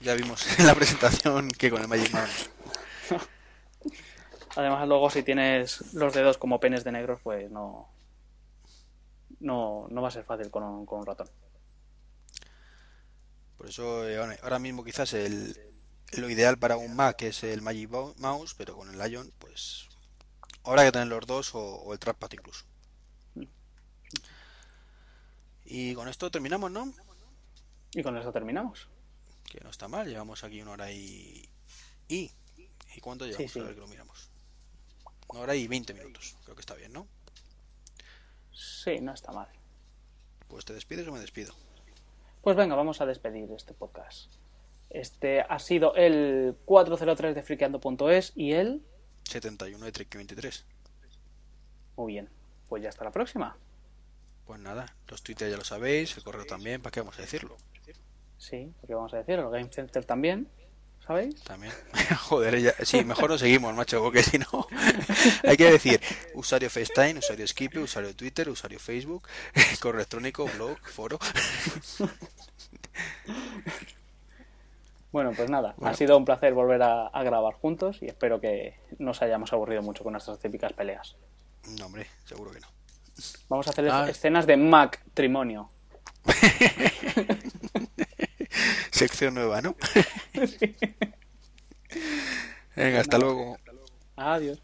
[0.00, 2.50] Ya vimos en la presentación que con el Magic Mouse.
[4.56, 7.88] Además, luego si tienes los dedos como penes de negros, pues no.
[9.40, 11.28] No, no va a ser fácil con un, con un ratón.
[13.58, 15.54] Por eso eh, ahora- mismo quizás el,
[16.12, 19.88] lo ideal para un Mac es el Magic Mouse, pero con el Lion, pues
[20.64, 22.64] habrá que tener los dos o, o el trackpad incluso.
[25.64, 26.92] Y con esto terminamos, ¿no?
[27.92, 28.88] Y con eso terminamos.
[29.44, 31.46] Que no está mal, llevamos aquí una hora y...
[32.08, 32.30] ¿Y?
[32.94, 33.52] ¿Y cuánto llevamos?
[33.52, 33.60] sí.
[33.60, 34.30] A ver que lo miramos.
[35.28, 37.06] Una hora y 20 minutos, creo que está bien, ¿no?
[38.52, 39.48] Sí, no está mal.
[40.48, 41.54] Pues te despides o me despido.
[42.48, 44.32] Pues venga, vamos a despedir este podcast.
[44.88, 48.82] Este ha sido el 403 de friqueando.es y el...
[49.24, 50.64] 71 de Trek 23.
[51.96, 52.30] Muy bien,
[52.66, 53.54] pues ya hasta la próxima.
[54.46, 57.58] Pues nada, los Twitter ya lo sabéis, el correo también, ¿para qué vamos a decirlo?
[58.38, 60.48] Sí, porque vamos a decir, el Game Center también,
[61.08, 61.42] ¿sabéis?
[61.42, 61.72] También.
[62.28, 62.72] Joder, ya...
[62.84, 64.46] sí, mejor no seguimos, macho, porque si no.
[65.48, 66.00] Hay que decir
[66.34, 69.26] usuario FaceTime, usuario Skype, usuario Twitter, usuario Facebook,
[69.80, 71.18] correo electrónico, blog, foro.
[75.10, 75.92] Bueno, pues nada, Bueno.
[75.92, 79.80] ha sido un placer volver a, a grabar juntos y espero que nos hayamos aburrido
[79.82, 81.16] mucho con nuestras típicas peleas.
[81.78, 82.68] No, hombre, seguro que no.
[83.48, 84.06] Vamos a hacer Ah.
[84.08, 85.70] escenas de matrimonio.
[88.98, 89.76] Sección nueva, ¿no?
[92.74, 93.56] Venga, hasta luego.
[94.16, 94.60] Adiós.